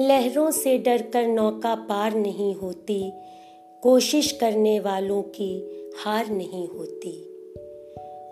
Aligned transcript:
लहरों 0.00 0.50
से 0.50 0.78
डरकर 0.78 1.26
नौका 1.26 1.74
पार 1.74 2.14
नहीं 2.14 2.54
होती। 2.54 3.12
कोशिश 3.82 4.32
करने 4.32 4.80
वालों 4.80 5.22
की 5.22 5.50
हार 6.04 6.28
नहीं 6.28 6.68
होती। 6.68 7.24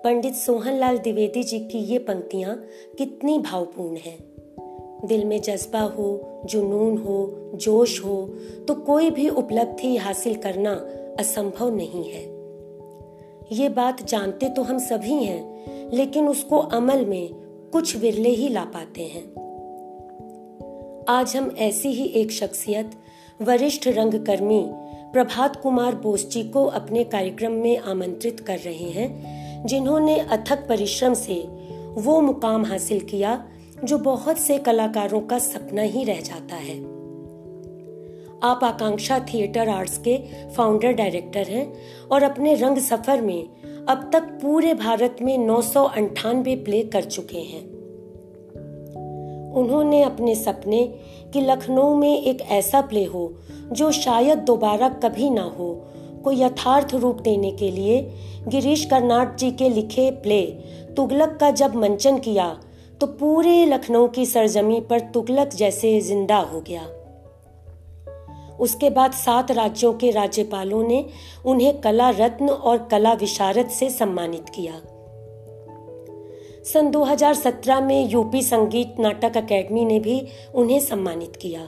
पंडित 0.04 0.34
सोहनलाल 0.34 0.98
द्विवेदी 0.98 1.42
जी 1.42 1.58
की 1.58 1.78
ये 1.78 1.98
पंक्तियाँ 1.98 2.64
कितनी 2.98 3.38
भावपूर्ण 3.38 3.96
हैं। 3.96 4.18
दिल 5.04 5.24
में 5.24 5.40
जज्बा 5.40 5.80
हो, 5.80 6.42
जुनून 6.44 6.98
हो, 6.98 7.50
जोश 7.54 8.04
हो 8.04 8.34
तो 8.68 8.74
कोई 8.74 9.10
भी 9.10 9.28
उपलब्धि 9.28 9.96
हासिल 9.96 10.34
करना 10.34 10.72
असंभव 11.18 11.74
नहीं 11.74 12.04
है। 12.04 12.24
ये 13.52 13.68
बात 13.68 14.02
जानते 14.02 14.48
तो 14.48 14.62
हम 14.62 14.78
सभी 14.78 15.24
हैं, 15.24 15.64
लेकिन 15.96 16.28
उसको 16.28 16.58
अमल 16.58 17.04
में 17.04 17.34
कुछ 17.72 17.96
विरले 17.96 18.28
ही 18.28 18.48
ला 18.48 18.64
पाते 18.64 19.02
हैं। 19.02 19.37
आज 21.10 21.36
हम 21.36 21.54
ऐसी 21.58 21.88
ही 21.88 22.04
एक 22.04 22.30
शख्सियत, 22.30 22.90
वरिष्ठ 23.42 23.88
रंगकर्मी 23.88 24.64
प्रभात 25.12 25.56
कुमार 25.56 25.94
बोस 25.94 26.28
जी 26.28 26.42
को 26.42 26.64
अपने 26.64 27.04
कार्यक्रम 27.04 27.52
में 27.52 27.78
आमंत्रित 27.78 28.40
कर 28.40 28.58
रहे 28.58 28.90
हैं, 28.90 29.66
जिन्होंने 29.66 30.18
अथक 30.18 30.68
परिश्रम 30.68 31.14
से 31.14 31.48
वो 31.94 32.20
मुकाम 32.20 32.64
हासिल 32.64 33.00
किया, 33.00 33.44
जो 33.84 33.98
बहुत 33.98 34.38
से 34.38 34.58
कलाकारों 34.58 35.20
का 35.20 35.38
सपना 35.38 35.82
ही 35.82 36.04
रह 36.04 36.20
जाता 36.20 36.56
है। 36.56 36.78
आप 38.42 38.60
आकांक्षा 38.62 39.18
थिएटर 39.18 39.68
आर्ट्स 39.68 39.98
के 39.98 40.18
फाउंडर 40.50 40.92
डायरेक्टर 40.92 41.42
हैं 41.42 41.74
और 42.12 42.22
अपने 42.22 42.54
रंग 42.54 42.78
सफ़र 42.78 43.20
में 43.20 43.48
अब 43.88 44.10
तक 44.12 44.22
पूरे 44.22 44.74
भारत 44.74 45.16
में 45.22 45.38
नौ 45.38 45.62
प्ले 45.76 46.82
कर 46.82 47.04
चुके 47.04 47.38
हैं। 47.38 47.77
उन्होंने 49.52 50.02
अपने 50.02 50.34
सपने 50.34 50.84
कि 51.32 51.40
लखनऊ 51.40 51.94
में 51.94 52.22
एक 52.22 52.40
ऐसा 52.42 52.80
प्ले 52.80 53.04
हो, 53.04 53.32
जो 53.72 53.90
शायद 53.92 54.38
दोबारा 54.38 54.88
कभी 54.88 55.30
ना 55.30 55.42
हो। 55.58 55.74
को 56.24 56.32
यथार्थ 56.32 56.94
रूप 56.94 57.20
देने 57.20 57.50
के 57.50 57.70
लिए 57.70 58.00
गिरीश 58.48 58.84
कर्नाट 58.84 59.36
जी 59.36 59.50
के 59.50 59.68
लिखे 59.68 60.10
प्ले, 60.10 60.42
तुगलक 60.96 61.36
का 61.40 61.50
जब 61.50 61.74
मंचन 61.74 62.18
किया 62.18 62.56
तो 63.00 63.06
पूरे 63.06 63.64
लखनऊ 63.66 64.06
की 64.08 64.26
सरजमी 64.26 64.80
पर 64.80 65.00
तुगलक 65.00 65.48
जैसे 65.48 66.00
ज़िंदा 66.00 66.36
हो 66.36 66.60
गया। 66.60 66.86
उसके 68.56 68.90
बाद 68.90 69.12
सात 69.12 69.50
राज्यों 69.50 69.92
के 69.92 70.10
राज्यपालों 70.10 70.82
ने 70.82 71.04
उन्हें 71.46 71.80
कला 71.80 72.08
रत्न 72.10 72.48
और 72.48 72.78
कला 72.90 73.12
विशारद 73.12 73.68
से 73.68 73.90
सम्मानित 73.90 74.48
किया। 74.48 74.80
सन 76.72 76.90
2017 76.90 77.80
में 77.80 78.10
यूपी 78.10 78.42
संगीत 78.42 78.96
नाटक 79.00 79.36
अकेडमी 79.36 79.84
ने 79.84 80.00
भी 80.00 80.26
उन्हें 80.54 80.80
सम्मानित 80.80 81.36
किया। 81.36 81.60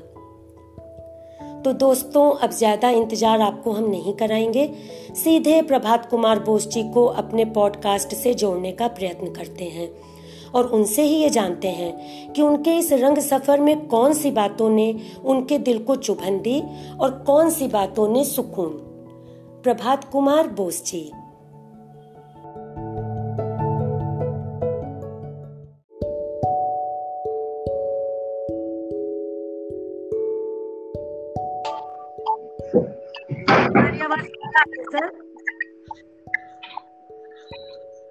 तो 1.65 1.73
दोस्तों, 1.73 2.33
अब 2.33 2.51
ज़्यादा 2.51 2.91
इंतज़ार 2.91 3.41
आपको 3.41 3.73
हम 3.73 3.91
नहीं 3.91 4.13
कराएँगे। 4.13 4.75
सीधे 5.15 5.63
प्रभात 5.63 6.11
कुमार 6.11 6.39
बोस 6.39 6.69
जी 6.69 6.83
को 6.83 7.07
अपने 7.07 7.45
पॉडकास्ट 7.45 8.15
से 8.15 8.35
जोड़ने 8.35 8.73
का 8.73 8.89
प्रयत्न 8.89 9.33
करते 9.33 9.65
हैं 9.65 9.91
और 10.55 10.67
उनसे 10.67 11.03
ही 11.03 11.17
ये 11.17 11.31
जानते 11.31 11.69
हैं 11.69 12.33
कि 12.33 12.43
उनके 12.43 12.77
इस 12.79 12.93
रंग 12.93 13.19
सफ़र 13.19 13.61
में 13.61 13.87
कौन 13.87 14.13
सी 14.13 14.31
बातों 14.31 14.69
ने 14.69 14.95
उनके 15.25 15.59
दिल 15.59 15.79
को 15.79 15.97
चुभन 15.97 16.39
दी 16.39 16.63
और 17.01 17.11
कौन 17.27 17.51
सी 17.51 17.69
बातों 17.69 18.09
ने 18.09 18.25
सुकून। 18.25 18.71
प्रभात 19.63 20.05
कुमार 20.05 20.49
बोस 20.49 20.85
जी। 20.85 21.11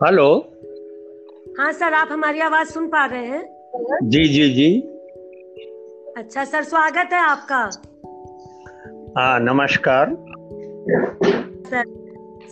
हेलो? 0.04 0.52
हाँ 1.60 1.72
सर 1.72 1.94
आप 1.94 2.08
हमारी 2.12 2.40
आवाज़ 2.40 2.68
सुन 2.68 2.88
पा 2.88 3.06
रहे 3.06 3.26
हैं। 3.26 3.42
जी 4.04 4.24
जी 4.24 4.54
जी। 4.54 4.82
अच्छा 6.18 6.44
सर 6.44 6.64
स्वागत 6.64 7.10
है 7.14 7.20
आपका। 7.20 7.58
हाँ 9.18 9.40
नमस्कार। 9.40 10.10
सर 11.70 11.84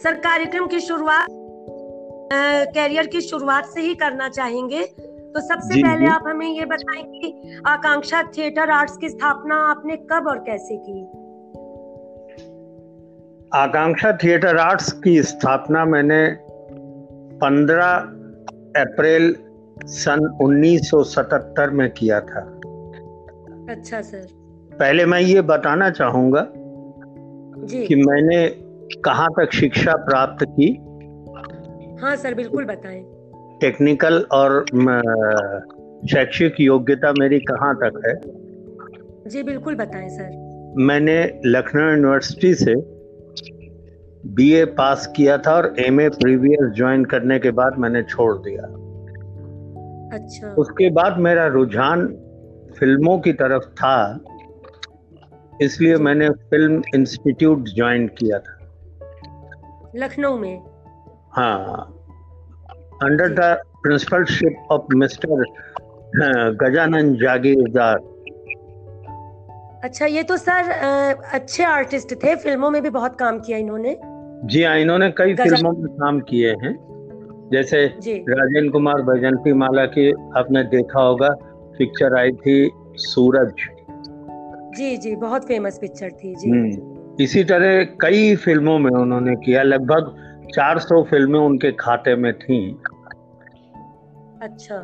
सर 0.04 0.14
कार्यक्रम 0.14 0.68
की 0.68 0.80
शुरुआत 0.80 1.28
कैरियर 2.74 3.08
की 3.08 3.22
शुरुआत 3.22 3.66
से 3.66 3.82
ही 3.82 3.96
करना 3.96 4.30
चाहेंगे। 4.30 4.84
तो 4.84 5.42
सबसे 5.42 5.84
पहले. 5.84 6.06
आप 6.06 6.24
हमें 6.28 6.48
ये 6.48 6.66
बताएँ 6.66 7.04
कि 7.04 7.60
आकांक्षा 7.68 8.24
थिएटर 8.24 8.70
आर्ट्स 8.70 8.98
की 8.98 9.10
स्थापना 9.10 9.56
आपने 9.56 9.98
कब 9.98 10.28
और 10.28 10.38
कैसे 10.38 10.78
की? 10.78 11.27
आकांक्षा 13.56 14.12
थिएटर 14.12 14.58
आर्ट्स 14.58 14.92
की 14.92 15.24
स्थापना 15.24 15.86
मैंने 15.86 16.38
पंद्रह 17.38 17.92
अप्रैल 18.82 19.36
सन 19.84 20.38
1977 20.42 21.70
में 21.70 21.90
किया 21.90 22.20
था। 22.20 22.40
अच्छा 23.70 24.02
सर। 24.02 24.28
पहले 24.80 25.06
मैं 25.06 25.20
ये 25.20 25.42
बताना 25.42 25.90
चाहूँगा 25.90 26.48
कि 27.88 27.96
मैंने 27.96 28.48
कहाँ 29.06 29.28
तक 29.30 29.54
शिक्षा 29.54 29.96
प्राप्त 29.96 30.46
की? 30.50 30.74
हाँ 32.02 32.16
सर 32.16 32.34
बिल्कुल 32.34 32.66
बताएँ। 32.66 33.02
टेक्निकल 33.62 34.26
और 34.32 34.66
शैक्षिक 36.12 36.56
योग्यता 36.60 37.14
मेरी 37.20 37.40
कहाँ 37.40 37.76
तक 37.76 38.02
है? 38.08 38.16
जी 39.30 39.44
बिल्कुल 39.44 39.76
बताएँ 39.76 40.10
सर। 40.10 40.76
मैंने 40.78 41.42
लखनऊ 41.46 41.90
यूनिवर्सिटी 41.90 42.54
से 42.54 42.97
बीए 44.28 44.66
पास 44.66 45.14
किया 45.16 45.38
था 45.38 45.56
और 45.56 45.76
एमए 45.80 46.10
प्रीवियस 46.10 46.72
ज्वाइन 46.76 47.06
करने 47.06 47.40
के 47.40 47.52
बाद 47.52 47.78
मैंने 47.78 48.04
छोड़ 48.04 48.38
दिया। 48.38 48.64
अच्छा। 50.18 50.48
उसके 50.48 50.90
बाद 50.90 51.18
मेरा 51.18 51.48
रुझान 51.48 52.08
फ़िल्मों 52.80 53.20
की 53.20 53.34
तरफ़ 53.34 53.64
था 53.64 54.20
इसलिए 55.62 55.96
मैंने 55.96 56.30
फ़िल्म 56.30 56.82
इंस्टीट्यूट 56.96 57.64
ज्वाइन 57.68 58.08
किया 58.08 58.40
था। 58.40 58.58
लखनऊ 59.96 60.38
में? 60.38 60.64
हाँ। 61.32 61.94
Under 63.04 63.30
the 63.30 63.62
principalship 63.84 64.68
of 64.72 64.96
mister 64.96 65.44
Gajanand 66.54 67.18
Jagirdar. 67.22 67.98
अच्छा 69.84 70.06
ये 70.06 70.24
तो 70.24 70.38
सर 70.38 70.70
अच्छे 71.34 71.64
आर्टिस्ट 71.64 72.14
थे 72.14 72.36
फ़िल्मों 72.36 72.70
में 72.72 72.82
भी 72.84 72.90
बहुत 72.90 73.20
काम 73.20 73.40
किया 73.40 73.58
इन्होंने। 73.58 74.17
जी 74.46 74.64
हाँ 74.64 74.78
इन्होंने 74.78 75.10
कई 75.12 75.36
फ़िल्मों 75.36 75.72
में 75.72 75.94
काम 75.94 76.20
किए 76.20 76.50
हैं। 76.50 76.76
जैसे 77.52 77.86
राजेंद्र 78.06 78.70
कुमार 78.72 79.02
बैजंती 79.02 79.54
माला 79.54 79.86
की 79.86 80.12
आपने 80.12 80.64
देखा 80.64 81.02
होगा 81.02 81.30
पिक्चर 81.78 82.16
आई 82.18 82.32
थी 82.32 82.70
सूरज। 82.98 83.52
जी 84.78 84.98
जी 84.98 85.16
बहुत 85.16 85.46
फ़ेमस 85.48 85.78
पिक्चर 85.78 86.12
थी 86.12 86.36
जी। 86.36 86.50
हम्म, 86.50 87.16
इसी 87.24 87.44
तरह 87.44 87.84
कई 87.84 88.36
फ़िल्मों 88.36 88.80
में 88.80 88.92
उन्होंने 88.92 89.36
किया 89.36 89.64
लगभग 89.64 90.16
400 90.56 91.04
फ़िल्में 91.04 91.40
उनके 91.40 91.72
खाते 91.72 92.16
में 92.16 92.34
थी। 92.34 92.80
अच्छा। 94.42 94.76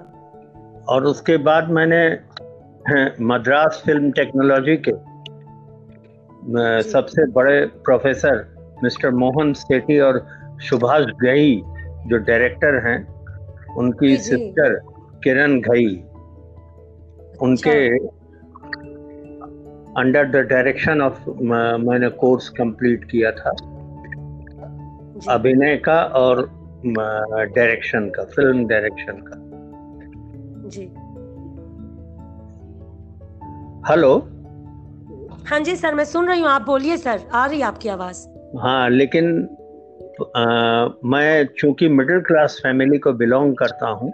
और 0.89 1.05
उसके 1.05 1.37
बाद 1.37 1.69
मैंने 1.69 2.05
मद्रास 3.25 3.81
फ़िल्म 3.85 4.11
टेक्नोलॉजी 4.11 4.77
के 4.77 4.91
सबसे 6.81 7.31
बड़े 7.31 7.65
प्रोफेसर 7.65 8.52
मिस्टर 8.83 9.11
मोहन 9.15 9.53
सेठी 9.53 9.99
और 9.99 10.25
सुभाष 10.59 11.05
गई 11.21 11.55
जो 12.07 12.17
डायरेक्टर 12.17 12.75
हैं 12.87 12.97
उनकी 13.75 14.15
सिस्टर 14.17 14.79
किरण 15.23 15.59
घई 15.61 15.95
उनके 17.41 17.77
अंडर 20.01 20.25
द 20.25 20.45
डायरेक्शन 20.49 21.01
ऑफ़ 21.01 21.29
मैंने 21.85 22.09
कोर्स 22.21 22.49
कंप्लीट 22.49 23.03
किया 23.11 23.31
था। 23.31 23.51
अभिनय 25.29 25.75
का 25.77 26.01
और 26.15 26.41
डायरेक्शन 26.85 28.09
का 28.09 28.23
फ़िल्म 28.25 28.65
डायरेक्शन 28.67 29.21
का। 29.27 29.39
जी। 30.69 30.85
हेलो 33.89 34.13
हाँ 35.47 35.59
जी 35.59 35.75
सर 35.75 35.95
मैं 35.95 36.03
सुन 36.05 36.27
रही 36.27 36.41
हूँ। 36.41 36.49
आप 36.49 36.61
बोलिए 36.61 36.97
सर 36.97 37.27
आ 37.33 37.45
रही 37.45 37.61
आपकी 37.61 37.89
आवाज़। 37.89 38.27
हाँ 38.59 38.89
लेकिन 38.89 39.49
आ, 40.35 40.85
मैं 41.05 41.45
चूँकि 41.57 41.87
मिडिल 41.87 42.19
क्लास 42.19 42.59
फैमिली 42.63 42.97
को 42.97 43.13
बिलोंग 43.13 43.55
करता 43.55 43.87
हूँ 43.87 44.13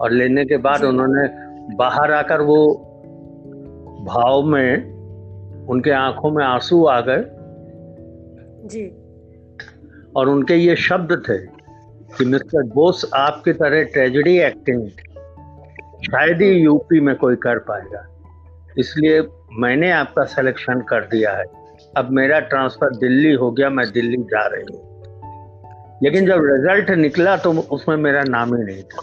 और 0.00 0.10
लेने 0.10 0.44
के 0.44 0.56
बाद 0.56 0.84
उन्होंने 0.84 1.28
बाहर 1.76 2.12
आकर 2.12 2.40
वो 2.40 2.84
भाव 4.00 4.42
में 4.42 4.98
उनके 5.66 5.90
आँखों 5.90 6.30
में 6.30 6.44
आँसू 6.44 6.84
आ 6.84 7.00
गए 7.00 7.24
जी 8.68 8.86
और 10.16 10.28
उनके 10.28 10.54
ये 10.54 10.76
शब्द 10.76 11.22
थे 11.28 11.57
कि 12.18 12.24
मिस्टर 12.24 12.62
बोस 12.62 13.10
आपकी 13.14 13.52
तरह 13.52 13.82
ट्रेजेडी 13.84 14.38
एक्टिंग 14.38 14.88
शायद 16.02 16.42
ही 16.42 16.48
यूपी 16.48 17.00
में 17.00 17.16
कोई 17.16 17.36
कर 17.36 17.58
पाएगा। 17.58 18.06
इसलिए 18.78 19.22
मैंने 19.52 19.90
आपका 19.90 20.24
सिलेक्शन 20.24 20.80
कर 20.80 21.00
दिया 21.00 21.32
है। 21.32 21.44
अब 21.96 22.10
मेरा 22.10 22.40
ट्रांसफ़र 22.40 22.96
दिल्ली 22.96 23.32
हो 23.32 23.50
गया 23.50 23.70
मैं 23.70 23.92
दिल्ली 23.92 24.16
जा 24.16 24.46
रही 24.46 24.62
हूँ। 24.62 24.84
लेकिन 26.02 26.26
जब 26.26 26.44
रिज़ल्ट 26.44 26.90
निकला 26.90 27.36
तो 27.36 27.52
उसमें 27.52 27.96
मेरा 27.96 28.22
नाम 28.28 28.56
ही 28.56 28.62
नहीं 28.64 28.82
था। 28.82 29.02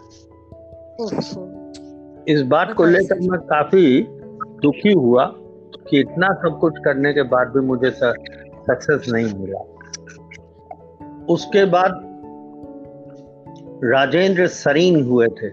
इस 2.34 2.42
बात 2.42 2.74
को 2.74 2.86
लेकर 2.86 3.20
मैं 3.20 3.40
काफ़ी 3.40 4.08
दुखी 4.62 4.94
हुआ 4.94 5.26
कि 5.90 6.00
इतना 6.00 6.34
सब 6.34 6.58
कुछ 6.60 6.74
करने 6.86 7.14
के 7.14 7.24
बाद 7.24 7.48
भी 7.48 7.60
मुझे 7.60 7.92
सक्सेस 7.92 9.10
नहीं 9.10 9.34
मिला। 9.34 9.60
उसके 11.30 11.66
बाद 11.66 12.15
राजेंद्र 13.84 14.48
सरीन 14.48 15.04
हुए 15.06 15.28
थे। 15.28 15.50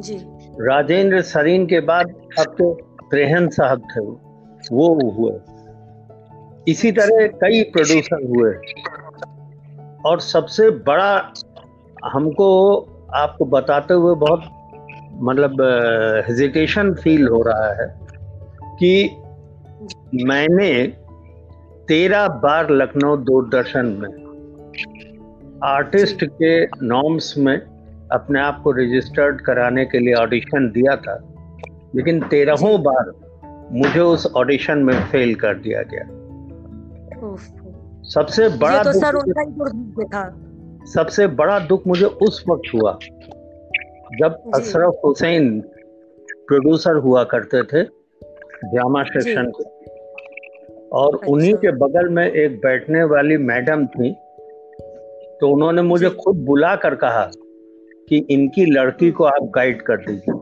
जी। 0.00 0.14
राजेंद्र 0.60 1.22
सरीन 1.22 1.66
के 1.66 1.80
बाद 1.80 2.06
अब 2.38 2.44
तो 2.44 2.74
त्रेहन 3.10 3.48
साहब 3.48 3.80
थे 3.80 4.00
वो। 4.00 5.10
हुए। 5.10 5.40
इसी 6.68 6.92
तरह 6.92 7.26
कई 7.26 7.62
प्रोड्यूसर 7.62 8.26
हुए। 8.26 8.54
और 10.06 10.20
सबसे 10.20 10.70
बड़ा 10.70 11.32
हमको 12.04 12.78
आपको 13.14 13.44
बताते 13.44 13.94
हुए 13.94 14.14
बहुत 14.14 14.42
मतलब 15.12 15.56
हेजिटेशन 16.28 16.94
फील 16.94 17.28
हो 17.28 17.42
रहा 17.42 17.82
है 17.82 18.00
कि 18.64 19.16
मैंने 20.24 20.86
तेरह 21.88 22.28
बार 22.28 22.70
लखनऊ 22.70 23.16
दूरदर्शन 23.16 23.86
में 23.86 24.21
आर्टिस्ट 25.64 26.24
के 26.24 26.66
नॉर्म्स 26.66 27.34
में 27.38 27.56
अपने 28.12 28.40
आप 28.40 28.60
को 28.64 28.70
रजिस्टर्ड 28.70 29.40
कराने 29.40 29.84
के 29.84 29.98
लिए 29.98 30.14
ऑडिशन 30.14 30.70
दिया 30.70 30.96
था 30.96 31.14
लेकिन 31.96 32.20
तेरहों 32.22 32.82
बार 32.82 33.12
मुझे 33.72 34.00
उस 34.00 34.26
ऑडिशन 34.36 34.78
में 34.78 34.94
फेल 35.04 35.34
कर 35.34 35.54
दिया 35.54 35.82
गया। 35.82 36.04
सबसे 38.02 38.48
बड़ा 38.48 38.82
तो 38.82 38.92
सर 38.92 39.14
उनका 39.14 40.04
था। 40.04 40.40
सबसे 40.84 41.26
बड़ा 41.26 41.58
दुख 41.58 41.86
मुझे 41.86 42.06
उस 42.06 42.44
वक्त 42.48 42.74
हुआ 42.74 42.98
जब 44.18 44.42
अशरफ 44.54 45.00
हुसैन 45.04 45.60
प्रोड्यूसर 46.46 46.96
हुआ 46.96 47.24
करते 47.24 47.62
थे 47.62 47.82
ड्रामा 47.82 49.02
सेक्शन 49.02 49.50
के 49.50 49.64
और 50.88 51.14
अच्छा। 51.14 51.32
उन्हीं 51.32 51.54
के 51.54 51.72
बगल 51.72 52.08
में 52.08 52.30
एक 52.30 52.56
बैठने 52.56 53.04
वाली 53.04 53.36
मैडम 53.36 53.86
थी 53.86 54.16
तो 55.42 55.48
उन्होंने 55.48 55.82
मुझे 55.82 56.08
खुद 56.10 56.36
बुला 56.46 56.74
कर 56.76 56.94
कहा 56.94 57.24
कि 58.08 58.18
इनकी 58.30 58.64
लड़की 58.66 59.10
को 59.10 59.24
आप 59.24 59.50
गाइड 59.54 59.80
कर 59.82 59.96
दीजिए। 59.96 60.34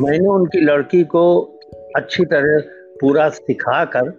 मैंने 0.00 0.28
उनकी 0.28 0.60
लड़की 0.60 1.02
को 1.04 1.22
अच्छी 1.96 2.24
तरह 2.24 2.58
पूरा 3.00 3.28
सिखा 3.28 3.84
कर 3.84 4.10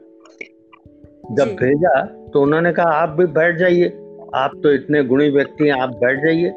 जब 1.31 1.53
भेजा 1.55 2.01
तो 2.33 2.41
उन्होंने 2.41 2.73
कहा 2.73 2.93
आप 2.93 3.09
भी 3.09 3.25
बैठ 3.31 3.57
जाइए। 3.57 3.89
आप 4.35 4.51
तो 4.63 4.73
इतने 4.73 5.03
गुणी 5.03 5.29
व्यक्ति 5.29 5.67
हैं 5.67 5.81
आप 5.81 5.95
बैठ 5.95 6.23
जाइए। 6.25 6.49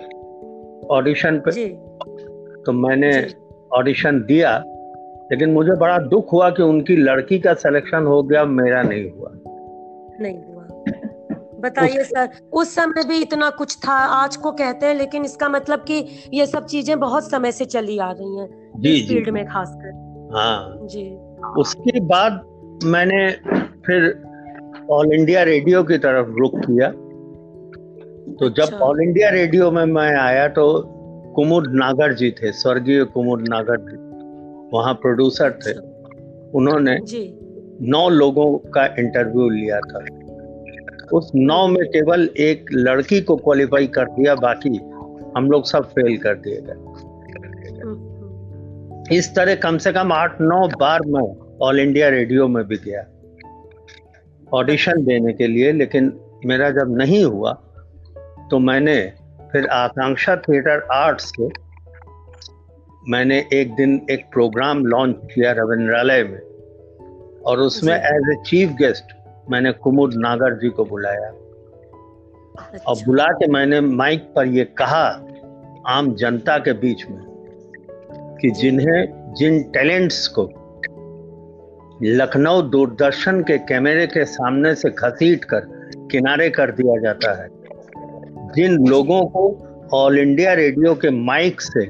ऑडिशन 0.91 1.43
पे 1.49 1.69
तो 2.63 2.73
मैंने 2.73 3.13
ऑडिशन 3.73 4.23
दिया 4.23 4.57
लेकिन 5.33 5.53
मुझे 5.53 5.77
बड़ा 5.77 5.99
दुख 6.09 6.33
हुआ 6.33 6.51
कि 6.51 6.63
उनकी 6.63 6.97
लड़की 6.97 7.39
का 7.39 7.55
सिलेक्शन 7.55 8.07
हो 8.07 8.23
गया 8.23 8.45
मेरा 8.45 8.83
नहीं 8.83 9.11
हुआ। 9.11 9.31
नहीं 10.21 10.39
बताइए 11.65 12.03
सर। 12.05 12.29
उस 12.53 12.75
समय 12.75 13.05
भी 13.05 13.21
इतना 13.23 13.51
कुछ 13.51 13.77
था 13.79 13.93
आज 13.93 14.37
को 14.37 14.53
कहते 14.53 14.87
हैं 14.87 14.95
लेकिन 14.95 15.25
इसका 15.25 15.49
मतलब 15.49 15.85
कि 15.89 16.05
ये 16.35 16.47
सब 16.47 16.67
चीज़ें 16.67 16.99
बहुत 17.01 17.31
समय 17.31 17.53
से 17.53 17.65
चली 17.65 17.99
आ 17.99 18.11
रही 18.11 18.39
हैं 18.39 18.49
जी 18.77 19.07
फ़ील्ड 19.09 19.29
में 19.29 19.45
खासकर। 19.47 20.03
हाँ। 20.37 20.79
जी। 20.87 21.05
उसके 21.59 22.01
बाद 22.01 22.41
मैंने 22.85 23.31
फिर 23.87 24.23
ऑल 24.91 25.13
इंडिया 25.13 25.43
रेडियो 25.43 25.83
की 25.83 25.99
तरफ़ 25.99 26.29
रुख 26.31 26.59
किया। 26.59 26.89
तो 28.35 28.49
जब। 28.51 28.79
ऑल 28.83 29.01
इंडिया 29.03 29.29
रेडियो 29.31 29.71
में 29.71 29.85
मैं 29.85 30.11
आया 30.17 30.49
तो 30.49 30.67
कुमुद 31.37 31.65
नागर 31.75 32.15
जी 32.15 32.31
थे 32.31 32.53
स्वर्गीय 32.53 33.05
कुमुद 33.05 33.45
नागर 33.49 33.77
जी। 33.81 33.97
वहाँ 34.77 34.95
प्रोड्यूसर 34.95 35.51
थे। 35.67 35.71
अच्छा। 35.71 36.51
उन्होंने 36.55 36.99
नौ 37.91 38.09
लोगों 38.09 38.47
का 38.71 38.85
इंटरव्यू 38.99 39.49
लिया 39.49 39.81
था। 39.81 40.05
उस 41.15 41.31
नौ 41.35 41.67
में 41.69 41.85
केवल 41.89 42.29
एक 42.41 42.71
लड़की 42.73 43.21
को 43.21 43.37
क्वालिफाई 43.37 43.87
कर 43.97 44.05
दिया 44.11 44.35
बाकी 44.37 44.77
हम 45.37 45.51
लोग 45.51 45.67
सब 45.67 45.89
फेल 45.91 46.17
कर 46.17 46.35
दिए 46.45 46.61
गए। 46.61 46.79
इस 49.17 49.35
तरह 49.37 49.55
कम 49.63 49.79
से 49.79 49.93
कम 49.93 50.13
आठ 50.13 50.41
नौ 50.41 50.67
बार 50.81 51.01
मैं 51.07 51.23
ऑल 51.63 51.81
इंडिया 51.81 52.09
रेडियो 52.09 52.49
में 52.49 52.65
भी 52.65 52.77
गया। 52.85 53.03
ऑडिशन 54.53 55.05
देने 55.05 55.33
के 55.33 55.47
लिए 55.47 55.73
लेकिन 55.73 56.13
मेरा 56.47 56.71
जब 56.71 56.97
नहीं 56.97 57.25
हुआ 57.25 57.53
तो 58.51 58.59
मैंने 58.61 58.97
फिर 59.53 59.67
आकांक्षा 59.73 60.37
थिएटर 60.39 60.87
आर्ट्स 60.93 61.25
से 61.31 61.49
मैंने 63.09 63.39
एक 63.53 63.75
दिन 63.77 64.01
एक 64.11 64.25
प्रोग्राम 64.33 64.85
लॉन्च 64.87 65.17
किया 65.35 65.53
रविंद्रालय 65.53 66.23
में। 66.25 66.43
और 67.43 67.61
उसमें 67.61 67.95
एज 67.95 68.31
ए 68.33 68.37
चीफ 68.47 68.69
गेस्ट 68.79 69.07
मैंने 69.51 69.73
कुमुद 69.73 70.15
नागर 70.15 70.55
जी 70.55 70.69
को 70.69 70.85
बुलाया 70.85 71.29
अच्छा। 72.59 72.79
और 72.79 72.97
बुला 73.07 73.27
के 73.33 73.47
मैंने 73.53 73.81
माइक 73.81 74.33
पर 74.37 74.47
ये 74.47 74.65
कहा 74.79 75.07
आम 75.89 76.15
जनता 76.15 76.59
के 76.59 76.73
बीच 76.73 77.05
में 77.11 77.23
कि 78.41 78.51
जिन्हें, 78.51 79.35
जिन 79.35 79.63
टैलेंट्स 79.63 80.27
को 80.29 80.45
लखनऊ 82.03 82.63
दूरदर्शन 82.63 83.43
के 83.43 83.59
कैमरे 83.59 84.07
के 84.07 84.25
सामने 84.25 84.75
से 84.75 84.91
घसीट 84.91 85.45
कर 85.45 85.67
किनारे 86.11 86.49
कर 86.51 86.71
दिया 86.71 87.01
जाता 87.01 87.33
है, 87.43 87.49
जिन 88.55 88.87
लोगों 88.89 89.21
को 89.27 89.45
ऑल 89.95 90.19
इंडिया 90.19 90.53
रेडियो 90.53 90.95
के 90.95 91.11
माइक 91.11 91.61
से 91.61 91.87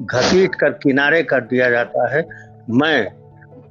घसीट 0.00 0.54
कर 0.54 0.70
किनारे 0.82 1.22
कर 1.22 1.40
दिया 1.40 1.70
जाता 1.70 2.08
है, 2.16 2.26
मैं 2.70 3.17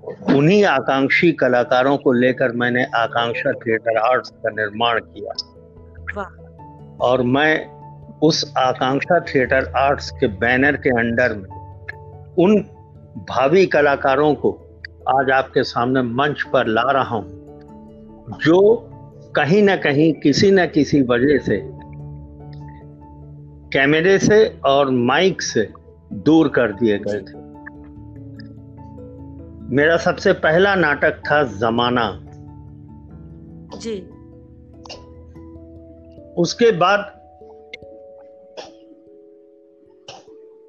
उन्हीं 0.08 0.66
आकांक्षी 0.66 1.32
कलाकारों 1.32 1.98
को 1.98 2.12
लेकर 2.12 2.52
मैंने 2.52 2.84
आकांक्षा 2.84 3.52
थिएटर 3.52 3.98
आर्ट्स 3.98 4.30
का 4.30 4.50
निर्माण 4.50 5.00
किया। 5.00 5.34
और 7.02 7.22
मैं 7.22 7.78
उस 8.20 8.54
आकांक्षा 8.58 9.20
थिएटर 9.20 9.74
आर्ट्स 9.78 10.12
के 10.12 10.28
बैनर 10.28 10.76
के 10.76 10.90
अंडर 10.90 11.34
में 11.34 11.50
उन 12.40 12.58
भावी 13.30 13.66
कलाकारों 13.66 14.36
को 14.36 14.52
आज 15.20 15.32
आपके 15.32 15.64
सामने 15.64 16.02
मंच 16.02 16.42
पर 16.42 16.68
ला 16.68 16.92
रहा 16.92 17.16
हूँ 17.16 17.26
जो 18.46 18.90
कहीं 19.36 19.64
ना 19.64 19.76
कहीं 19.76 20.14
किसी 20.14 20.52
न 20.52 20.66
किसी 20.66 21.02
वजह 21.02 21.38
से 21.38 21.62
कैमरे 23.74 24.20
से 24.20 24.60
और 24.66 24.90
माइक 24.90 25.42
से 25.42 25.70
दूर 26.14 26.48
कर 26.48 26.72
दिए 26.72 27.00
गए 27.00 27.20
थे। 27.20 27.47
मेरा 29.70 29.98
सबसे 29.98 30.34
पहला 30.34 30.76
नाटक 30.76 31.12
था 31.12 31.44
जमाना। 31.44 32.24
जी। 33.78 34.02
उसके 36.42 36.72
बाद 36.72 37.14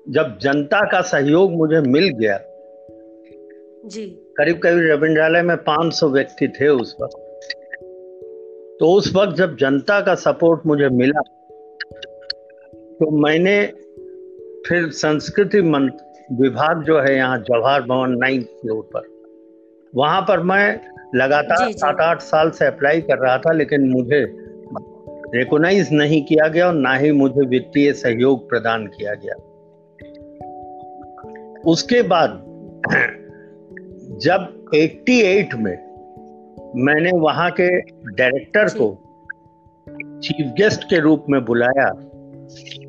जब 0.08 0.38
जनता 0.38 0.80
का 0.80 1.00
सहयोग 1.00 1.52
मुझे 1.52 1.80
मिल 1.80 2.08
गया 2.08 2.38
जी। 3.86 4.06
करीब 4.38 4.58
करीब 4.58 4.78
रविंद्रालय 4.78 5.42
में 5.42 5.56
500 5.56 6.08
व्यक्ति 6.08 6.48
थे 6.48 6.68
उस 6.68 6.96
वक्त। 7.02 7.16
तो 8.80 8.92
उस 8.92 9.14
वक्त 9.16 9.36
जब 9.36 9.56
जनता 9.56 10.00
का 10.00 10.14
सपोर्ट 10.14 10.60
मुझे 10.66 10.88
मिला 10.88 11.20
तो 12.74 13.10
मैंने 13.10 13.66
फिर 14.68 14.90
संस्कृति 14.90 15.62
विभाग 16.32 16.82
जो 16.82 17.00
है 17.00 17.16
यहाँ 17.16 17.38
जवाहर 17.38 17.82
भवन 17.82 18.10
नाइन्थ 18.10 18.46
फ्लोर 18.46 18.90
पर। 18.96 19.18
वहाँ 19.94 20.20
पर 20.22 20.40
मैं 20.40 20.80
लगातार 21.14 21.72
सात 21.72 22.00
आठ 22.00 22.20
साल 22.20 22.50
से 22.50 22.66
अप्लाई 22.66 23.00
कर 23.00 23.18
रहा 23.18 23.38
था 23.38 23.52
लेकिन 23.52 23.88
मुझे 23.90 24.36
रिकोनाइज 25.34 25.88
नहीं 25.92 26.24
किया 26.24 26.48
गया 26.48 26.66
और 26.66 26.74
ना 26.74 26.94
ही 26.94 27.12
मुझे 27.12 27.46
वित्तीय 27.46 27.92
सहयोग 27.92 28.48
प्रदान 28.48 28.86
किया 28.86 29.14
गया। 29.14 29.34
उसके 31.66 32.02
बाद 32.02 32.30
जब 34.20 34.70
88 34.74 35.54
में 35.54 35.88
मैंने 36.76 37.10
वहाँ 37.18 37.50
के 37.50 37.80
डायरेक्टर 38.12 38.68
को 38.68 39.04
चीफ 40.22 40.52
गेस्ट 40.52 40.84
के 40.84 41.00
रूप 41.00 41.26
में 41.28 41.44
बुलाया 41.44 41.90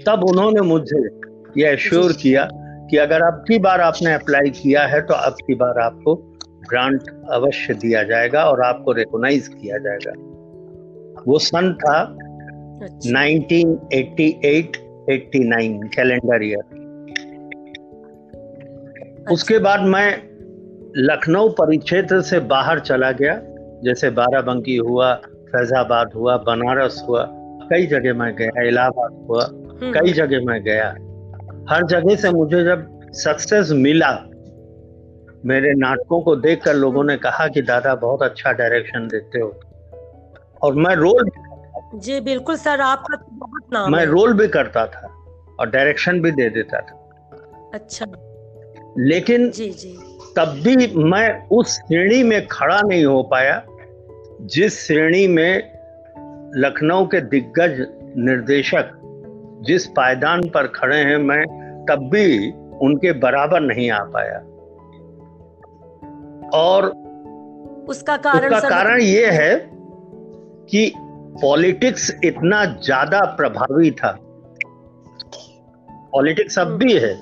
तब 0.05 0.25
उन्होंने 0.29 0.62
मुझे 0.62 1.10
यह 1.58 1.69
एश्योर 1.69 2.12
किया 2.12 2.50
कि 2.89 2.98
अगर 2.98 3.22
अब 3.22 3.43
की 3.48 3.60
बार 3.60 3.81
आपने 3.81 4.13
अप्लाई 4.13 4.50
किया 4.51 4.88
है 4.88 5.01
तो 5.01 5.13
अब 5.13 5.36
की 5.48 5.55
बार 5.55 5.79
आपको 5.79 6.15
ग्रांट 6.69 7.03
अवश्य 7.31 7.74
दिया 7.74 8.03
जाएगा 8.03 8.46
और 8.46 8.62
आपको 8.62 8.91
रिकोनाइज 8.93 9.48
किया 9.51 9.77
जाएगा 9.77 10.12
वो 11.27 11.39
सन 11.41 11.75
था 11.75 12.15
अच्छा। 12.81 13.10
1988-89 13.12 15.96
कैलेंडर 15.96 16.43
ईयर 16.43 16.77
उसके 19.31 19.60
बाद 19.60 19.88
मैं 19.88 20.29
लखनऊ 20.98 21.50
परिक्षेत्र 21.50 22.22
से 22.22 22.39
बाहर 22.48 22.79
चला 22.81 23.12
गया 23.12 23.41
जैसे 23.84 24.10
बाराबंकी 24.12 24.77
हुआ 24.77 25.13
फैजाबाद 25.50 26.12
हुआ 26.15 26.38
बनारस 26.43 27.03
हुआ 27.08 27.25
कई 27.72 27.86
जगह 27.88 28.13
मैं 28.13 28.36
गया 28.36 28.67
इलाहाबाद 28.67 29.25
हुआ 29.29 29.43
हम्म। 29.43 29.91
कई 29.93 30.13
जगह 30.13 30.46
मैं 30.46 30.63
गया 30.63 30.96
हर 31.69 31.85
जगह 31.85 32.15
से 32.15 32.29
मुझे 32.29 32.63
जब 32.63 32.99
सक्सेस 33.11 33.69
मिला 33.71 34.11
मेरे 35.45 35.73
नाटकों 35.73 36.21
को 36.21 36.35
देखकर 36.35 36.73
लोगों 36.73 37.03
ने 37.03 37.17
कहा 37.17 37.47
कि 37.47 37.61
दादा 37.61 37.95
बहुत 37.95 38.21
अच्छा 38.21 38.51
डायरेक्शन 38.51 39.07
देते 39.07 39.39
हो। 39.39 39.59
और 40.61 40.75
मैं 40.75 40.95
रोल 40.95 41.29
जी 41.95 42.19
बिल्कुल 42.19 42.55
सर 42.55 42.81
आपका 42.81 43.15
तो 43.15 43.25
बहुत 43.31 43.63
नाम 43.73 43.91
मैं 43.91 44.05
रोल 44.05 44.33
भी 44.33 44.47
करता 44.47 44.85
था 44.85 45.07
और 45.59 45.69
डायरेक्शन 45.69 46.21
भी 46.21 46.31
दे 46.31 46.49
देता 46.49 46.81
था। 46.81 46.95
अच्छा। 47.73 48.05
लेकिन 48.97 49.51
जी 49.51 49.69
जी। 49.69 49.97
तब 50.38 50.61
भी 50.63 51.03
मैं 51.03 51.47
उस 51.47 51.77
श्रेणी 51.77 52.23
में 52.23 52.47
खड़ा 52.47 52.81
नहीं 52.81 53.05
हो 53.05 53.23
पाया 53.23 53.63
जिस 54.41 54.88
श्रेणी 54.88 55.27
में 55.27 55.57
लखनऊ 56.55 57.05
के 57.05 57.21
दिग्गज 57.21 57.88
निर्देशक 58.17 58.91
जिस 59.67 59.85
पायदान 59.85 60.49
पर 60.49 60.67
खड़े 60.67 60.97
हैं 60.97 61.17
मैं 61.17 61.59
तब 61.89 62.10
भी 62.10 62.51
उनके 62.81 63.12
बराबर 63.19 63.62
नहीं 63.62 63.89
आ 63.91 64.00
पाया। 64.15 64.39
और 66.53 66.88
उसका 67.89 68.17
कारण 68.17 68.55
उसका 68.55 68.69
कारण 68.69 69.01
ये 69.01 69.25
है 69.31 69.55
कि 70.69 70.91
पॉलिटिक्स 71.41 72.12
इतना 72.24 72.63
ज़्यादा 72.65 73.19
प्रभावी 73.36 73.91
था। 73.91 74.12
पॉलिटिक्स 76.13 76.60
अब 76.60 76.67
भी 76.77 76.93
है। 77.00 77.13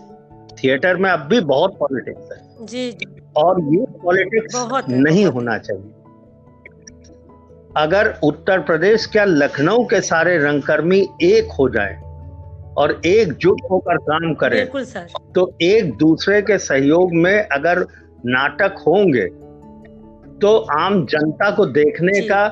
थिएटर 0.55 0.95
में 0.95 1.09
अब 1.09 1.27
भी 1.29 1.39
बहुत 1.41 1.77
पॉलिटिक्स 1.79 2.31
है। 2.31 2.65
जी। 2.65 2.91
और 3.37 3.61
ये 3.73 3.85
पॉलिटिक्स 4.03 4.85
नहीं 4.89 5.25
होना 5.25 5.57
चाहिए। 5.57 5.93
अगर 7.77 8.13
उत्तर 8.23 8.59
प्रदेश 8.59 9.05
क्या 9.05 9.23
लखनऊ 9.25 9.83
के 9.85 10.01
सारे 10.01 10.37
रंगकर्मी 10.37 10.99
एक 11.23 11.51
हो 11.59 11.67
जाए 11.69 11.93
और 12.77 12.91
एकजुट 13.05 13.61
होकर 13.71 13.97
काम 14.03 14.33
करें। 14.33 14.65
तो 15.35 15.51
एक 15.61 15.91
दूसरे 15.97 16.41
के 16.41 16.57
सहयोग 16.57 17.13
में 17.15 17.47
अगर 17.47 17.85
नाटक 18.25 18.83
होंगे 18.87 19.25
तो 20.41 20.57
आम 20.73 21.05
जनता 21.05 21.49
को 21.51 21.65
देखने 21.65 22.21
का 22.21 22.43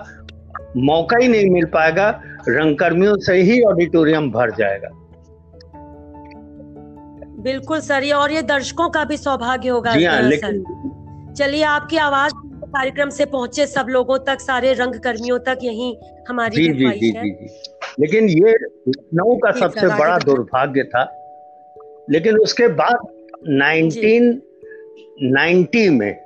मौका 0.78 1.18
ही 1.18 1.28
नहीं 1.28 1.50
मिल 1.50 1.66
पाएगा 1.66 2.10
रंगकर्मियों 2.50 3.16
से 3.18 3.34
ही 3.42 3.62
ऑडिटोरियम 3.64 4.30
भर 4.32 4.52
जाएगा। 4.52 4.90
बिल्कुल 7.44 7.80
सर 7.80 8.04
ये 8.04 8.12
और 8.12 8.32
ये 8.32 8.42
दर्शकों 8.42 8.90
का 8.90 9.04
भी 9.04 9.18
सौभाग्य 9.18 9.70
होगा 9.70 9.96
जी 9.96 10.06
हाँ, 10.06 10.22
लेकिन 10.22 11.34
चलिए 11.38 11.64
आपकी 11.64 11.98
आवाज़ 11.98 12.34
कार्यक्रम 12.76 13.10
से 13.10 13.26
पहुँचे 13.26 13.66
सब 13.68 13.86
लोगों 13.90 14.18
तक 14.20 14.42
सारे 14.42 14.74
रंग 14.74 14.96
कर्मियों 14.96 15.40
तक 15.40 15.60
यही 15.64 16.00
हमारी 16.30 16.56
जी 16.56 16.74
जी 16.74 16.86
जी 16.86 17.12
जी 17.12 17.30
जी। 17.30 17.48
लेकिन 18.00 18.30
ये 18.30 18.54
लखनऊ 18.90 19.36
का 19.36 19.52
सबसे 19.52 19.88
बड़ा 19.88 20.18
दुर्भाग्य 20.20 20.84
था 20.84 21.04
लेकिन 22.10 22.38
उसके 22.38 22.68
बाद 22.68 22.98
1990 25.32 25.90
में 25.90 26.26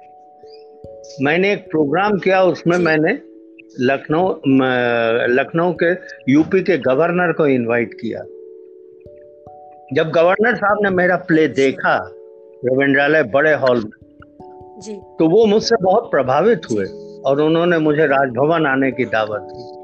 मैंने 1.21 1.53
एक 1.53 1.69
प्रोग्राम 1.71 2.17
किया 2.17 2.41
उसमें 2.43 2.77
मैंने 2.77 3.13
लखनऊ 3.79 4.33
लखनऊ 5.33 5.73
के 5.83 5.91
यूपी 6.31 6.61
के 6.61 6.77
गवर्नर 6.77 7.31
को 7.33 7.47
इनवाइट 7.47 7.93
किया। 7.93 8.23
जब 9.93 10.11
गवर्नर 10.11 10.55
साहब 10.55 10.77
ने 10.83 10.89
मेरा 10.89 11.15
प्ले 11.15 11.47
देखा 11.47 11.95
रविंद्रालय 12.65 13.23
बड़े 13.23 13.53
हॉल 13.53 13.77
में 13.77 13.98
जी। 14.79 14.93
तो 14.93 15.29
वो 15.29 15.45
मुझसे 15.45 15.75
बहुत 15.81 16.11
प्रभावित 16.11 16.61
हुए 16.71 16.85
और 17.25 17.41
उन्होंने 17.41 17.77
मुझे 17.77 18.05
राजभवन 18.05 18.65
आने 18.65 18.91
की 18.91 19.05
दावत 19.05 19.41
दी। 19.41 19.79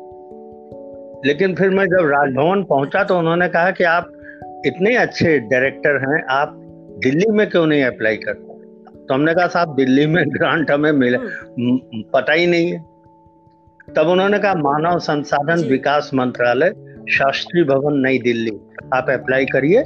लेकिन 1.27 1.55
फिर 1.55 1.69
मैं 1.69 1.85
जब 1.85 2.05
राजभवन 2.05 2.63
पहुँचा 2.63 3.03
तो 3.03 3.17
उन्होंने 3.17 3.47
कहा 3.47 3.71
कि 3.71 3.83
आप 3.83 4.11
इतने 4.65 4.95
अच्छे 4.95 5.39
डायरेक्टर 5.39 5.89
हैं 5.89 6.25
आप 6.29 6.53
दिल्ली 7.03 7.31
में 7.31 7.49
क्यों 7.49 7.65
नहीं 7.65 7.83
अप्लाई 7.83 8.17
करते 8.17 8.55
तो 9.05 9.13
हमने 9.13 9.33
कहा 9.33 9.47
साहब 9.47 9.75
दिल्ली 9.75 10.05
में 10.05 10.23
ग्रांट 10.27 10.71
हमें 10.71 10.91
मिले। 10.91 11.17
हम्म। 11.17 11.79
पता 12.13 12.33
ही 12.33 12.47
नहीं 12.47 12.71
है। 12.71 12.79
तब 13.95 14.07
उन्होंने 14.07 14.39
कहा 14.39 14.53
मानव 14.53 14.99
संसाधन 14.99 15.69
विकास 15.69 16.11
मंत्रालय 16.13 16.69
शास्त्री 17.09 17.63
भवन 17.63 17.93
नई 17.93 18.19
दिल्ली 18.19 18.59
आप 18.93 19.09
अप्लाई 19.09 19.45
करिए 19.45 19.81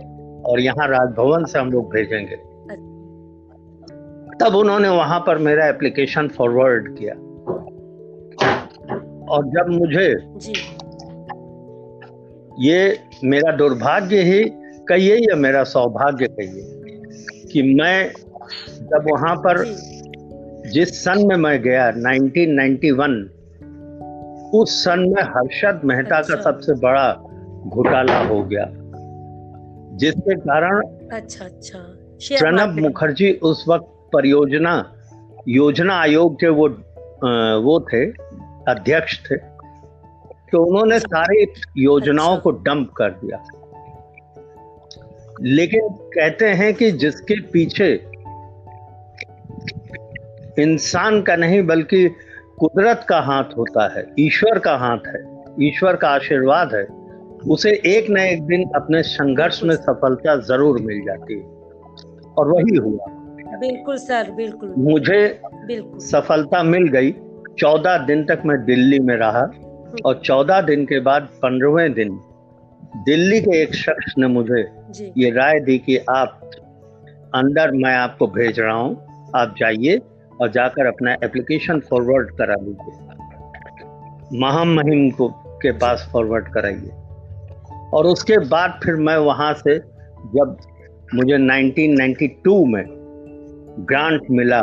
और 0.46 0.60
यहाँ 0.60 0.88
राजभवन 0.88 1.46
से 1.46 1.60
हम 1.60 1.72
लोग 1.72 1.94
भेजेंगे। 1.94 2.49
तब 4.42 4.56
उन्होंने 4.56 4.90
वहाँ 4.90 5.20
पर 5.20 5.38
मेरा 5.38 5.68
एप्लीकेशन 5.68 6.28
फॉरवर्ड 6.28 6.98
किया। 7.00 7.14
और 9.34 9.46
जब 9.46 9.66
मुझे 9.70 10.16
जी। 10.38 10.54
ये 12.70 13.00
मेरा 13.24 13.52
दुर्भाग्य 13.56 14.22
ही 14.22 14.44
कहिए 14.90 15.16
या 15.16 15.36
मेरा 15.36 15.64
सौभाग्य 15.64 16.28
कहिए 16.28 16.64
कि 17.54 17.62
मैं 17.74 18.12
जब 18.80 19.06
वहाँ 19.12 19.36
पर 19.36 19.64
जिस 20.74 21.04
सन 21.04 21.28
में 21.28 21.36
मैं 21.36 21.62
गया 21.62 21.92
1991 21.92 23.20
उस 24.54 24.84
सन 24.84 25.00
में 25.00 25.24
हर्षद 25.24 25.82
मेहता 25.86 26.18
अच्छा। 26.18 26.36
का 26.36 26.42
सबसे 26.42 26.74
बड़ा 26.74 27.14
घोटाला 27.68 28.20
हो 28.24 28.44
गया। 28.44 28.66
जिसके 29.98 30.36
कारण 30.36 30.82
अच्छा 31.12 31.46
अच्छा। 31.46 31.80
प्रणब 32.40 32.80
मुखर्जी 32.80 33.32
उस 33.34 33.66
वक्त 33.68 33.88
परियोजना 34.14 34.74
योजना 35.48 36.00
आयोग 36.00 36.36
के 36.36 36.50
वो 36.50 36.68
वो 37.64 37.80
थे 37.94 38.06
अध्यक्ष 38.72 39.20
थे 39.26 39.38
तो 40.52 40.64
उन्होंने 40.66 40.96
अच्छा। 40.96 41.18
सारी 41.18 41.46
योजनाओं 41.78 42.30
अच्छा। 42.30 42.42
को 42.42 42.52
डंप 42.52 42.92
कर 42.98 43.10
दिया 43.10 43.44
लेकिन 45.42 45.90
कहते 46.16 46.48
हैं 46.54 46.74
कि 46.74 46.92
जिसके 46.92 47.40
पीछे 47.52 47.94
इंसान 50.60 51.22
का 51.22 51.36
नहीं 51.36 51.62
बल्कि 51.66 52.08
कुदरत 52.60 53.06
का 53.10 53.20
हाथ 53.20 53.58
होता 53.58 53.88
है 53.94 54.06
ईश्वर 54.20 54.60
का 54.60 54.76
हाथ 54.78 55.08
है 55.08 55.24
ईश्वर 55.62 55.96
का 55.96 56.10
आशीर्वाद 56.10 56.74
है 56.76 56.84
उसे 57.48 57.72
एक 57.86 58.10
न 58.10 58.18
एक 58.18 58.42
दिन 58.44 58.64
अपने 58.76 59.04
संघर्ष 59.04 59.64
में 59.64 59.76
सफलता 59.76 60.36
ज़रूर 60.42 60.82
मिल 60.82 61.02
जाती 61.06 61.40
है 61.40 61.48
और 62.34 62.52
वही 62.52 62.76
हुआ 62.78 63.19
बिल्कुल 63.58 63.98
सर 63.98 64.32
बिल्कुल। 64.32 64.74
मुझे 64.78 65.42
बिल्कुल। 65.68 66.00
सफलता 66.00 66.64
मिल 66.64 66.88
गई। 66.88 67.12
चौदह 67.60 67.98
दिन 67.98 68.24
तक 68.24 68.42
मैं 68.46 68.66
दिल्ली 68.66 69.00
में 69.00 69.16
रहा 69.16 69.52
और 70.06 70.22
चौदह 70.26 70.62
दिन 70.62 70.86
के 70.86 71.00
बाद 71.00 71.22
पंद्रहवें 71.22 71.94
दिन 71.94 72.20
दिल्ली 72.96 73.42
के 73.42 73.62
एक 73.62 73.76
शख्स 73.76 74.14
ने 74.18 74.28
मुझे 74.28 74.62
ये 75.18 75.30
राय 75.30 75.60
दी 75.60 75.78
कि 75.78 75.98
आप 75.98 76.52
अंदर 77.36 77.72
मैं 77.72 77.96
आपको 77.96 78.28
भेज 78.28 78.60
रहा 78.60 78.76
हूँ 78.76 78.96
आप 79.36 79.56
जाइए 79.58 80.02
और 80.42 80.52
जाकर 80.52 80.86
अपना 80.86 81.14
एप्लीकेशन 81.14 81.80
फॉरवर्ड 81.80 82.32
करा 82.32 82.56
लीजिए 82.62 84.40
महामहिम 84.40 85.10
को 85.12 85.28
के 85.62 85.72
पास 85.72 86.10
फॉरवर्ड 86.14 86.48
कराइए। 86.54 86.90
और 87.94 88.06
उसके 88.06 88.38
बाद 88.38 88.80
फिर 88.84 88.96
मैं 88.96 89.18
वहाँ 89.18 89.54
से 89.54 89.80
जब 90.36 90.58
मुझे 91.16 91.38
1992 91.38 92.66
में 92.66 92.99
ग्रांट 93.86 94.22
मिला। 94.32 94.62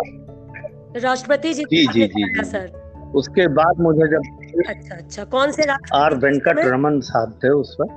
राष्ट्रपति 0.96 1.54
जी 1.54 1.64
जी 1.64 1.86
जी 1.86 2.06
जी, 2.06 2.24
जी। 2.34 2.44
सर। 2.44 2.66
उसके 3.14 3.46
बाद 3.48 3.80
मुझे 3.80 4.06
जब 4.08 4.22
अच्छा 4.68 4.94
अच्छा। 4.94 5.24
कौन 5.24 5.50
से 5.52 5.62
आर 5.94 6.14
वेंकट 6.14 6.58
रमन 6.58 7.00
साहब 7.00 7.38
थे 7.44 7.48
उस 7.48 7.76
वक्त। 7.80 7.92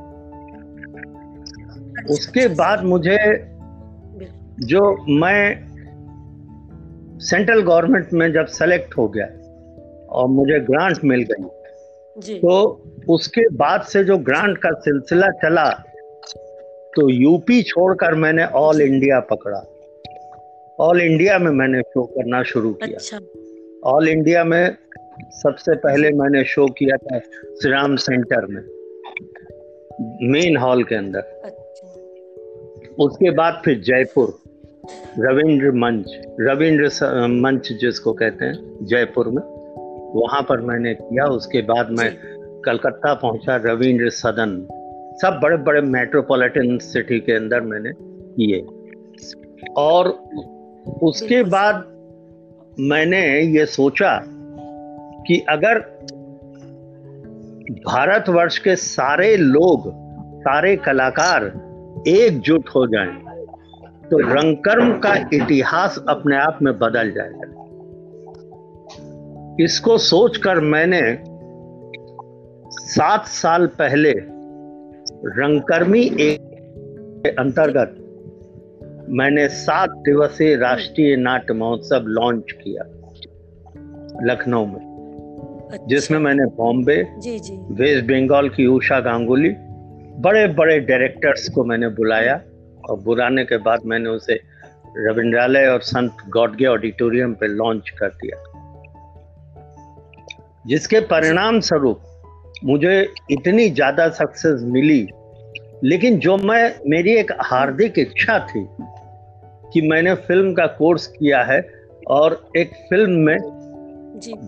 अच्छा, 1.99 2.13
उसके 2.13 2.41
अच्छा, 2.41 2.55
बाद 2.55 2.83
मुझे 2.83 3.17
जो 4.59 4.81
मैं 5.19 5.69
सेंट्रल 7.19 7.61
गवर्नमेंट 7.61 8.13
में 8.13 8.31
जब 8.33 8.45
सेलेक्ट 8.45 8.97
हो 8.97 9.07
गया 9.07 9.25
और 10.09 10.27
मुझे 10.27 10.59
ग्रांट 10.59 10.97
मिल 11.03 11.21
गई 11.23 12.37
तो 12.39 12.51
उसके 13.09 13.47
बाद 13.55 13.81
से 13.81 14.03
जो 14.03 14.17
ग्रांट 14.17 14.57
का 14.57 14.71
सिलसिला 14.79 15.27
चला 15.43 15.69
तो 16.95 17.09
यूपी 17.09 17.61
छोड़कर 17.63 18.15
मैंने 18.15 18.45
ऑल 18.45 18.81
इंडिया 18.81 19.19
पकड़ा। 19.19 19.59
ऑल 20.81 21.01
इंडिया 21.01 21.39
में 21.39 21.51
मैंने 21.51 21.81
शो 21.81 22.03
करना 22.03 22.43
शुरू 22.43 22.73
किया। 22.73 22.97
अच्छा। 22.97 23.17
ऑल 23.89 24.07
इंडिया 24.09 24.43
में 24.43 24.75
सबसे 25.31 25.75
पहले 25.75 26.11
मैंने 26.11 26.43
शो 26.43 26.67
किया 26.67 26.97
था 26.97 27.19
श्री 27.19 27.71
राम 27.71 27.95
सेंटर 27.95 28.45
में 28.45 28.61
मेन 30.31 30.57
हॉल 30.57 30.83
के 30.83 30.95
अंदर। 30.95 31.19
अच्छा। 31.19 31.87
उसके 32.99 33.29
बाद 33.29 33.61
फिर 33.65 33.79
जयपुर 33.79 34.33
रविंद्र 35.19 35.71
मंच 35.71 36.05
रविंद्र 36.41 37.27
मंच 37.27 37.71
जिसको 37.71 38.13
कहते 38.13 38.45
हैं 38.45 38.85
जयपुर 38.85 39.27
में। 39.27 39.41
वहाँ 40.15 40.41
पर 40.41 40.61
मैंने 40.61 40.93
किया 40.93 41.25
उसके 41.25 41.61
बाद 41.61 41.91
मैं 41.91 42.11
कलकत्ता 42.61 43.13
पहुँचा 43.13 43.55
रविंद्र 43.55 44.09
सदन। 44.09 44.67
सब 45.21 45.39
बड़े 45.43 45.57
बड़े 45.57 45.81
मेट्रोपॉलिटन 45.81 46.77
सिटी 46.77 47.19
के 47.19 47.31
अंदर 47.31 47.61
मैंने 47.61 47.91
किए। 47.93 48.65
और 49.77 50.07
उसके 50.87 51.43
बाद 51.43 51.75
मैंने 52.79 53.41
ये 53.41 53.65
सोचा 53.65 54.21
कि 55.27 55.45
अगर 55.49 55.79
भारतवर्ष 57.87 58.57
के 58.57 58.75
सारे 58.75 59.37
लोग 59.37 59.91
सारे 60.39 60.75
कलाकार 60.75 61.45
एकजुट 62.07 62.69
हो 62.75 62.87
जाएँ 62.87 63.15
तो 64.09 64.17
रंगकर्म 64.17 64.99
का 64.99 65.15
इतिहास 65.33 66.05
अपने 66.09 66.37
आप 66.37 66.59
में 66.61 66.79
बदल 66.79 67.11
जाएगा 67.11 67.55
इसको 69.63 69.97
सोचकर 69.97 70.59
मैंने 70.59 71.01
सात 72.71 73.25
साल 73.25 73.67
पहले 73.67 74.11
रंगकर्मी 75.25 76.01
एक 76.01 77.35
अंतर्गत 77.39 77.98
मैंने 79.09 79.47
सात 79.47 79.89
दिवसीय 80.05 80.55
राष्ट्रीय 80.55 81.15
नाट्य 81.15 81.53
महोत्सव 81.53 82.07
लॉन्च 82.07 82.51
किया 82.51 82.83
लखनऊ 84.23 84.65
में 84.65 85.69
अच्छा। 85.69 85.85
जिसमें 85.85 86.17
मैंने 86.19 86.45
बॉम्बे 86.55 87.01
वेस्ट 87.73 88.05
बंगाल 88.05 88.49
की 88.49 88.65
उषा 88.65 88.99
गांगुली 88.99 89.49
बड़े 90.19 90.47
बड़े 90.47 90.79
डायरेक्टर्स 90.79 91.47
को 91.49 91.63
मैंने 91.63 91.87
बुलाया 91.89 92.35
और 92.89 92.99
बुलाने 92.99 93.45
के 93.45 93.57
बाद 93.57 93.85
मैंने 93.85 94.09
उसे 94.09 94.39
रविंद्रालय 94.97 95.67
और 95.67 95.81
संत 95.81 96.17
गॉडगे 96.29 96.65
ऑडिटोरियम 96.65 97.33
पे 97.33 97.47
लॉन्च 97.47 97.89
कर 97.89 98.09
दिया 98.23 98.43
जिसके 100.67 100.99
परिणाम 101.07 101.59
स्वरूप 101.59 102.01
मुझे 102.65 103.01
इतनी 103.31 103.69
ज़्यादा 103.69 104.07
सक्सेस 104.09 104.61
मिली 104.67 105.07
लेकिन 105.83 106.19
जो 106.19 106.37
मैं 106.37 106.63
मेरी 106.89 107.13
एक 107.15 107.31
हार्दिक 107.41 107.99
इच्छा 107.99 108.39
थी 108.47 108.67
कि 109.73 109.81
मैंने 109.81 110.13
फ़िल्म 110.15 110.53
का 110.53 110.65
कोर्स 110.65 111.07
किया 111.07 111.43
है 111.43 111.69
और 112.07 112.49
एक 112.57 112.71
फ़िल्म 112.89 113.11
में 113.11 113.37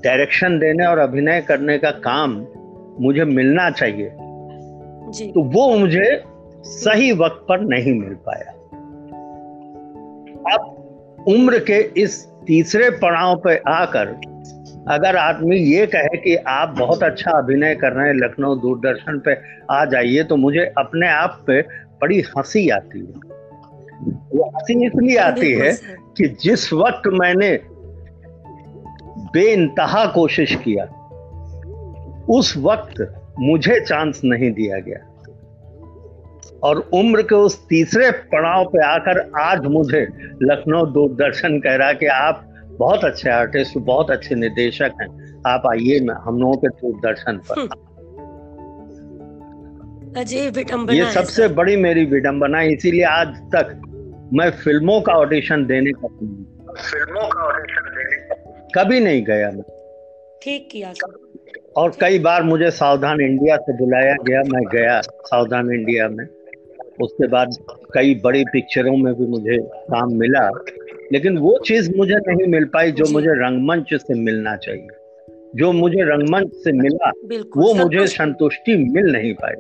डायरेक्शन 0.04 0.60
देने 0.60 0.86
और 0.86 0.98
अभिनय 0.98 1.42
करने 1.42 1.78
का 1.78 1.92
काम 1.92 2.48
मुझे 3.00 3.26
मिलना 3.26 3.70
चाहिए। 3.70 4.12
जी। 5.12 5.32
तो 5.32 5.44
वो 5.44 5.78
मुझे 5.78 6.24
सही 6.64 7.12
वक्त 7.12 7.46
पर 7.50 7.60
नहीं 7.60 8.00
मिल 8.00 8.14
पाया। 8.14 8.52
अब 10.54 11.26
उम्र 11.28 11.60
के 11.60 12.02
इस 12.02 12.28
तीसरे 12.48 12.90
पड़ाव 12.90 13.36
पे 13.36 13.56
आकर 13.68 14.08
अगर 14.90 15.16
आदमी 15.16 15.58
ये 15.58 15.86
कहे 15.86 16.18
कि 16.18 16.36
आप 16.36 16.76
बहुत 16.80 17.04
अच्छा 17.04 17.32
अभिनय 17.32 17.76
कर 17.76 17.92
रहे 17.92 18.08
हैं 18.08 18.16
लखनऊ 18.16 18.56
दूरदर्शन 18.56 19.20
पे 19.20 19.36
आ 19.72 19.86
जाइए 19.86 20.24
तो 20.24 20.36
मुझे 20.36 20.66
अपने 20.78 21.10
आप 21.10 21.44
पे 21.48 21.62
बड़ी 22.02 22.22
हँसी 22.22 22.70
आती 22.70 23.00
है। 23.00 23.41
वो 24.04 24.50
हँसी 24.50 24.86
इसलिए 24.86 25.18
आती 25.18 25.52
है 25.52 25.72
कि 26.18 26.28
जिस 26.44 26.74
वक्त 26.74 27.08
मैंने 27.14 27.60
बेइंतहा 29.34 30.06
कोशिश 30.06 30.56
किया 30.56 30.86
उस 32.30 32.58
वक्त 32.58 33.16
मुझे 33.40 33.80
चांस 33.80 34.22
नहीं 34.24 34.52
दिया 34.52 34.80
गया। 34.80 35.08
और 36.64 36.80
उम्र 36.94 37.22
के 37.22 37.36
उस 37.36 37.68
तीसरे 37.68 38.12
पड़ाव 38.12 38.66
पे 38.66 38.86
आकर 38.86 39.32
आज 39.40 39.66
मुझे 39.66 40.02
लखनऊ 40.44 40.86
दूरदर्शन 40.86 41.60
कह 41.60 41.76
रहा 41.76 41.94
कि 41.94 42.06
आप 42.06 42.48
बहुत 42.80 43.04
अच्छे 43.04 43.30
आर्टिस्ट 43.30 43.78
बहुत 43.78 44.12
अच्छे 44.12 44.36
निर्देशक 44.36 44.92
हैं। 45.02 45.08
आप 45.48 45.64
आइए 45.72 45.98
हम 45.98 46.38
लोगों 46.38 46.54
के 46.54 46.68
दूरदर्शन 46.68 47.38
पर। 47.38 47.62
अजय 50.22 50.52
ये 50.96 51.12
सबसे 51.12 51.48
बड़ी 51.48 51.76
मेरी 51.76 52.06
विडंबना 52.06 52.62
इसीलिए 52.62 53.04
आज 53.04 53.28
तक 53.28 53.82
मैं 54.34 54.50
फ़िल्मों 54.52 55.02
का 55.02 55.14
ऑडिशन 55.14 55.66
देने 55.66 55.92
का 55.92 56.08
फ़िल्मों 56.74 57.28
का 57.28 57.44
ऑडिशन 57.44 57.82
देने 57.82 58.16
का 58.16 58.84
कभी 58.84 59.00
नहीं 59.00 59.24
गया 59.24 59.52
मैं। 59.52 59.64
ठीक 60.44 60.70
किया 60.72 60.94
और 61.76 61.92
कई 62.02 62.20
बार 62.20 62.44
मुझे 62.44 62.72
सावधान 62.72 63.22
इंडिया 63.22 63.58
से 63.58 63.78
बुलाया 63.78 64.16
गया 64.28 64.40
मैं 64.40 64.64
गया 64.72 65.02
सावधान 65.02 65.72
इंडिया 65.72 66.08
में। 66.10 66.26
उसके 67.02 67.28
बाद 67.28 67.50
कई 67.94 68.22
बड़ी 68.24 68.44
पिक्चरों 68.44 68.98
में 68.98 69.14
भी 69.14 69.28
मुझे 69.28 69.58
काम 69.58 70.14
मिला। 70.14 70.50
लेकिन 71.14 71.38
वो 71.38 71.60
चीज़ 71.66 71.98
मुझे 71.98 72.16
नहीं 72.16 72.48
मिल 72.48 72.66
पाई 72.66 72.92
जो 72.92 73.06
मुझे 73.12 73.30
रंगमंच 73.30 73.94
से 73.94 74.14
मिलना 74.14 74.56
चाहिए। 74.56 74.88
जो 75.56 75.72
मुझे 75.72 76.02
रंगमंच 76.02 76.54
से 76.54 76.72
मिला 76.72 77.10
वो 77.58 77.74
मुझे 77.74 78.08
संतुष्टि 78.08 78.78
मिल 78.78 79.06
नहीं 79.12 79.34
पाई। 79.34 79.54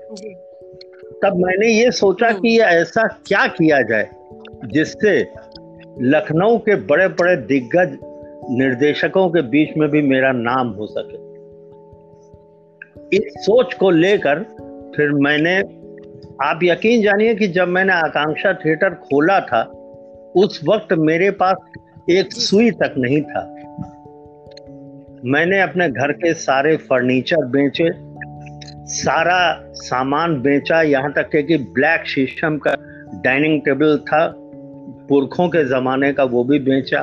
तब 1.23 1.35
मैंने 1.35 1.67
ये 1.67 1.91
सोचा 1.91 2.27
हम्म। 2.27 2.39
कि 2.39 2.59
ऐसा 2.59 3.07
क्या 3.07 3.47
किया 3.47 3.81
जाए? 3.81 4.20
जिससे 4.65 5.33
लखनऊ 6.01 6.57
के 6.57 6.75
बड़े 6.75 7.07
बड़े 7.07 7.35
दिग्गज 7.35 7.97
निर्देशकों 8.49 9.29
के 9.29 9.41
बीच 9.41 9.69
में 9.77 9.89
भी 9.89 10.01
मेरा 10.01 10.31
नाम 10.31 10.67
हो 10.67 10.87
सके। 10.87 11.31
इस 13.17 13.33
सोच 13.37 13.73
को 13.73 13.89
लेकर 13.89 14.39
फिर 14.95 15.11
मैंने, 15.11 15.59
आप 16.47 16.59
यकीन 16.63 17.01
जानिए 17.01 17.35
कि 17.35 17.47
जब 17.47 17.67
मैंने 17.67 17.93
आकांक्षा 17.93 18.53
थिएटर 18.53 18.89
खोला 18.89 19.39
था, 19.39 19.63
उस 20.35 20.61
वक्त 20.67 20.93
मेरे 20.93 21.31
पास 21.31 21.55
एक 22.09 22.33
सुई 22.33 22.71
तक 22.71 22.93
नहीं 22.97 23.21
था। 23.21 23.55
मैंने 25.25 25.61
अपने 25.61 25.89
घर 25.89 26.11
के 26.11 26.33
सारे 26.33 26.77
फर्नीचर 26.77 27.45
बेचे, 27.45 27.89
सारा 28.85 29.71
सामान 29.71 30.41
बेचा, 30.41 30.81
यहाँ 30.81 31.13
तक 31.13 31.29
कि 31.35 31.57
ब्लैक 31.57 32.07
शीशम 32.07 32.57
का 32.57 32.75
डाइनिंग 33.23 33.61
टेबल 33.61 33.97
था 33.97 34.40
पुरखों 35.09 35.47
के 35.49 35.63
जमाने 35.69 36.11
का 36.13 36.23
वो 36.23 36.43
भी 36.43 36.59
बेचा 36.59 37.01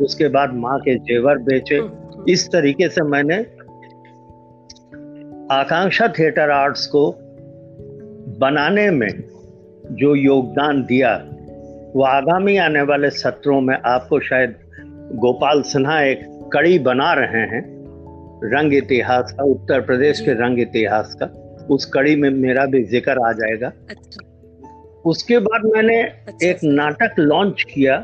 उसके 0.00 0.28
बाद 0.28 0.52
माँ 0.54 0.78
के 0.78 0.94
जेवर 0.98 1.38
बेचे 1.42 1.76
हम्म, 1.76 1.88
हम्म। 1.88 2.24
इस 2.28 2.46
तरीके 2.52 2.88
से 2.88 3.02
मैंने 3.04 3.38
आकांक्षा 5.54 6.08
थिएटर 6.08 6.50
आर्ट्स 6.50 6.86
को 6.86 7.10
बनाने 8.38 8.90
में 8.90 9.08
जो 9.92 10.14
योगदान 10.14 10.82
दिया 10.82 11.14
वो 11.94 12.02
आगामी 12.04 12.56
आने 12.56 12.82
वाले 12.82 13.10
सत्रों 13.10 13.60
में 13.60 13.76
आपको 13.76 14.20
शायद 14.20 14.54
गोपाल 15.16 15.62
सिन्हा 15.62 16.00
एक 16.02 16.22
कड़ी 16.52 16.78
बना 16.78 17.12
रहे 17.12 17.46
हैं 17.46 17.62
रंग 18.44 18.74
इतिहास 18.74 19.32
का 19.32 19.44
उत्तर 19.44 19.80
प्रदेश 19.80 20.20
के 20.20 20.32
रंग 20.42 20.60
इतिहास 20.60 21.14
का 21.22 21.26
उस 21.70 21.84
कड़ी 21.84 22.16
में 22.16 22.30
मेरा 22.30 22.64
भी 22.66 22.82
ज़िक्र 22.84 23.26
आ 23.26 23.32
जाएगा 23.32 23.72
अच्छा। 23.90 24.27
उसके 25.06 25.38
बाद 25.38 25.62
मैंने 25.64 26.02
अच्छा, 26.02 26.46
एक 26.46 26.58
नाटक 26.64 27.14
लॉन्च 27.18 27.62
किया। 27.62 27.94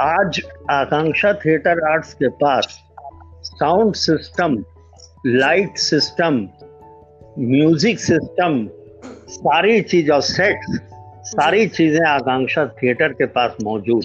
आज 0.00 0.40
आकांक्षा 0.70 1.32
थिएटर 1.32 1.80
आर्ट्स 1.90 2.14
के 2.14 2.28
पास 2.28 2.82
sound 3.44 3.94
system 3.94 4.56
light 5.26 5.76
system 5.76 6.48
music 7.38 8.00
system 8.00 8.68
सारी 9.28 9.80
चीज़ 9.80 10.10
और 10.12 10.20
सेट 10.20 10.60
सारी 11.26 11.66
चीज़ें 11.66 12.04
आकांक्षा 12.06 12.66
थिएटर 12.66 13.12
के 13.12 13.26
पास 13.26 13.56
मौजूद। 13.62 14.04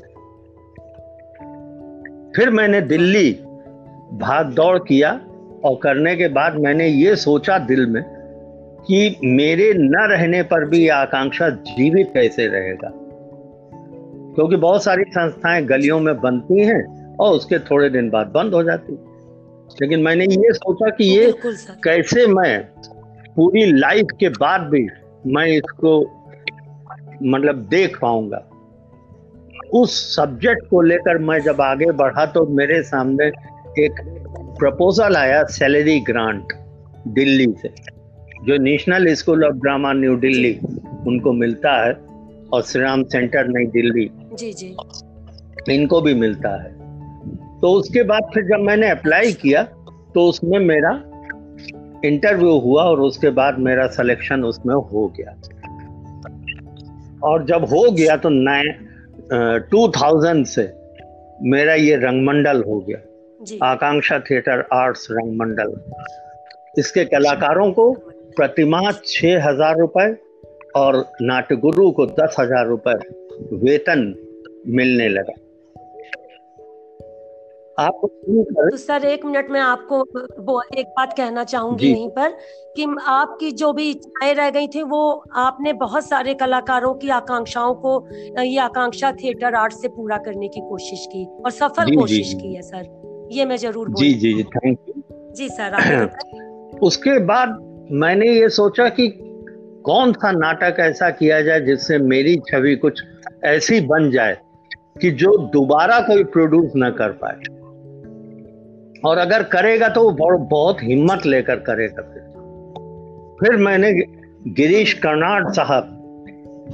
फिर 2.36 2.50
मैंने 2.50 2.82
दिल्ली 2.82 3.32
भाग 4.14 4.54
दौड़ 4.54 4.78
किया 4.78 5.12
और 5.66 5.80
करने 5.84 6.16
के 6.16 6.28
बाद 6.28 6.56
मैंने 6.56 6.88
ये 6.88 7.16
सोचा 7.16 7.58
दिल 7.58 7.86
में 7.86 8.02
कि 8.92 9.16
मेरे 9.24 9.74
न 9.74 10.08
रहने 10.10 10.42
पर 10.44 10.66
भी 10.66 10.88
आकांक्षा 10.88 11.50
जीवित 11.50 12.10
कैसे 12.14 12.48
रहेगा? 12.48 12.90
क्योंकि 14.36 14.56
बहुत 14.56 14.84
सारी 14.84 15.04
संस्थाएँ 15.04 15.64
गलियों 15.66 16.00
में 16.00 16.20
बनती 16.22 16.60
हैं 16.60 17.16
और 17.16 17.36
उसके 17.36 17.60
थोड़े 17.60 17.90
दिन 17.90 18.10
बाद 18.10 18.28
बंद 18.28 18.54
हो 18.54 18.64
जाती 18.64 18.94
लेकिन 19.82 20.00
मैंने 20.00 20.26
ये 20.26 20.54
सोचा 20.54 20.90
कि 20.90 21.04
ये 21.04 21.34
कैसे 21.84 22.26
मैं 22.28 22.64
पूरी 23.36 23.66
लाइफ 23.72 24.06
के 24.20 24.30
बाद 24.30 24.62
भी 24.62 24.88
मैं 25.28 25.46
इसको 25.48 26.02
मतलब 27.24 27.56
देख 27.56 27.98
पाऊँगा। 28.02 28.44
उस 29.74 30.16
सब्जेक्ट 30.16 30.68
को 30.70 30.82
लेकर 30.82 31.18
मैं 31.18 31.40
जब 31.40 31.62
आगे 31.62 31.92
बढ़ा 31.92 32.26
तो 32.26 32.46
मेरे 32.48 32.82
सामने 32.84 33.28
एक 33.80 34.02
प्रपोजल 34.60 35.16
आया 35.16 35.44
सैलरी 35.44 36.00
ग्रांट 36.00 36.54
दिल्ली 37.08 37.48
से। 37.62 38.01
जो 38.46 38.58
national 38.58 39.14
school 39.14 39.44
of 39.46 39.56
drama 39.56 39.92
new 39.94 40.16
Delhi 40.18 40.54
उनको 41.08 41.34
मिलता 41.34 41.72
है 41.86 41.94
और 42.54 42.62
श्री 42.62 42.82
राम 42.82 43.04
सेंटर 43.04 43.48
नई 43.48 43.66
दिल्ली। 43.66 44.10
जी 44.34 44.52
जी। 44.54 44.76
इनको 45.74 46.02
भी 46.02 46.14
मिलता 46.14 46.50
है। 46.64 46.72
तो 47.62 47.72
उसके 47.72 48.04
बाद 48.04 48.30
फिर 48.34 48.44
जब 48.44 48.60
मैंने 48.60 48.90
अप्लाई 48.90 49.32
किया 49.34 49.64
तो 50.14 50.28
उसमें 50.30 50.60
मेरा 50.60 50.92
इंटरव्यू 52.06 52.58
हुआ 52.60 52.84
और 52.84 53.02
उसके 53.02 53.30
बाद 53.30 53.60
मेरा 53.60 53.88
सिलेक्शन 53.88 54.44
उसमें 54.44 54.76
हो 54.76 55.08
गया। 55.18 55.36
और 57.24 57.46
जब 57.46 57.66
हो 57.66 57.92
गया 57.92 58.16
तो 58.18 58.30
नए 58.30 58.64
टू 59.72 59.88
थाउज़ेंड 59.88 60.46
से 60.46 60.64
मेरा 61.44 61.74
ये 61.74 61.96
रंगमंडल 61.96 62.64
हो 62.64 62.80
गया। 62.80 63.68
आकांक्षा 63.68 64.20
थिएटर 64.20 64.68
आर्ट्स 64.74 65.08
रंगमंडल। 65.12 65.74
इसके 66.78 67.06
कलाकारों 67.06 67.72
को 67.72 67.92
प्रतिमा 68.36 68.92
छह 69.06 69.48
हज़ार 69.48 69.78
रुपए 69.80 70.10
और 70.76 71.06
नाट्यगुरु 71.22 71.92
को 71.92 72.06
दस 72.18 72.36
हज़ार 72.40 72.68
रुपए 72.68 72.94
वेतन 73.64 74.14
मिलने 74.70 75.08
लगा। 75.10 75.34
आप 77.78 78.02
तो 78.04 78.78
सर 78.78 79.06
एक 79.06 79.24
मिनट 79.26 79.50
में 79.52 79.60
आपको 79.60 80.00
वो 80.44 80.62
एक 80.78 80.88
बात 80.88 81.14
कहना 81.18 81.44
चाहूँगी 81.44 81.88
यहीं 81.88 82.10
पर 82.10 82.32
कि 82.76 82.86
आपकी 83.08 83.52
जो 83.52 83.72
भी 83.74 83.90
इच्छाएँ 83.90 84.34
रह 84.34 84.50
गई 84.50 84.68
थी 84.68 84.82
वो 84.84 85.02
आपने 85.38 85.74
बहुत 85.80 86.08
सारे 86.08 86.34
कलाकारों 86.34 86.94
की 86.94 87.10
आकांक्षाओं 87.12 87.74
को 87.76 87.94
ये 88.40 88.58
आकांक्षा 88.60 89.12
थिएटर 89.14 89.56
आर्ट 89.56 89.74
से 89.74 89.88
पूरा 89.88 90.18
करने 90.26 90.48
की 90.48 90.62
कोशिश 90.70 91.06
की 91.12 91.26
और 91.26 91.52
सफल 91.52 91.86
जी, 91.86 91.96
कोशिश 91.96 92.28
जी, 92.28 92.40
की 92.40 92.54
है 92.56 92.62
सर। 92.62 93.30
ये 93.32 93.46
मैं 93.46 93.58
ज़रूर 93.58 93.90
जी 93.94 94.14
जी 94.14 94.34
जी 94.34 94.44
थैंक 94.46 94.78
यू। 94.90 95.04
जी 95.36 95.50
सर 95.50 96.80
उसके 96.84 97.18
बाद 97.26 97.60
मैंने 97.92 98.28
ये 98.32 98.50
सोचा 98.50 98.90
कि 98.90 99.08
कौन 99.86 100.14
सा 100.14 100.32
नाटक 100.32 100.76
ऐसा 100.80 101.10
किया 101.10 101.42
जाए 101.42 101.62
जिससे 101.62 101.98
मेरी 101.98 102.36
छवि 102.48 102.76
कुछ 102.76 103.04
ऐसी 103.44 103.80
बन 103.82 104.12
जाए 104.12 104.38
कि 105.02 105.12
जो 105.12 105.38
दोबारा 105.38 106.00
कोई 106.00 106.24
प्रोड्यूस 106.24 106.72
न 106.78 106.90
कर 106.90 107.12
पाए। 107.24 107.40
और 109.06 109.18
अगर 109.18 109.44
करेगा 109.44 109.90
तो 109.90 110.10
वो 110.10 110.38
बहुत 110.38 110.78
हिम्मत 110.84 111.26
लेकर 111.26 111.56
करेगा 111.56 112.02
फिर। 112.02 112.22
फिर 113.40 113.58
मैंने 113.58 113.92
गिरीश 114.48 114.94
कर्नाड 114.94 115.50
साहब, 115.50 115.98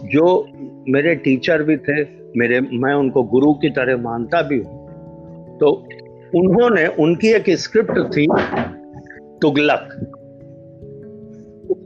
जो 0.05 0.47
मेरे 0.89 1.15
टीचर 1.15 1.63
भी 1.63 1.77
थे, 1.77 2.03
मेरे, 2.37 2.59
मैं 2.61 2.93
उनको 2.93 3.23
गुरु 3.23 3.53
की 3.53 3.69
तरह 3.69 3.97
मानता 3.97 4.41
भी 4.41 4.57
हूँ 4.57 5.57
तो 5.57 5.69
उन्होंने, 6.35 6.87
उनकी 6.87 7.27
एक 7.27 7.49
स्क्रिप्ट 7.49 7.99
थी, 7.99 8.27
तुगलक। 9.41 10.13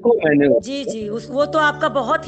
उसको 0.01 0.13
मैंने 0.19 0.47
जी 0.61 0.83
जी 0.85 1.07
उस 1.09 1.29
वो 1.31 1.45
तो 1.45 1.59
आपका 1.59 1.89
बहुत 1.91 2.25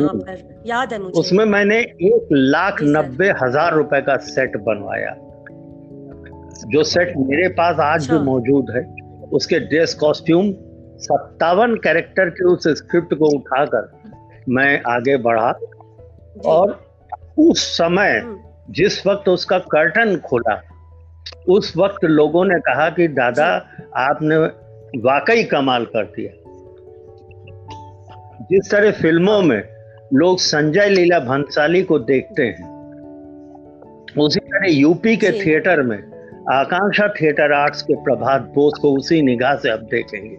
पर 0.00 0.62
याद 0.66 0.92
है 0.92 0.98
मुझे। 0.98 1.20
उसमें 1.20 1.44
मैंने 1.44 1.78
एक 1.78 2.28
लाख 2.32 2.82
नब्बे 2.82 3.30
हज़ार 3.42 3.74
रुपए 3.74 4.00
का 4.00 4.16
सेट 4.26 4.56
बनवाया। 4.66 5.14
जो 6.68 6.82
सेट 6.84 7.12
मेरे 7.18 7.48
पास 7.54 7.80
आज 7.80 8.06
भी 8.08 8.14
अच्छा। 8.14 8.24
मौजूद 8.24 8.70
है 8.76 8.82
उसके 9.32 9.58
ड्रेस 9.60 9.94
कॉस्ट्यूम 9.94 10.52
सत्तावन 11.00 11.74
कैरेक्टर 11.76 12.30
के 12.30 12.44
उस 12.44 12.68
स्क्रिप्ट 12.78 13.14
को 13.14 13.28
उठाकर 13.36 13.90
मैं 14.48 14.80
आगे 14.88 15.16
बढ़ा 15.18 15.50
और 16.46 16.78
उस 17.38 17.62
समय 17.76 18.18
हम्म। 18.18 18.72
जिस 18.72 19.06
वक्त 19.06 19.28
उसका 19.28 19.58
कर्टन 19.68 20.16
खोला 20.26 20.60
उस 21.48 21.72
वक्त 21.76 22.04
लोगों 22.04 22.44
ने 22.44 22.58
कहा 22.60 22.88
कि 22.90 23.08
दादा 23.14 23.46
आपने 24.00 24.36
वाकई 25.00 25.42
कमाल 25.44 25.84
कर 25.86 26.04
दिया। 26.16 26.32
जिस 28.50 28.70
तरह 28.70 28.90
फ़िल्मों 28.90 29.42
में 29.42 29.62
लोग 30.14 30.38
संजय 30.38 30.88
लीला 30.88 31.18
भंसाली 31.18 31.82
को 31.82 31.98
देखते 31.98 32.42
हैं 32.42 32.70
उसी 34.18 34.40
तरह 34.40 34.72
यूपी 34.72 35.16
के 35.16 35.30
थिएटर 35.30 35.82
में 35.82 35.98
आकांक्षा 36.52 37.08
थिएटर 37.08 37.52
आर्ट्स 37.52 37.82
के 37.82 37.94
प्रभात 37.94 38.42
बोस 38.42 38.78
को 38.82 38.96
उसी 38.96 39.22
निगाह 39.22 39.56
से 39.56 39.70
अब 39.70 39.80
देखेंगे। 39.80 40.36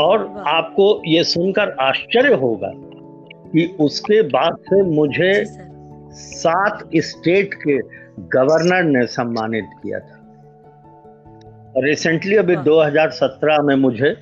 और 0.00 0.44
आपको 0.46 1.02
ये 1.06 1.24
सुनकर 1.24 1.70
आश्चर्य 1.80 2.34
होगा 2.34 2.72
कि 3.48 3.76
उसके 3.80 4.22
बाद 4.22 4.56
से 4.60 4.82
मुझे 4.82 5.44
सात 6.12 6.88
स्टेट 6.96 7.54
के 7.54 7.78
गवर्नर 8.18 8.82
ने 8.82 9.06
सम्मानित 9.06 9.64
किया 9.82 9.98
था। 9.98 10.20
रिसेंटली 11.76 12.36
अभी 12.36 12.56
2017 12.56 13.62
में 13.62 13.76
मुझे 13.76 14.16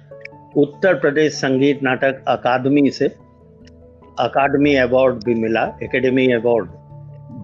उत्तर 0.57 0.95
प्रदेश 0.95 1.33
संगीत 1.35 1.83
नाटक 1.83 2.25
अकादमी 2.29 2.91
से 2.91 3.07
अकादमी 4.19 4.75
अवार्ड 4.77 5.25
भी 5.25 5.35
मिला 5.35 5.63
एकेडमी 5.83 6.27
अवार्ड 6.33 6.69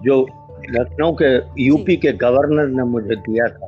जो 0.03 0.21
लखनऊ 0.69 1.11
के 1.21 1.29
यूपी 1.63 1.95
के 1.97 2.11
गवर्नर 2.23 2.67
ने 2.67 2.83
मुझे 2.83 3.15
दिया 3.15 3.47
था। 3.47 3.67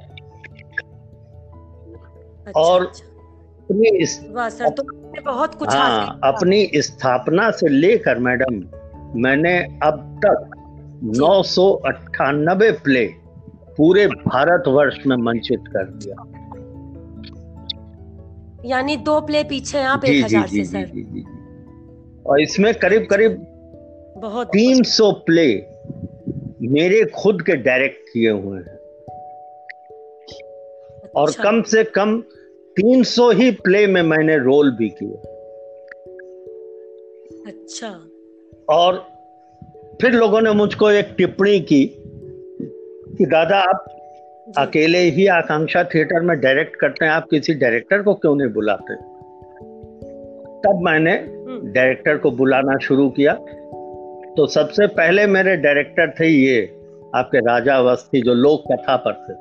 अच्छा, 2.47 2.59
और 2.61 2.85
अच्छा। 2.85 3.05
अपनी 3.69 3.89
इस 3.97 4.19
तो 4.19 4.83
बहुत 5.23 5.55
कुछ 5.55 5.69
हाँ 5.69 6.19
अपनी 6.23 6.69
स्थापना 6.75 7.49
से 7.51 7.67
लेकर 7.69 8.19
मैडम 8.19 8.61
मैंने 9.21 9.57
अब 9.83 10.19
तक 10.25 10.49
नौ 11.19 11.41
सौ 11.43 11.69
अट्ठानबे 11.87 12.71
प्ले 12.83 13.05
पूरे 13.77 14.07
भारतवर्ष 14.07 14.97
में 15.07 15.15
मंचित 15.17 15.63
कर 15.67 15.83
दिया। 15.83 16.23
यानी 18.65 18.95
दो 18.97 19.19
प्ले 19.21 19.43
पीछे 19.43 19.77
आप 19.77 20.05
एक 20.05 20.23
हज़ार 20.23 20.47
से 20.47 20.63
सर। 20.65 20.85
जी, 20.85 21.01
जी, 21.01 21.03
जी, 21.03 21.23
और 22.25 22.41
इसमें 22.41 22.73
करीब 22.73 23.07
करीब 23.09 23.31
बहुत 24.17 24.47
तीन 24.47 24.83
सौ 24.83 25.11
प्ले 25.11 25.47
मेरे 26.71 27.03
खुद 27.05 27.41
के 27.41 27.55
डायरेक्ट 27.55 28.09
किए 28.13 28.29
हुए 28.29 28.57
हैं। 28.57 28.77
अच्छा। 31.03 31.19
और 31.19 31.31
कम 31.43 31.61
से 31.61 31.83
कम 31.83 32.21
300 32.77 33.29
ही 33.31 33.51
प्ले 33.51 33.85
में 33.87 34.01
मैंने 34.01 34.37
रोल 34.37 34.71
भी 34.71 34.89
किए। 34.89 35.17
अच्छा। 37.47 37.89
और 38.69 39.07
फिर 40.01 40.11
लोगों 40.11 40.41
ने 40.41 40.51
मुझको 40.51 40.91
एक 40.91 41.13
टिप्पणी 41.17 41.59
की 41.59 41.85
कि 43.17 43.25
दादा 43.25 43.59
आप 43.59 43.85
अकेले 44.57 44.97
ही 44.97 45.27
आकांक्षा 45.27 45.83
थिएटर 45.83 46.21
में 46.21 46.41
डायरेक्ट 46.41 46.75
करते 46.75 47.05
हैं। 47.05 47.11
आप 47.11 47.27
किसी 47.31 47.53
डायरेक्टर 47.53 48.01
को 48.01 48.13
क्यों 48.13 48.35
नहीं 48.35 48.49
बुलाते? 48.49 48.95
तब 50.59 50.79
मैंने 50.81 51.25
डायरेक्टर 51.71 52.11
हम्म। 52.11 52.21
को 52.21 52.31
बुलाना 52.31 52.77
शुरू 52.77 53.09
किया। 53.09 53.33
तो 54.37 54.47
सबसे 54.47 54.87
पहले 54.87 55.27
मेरे 55.27 55.57
डायरेक्टर 55.57 56.09
थे 56.19 56.27
ये 56.27 56.75
आपके 57.15 57.37
राजा 57.39 57.75
अवस्थी 57.75 58.21
जो 58.21 58.33
लोक 58.33 58.63
कथा 58.71 58.95
पर 58.95 59.13
थे। 59.13 59.33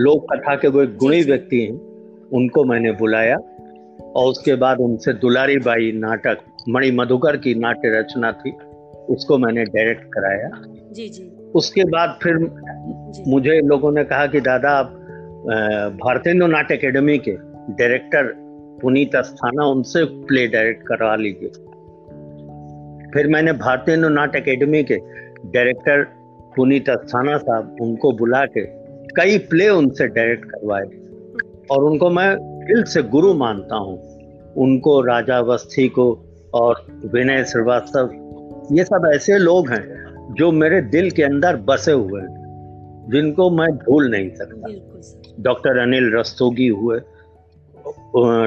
लोक 0.00 0.26
कथा 0.32 0.54
के 0.54 0.68
वो 0.68 0.82
एक 0.82 0.96
गुणी 0.96 1.22
व्यक्ति 1.22 1.60
हैं। 1.60 1.72
उनको 2.28 2.64
मैंने 2.64 2.92
बुलाया 2.92 3.36
और 4.16 4.30
उसके 4.30 4.54
बाद 4.54 4.78
उनसे 4.78 5.12
दुलारी 5.12 5.56
बाई 5.56 5.92
नाटक 5.92 6.38
मणि 6.68 6.90
मधुकर 6.90 7.36
की 7.36 7.54
नाट्य 7.54 7.88
रचना 7.88 8.32
थी। 8.32 8.50
उसको 9.08 9.38
मैंने 9.38 9.64
डायरेक्ट 9.64 10.04
कराया। 10.04 10.50
जी 10.92 11.08
जी। 11.08 11.39
उसके 11.54 11.84
बाद 11.84 12.18
फिर 12.22 12.36
मुझे 13.28 13.60
लोगों 13.60 13.92
ने 13.92 14.04
कहा 14.04 14.26
कि 14.26 14.40
दादा 14.40 14.70
आप 14.70 14.92
भारतीय 16.02 16.34
नाट्य 16.34 16.76
अकेडमी 16.76 17.18
के 17.18 17.32
डायरेक्टर 17.70 18.32
पुनीत 18.82 19.14
अस्थाना 19.16 19.64
उनसे 19.64 20.04
प्ले 20.04 20.46
डायरेक्ट 20.46 20.86
करवा 20.86 21.16
लीजिए। 21.16 21.48
फिर 23.10 23.26
मैंने 23.26 23.52
भारतीय 23.52 23.96
नाट्य 23.96 24.40
अकेडमी 24.40 24.82
के 24.82 24.96
डायरेक्टर 25.46 26.02
पुनीत 26.56 26.88
अस्थाना 26.90 27.36
साहब 27.38 27.76
उनको 27.80 28.12
बुला 28.12 28.44
के 28.46 28.64
कई 29.16 29.38
प्ले 29.38 29.68
उनसे 29.68 30.06
डायरेक्ट 30.08 30.44
करवाए। 30.44 30.84
और 31.70 31.84
उनको 31.84 32.10
मैं 32.10 32.36
दिल 32.40 32.82
से 32.82 33.02
गुरु 33.02 33.34
मानता 33.34 33.76
हूँ। 33.76 33.98
उनको 34.56 35.00
राजा 35.00 35.38
अवस्थी 35.38 35.88
को 35.88 36.24
और 36.54 36.86
विनय 37.14 37.44
श्रीवास्तव 37.44 38.10
ये 38.72 38.84
सब 38.84 39.10
ऐसे 39.14 39.38
लोग 39.38 39.70
हैं 39.70 39.99
जो 40.30 40.50
मेरे 40.52 40.80
दिल 40.90 41.10
के 41.10 41.22
अंदर 41.22 41.56
बसे 41.68 41.92
हुए 41.92 42.20
हैं 42.20 43.08
जिनको 43.12 43.48
मैं 43.50 43.70
भूल 43.76 44.10
नहीं 44.10 44.30
सकता। 44.30 45.42
डॉक्टर 45.42 45.78
अनिल 45.78 46.12
रस्तोगी 46.16 46.66
हुए 46.68 46.98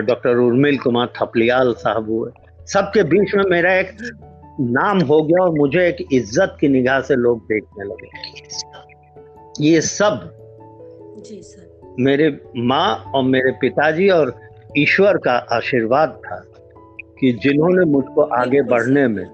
डॉक्टर 0.04 0.38
उर्मिल 0.38 0.78
कुमार 0.78 1.08
थपलियाल 1.17 1.74
साहब 1.74 2.10
हुए 2.10 2.32
सबके 2.74 3.04
बीच 3.04 3.34
में 3.36 3.43
मेरा 3.50 3.74
एक 3.74 3.91
नाम 4.60 5.00
हो 5.02 5.22
गया 5.24 5.43
और 5.43 5.58
मुझे 5.58 5.88
एक 5.88 6.08
इज़्ज़त 6.12 6.58
की 6.60 6.67
निगाह 6.67 7.00
से 7.02 7.15
लोग 7.15 7.43
देखने 7.43 7.86
लगे। 7.86 8.10
ये 9.60 9.82
सब 9.82 10.30
जी 11.26 11.41
सर। 11.41 11.96
मेरे 12.00 12.30
माँ 12.58 13.12
और 13.15 13.24
मेरे 13.24 13.52
पिताजी 13.62 14.10
और 14.10 14.34
ईश्वर 14.78 15.17
का 15.17 15.34
आशीर्वाद 15.52 16.19
था 16.26 16.43
कि 17.19 17.32
जिन्होंने 17.43 17.86
मुझको 17.86 18.22
आगे 18.36 18.62
बढ़ने 18.62 19.08
में 19.08 19.26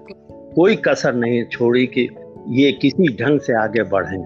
कोई 0.54 0.76
कसर 0.76 1.14
नहीं 1.14 1.44
छोड़ी 1.44 1.86
कि 1.86 2.08
ये 2.48 2.72
किसी 2.72 3.16
ढंग 3.16 3.40
से 3.40 3.52
आगे 3.52 3.82
बढ़े 3.82 4.16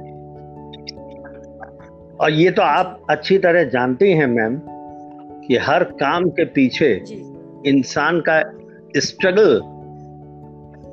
और 2.16 2.30
ये 2.30 2.50
तो 2.50 2.62
आप 2.62 3.06
अच्छी 3.10 3.38
तरह 3.38 3.64
जानती 3.64 4.12
हैं 4.12 4.26
मैम 4.26 4.60
कि 5.46 5.56
हर 5.56 5.84
काम 5.84 6.28
के 6.28 6.44
पीछे 6.44 7.04
इंसान 7.66 8.20
का 8.20 8.42
स्ट्रगल 8.96 9.58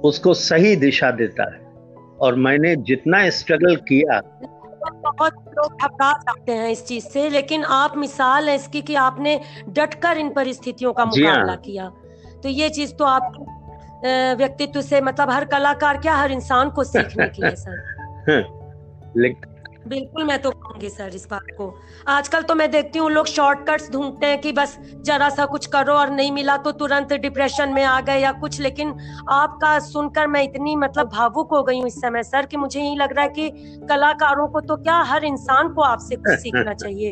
उसको 0.04 0.34
सही 0.34 0.76
दिशा 0.76 1.12
देता 1.12 1.56
है। 1.56 1.62
और 2.22 2.36
मैंने 2.36 2.76
जितना 2.76 3.30
स्ट्रगल 3.30 3.76
किया 3.76 4.22
बहुत 4.84 5.34
लोग 5.34 5.74
घबरा 5.74 6.14
सकते 6.14 6.52
हैं 6.52 6.70
इस 6.70 6.86
चीज़ 6.86 7.06
से 7.06 7.30
लेकिन 7.30 7.64
आप 7.64 7.98
मिसाल 7.98 8.50
है 8.50 8.56
इसकी 8.56 8.82
कि 8.82 8.96
आपने 8.96 9.40
डटकर 9.70 10.18
इन 10.18 10.30
परिस्थितियों 10.30 10.94
का 10.94 11.04
हाँ। 11.04 11.12
मुकाबला 11.18 11.56
किया। 11.56 11.92
तो 12.44 12.50
ये 12.50 12.70
चीज़ 12.70 12.94
तो 12.94 13.06
आप 13.06 13.46
व्यक्तित्व 14.06 14.82
से 14.82 15.02
मतलब 15.02 15.30
हर 15.30 15.46
कलाकार 15.46 15.98
क्या 15.98 16.16
हर 16.16 16.32
इंसान 16.32 16.70
को 16.70 16.84
सीखने 16.84 17.28
के 17.28 17.42
लिए 17.42 17.56
सर। 17.56 18.52
बिल्कुल 19.88 20.24
मैं 20.24 20.42
तो 20.42 20.52
कहूँगी 20.52 20.90
सर 20.90 21.16
इस 21.16 21.28
बात 21.32 21.46
को। 21.58 21.80
आजकल 22.08 22.42
तो 22.42 22.56
मैं 22.56 22.72
देखती 22.72 23.00
हूँ 23.00 23.12
लोग 23.12 23.26
शॉर्टकट्स 23.26 23.92
ढूंढते 23.92 24.26
हैं 24.26 24.42
कि 24.42 24.52
बस 24.52 24.78
जरा 24.80 25.30
सा 25.30 25.46
कुछ 25.46 25.66
करो 25.66 25.94
और 25.94 26.10
नहीं 26.10 26.32
मिला 26.32 26.58
तो 26.58 26.72
तुरंत 26.72 27.14
डिप्रेशन 27.14 27.70
में 27.70 27.84
आ 27.84 28.02
गए 28.02 28.20
या 28.20 28.32
कुछ 28.32 28.60
लेकिन 28.60 28.96
आपका 29.30 29.80
सुनकर 29.80 30.28
मैं 30.28 30.44
इतनी 30.44 30.76
मतलब 30.76 31.10
भावुक 31.10 31.52
हो 31.52 31.64
गई 31.64 31.80
हूँ 31.80 31.88
इस 31.88 32.02
समय 32.02 32.24
सर 32.24 32.46
कि 32.46 32.58
मुझे 32.58 32.82
यही 32.82 32.96
लग 32.96 33.14
रहा 33.14 33.24
है 33.24 33.30
कि 33.30 33.50
कलाकारों 33.90 34.48
को 34.48 34.62
तो 34.62 34.76
क्या 34.76 34.98
हर 34.98 35.24
इंसान 35.24 35.70
को 35.70 35.82
आपसे 35.82 36.16
कुछ 36.16 36.34
सीखना 36.40 36.74
चाहिए? 36.74 37.12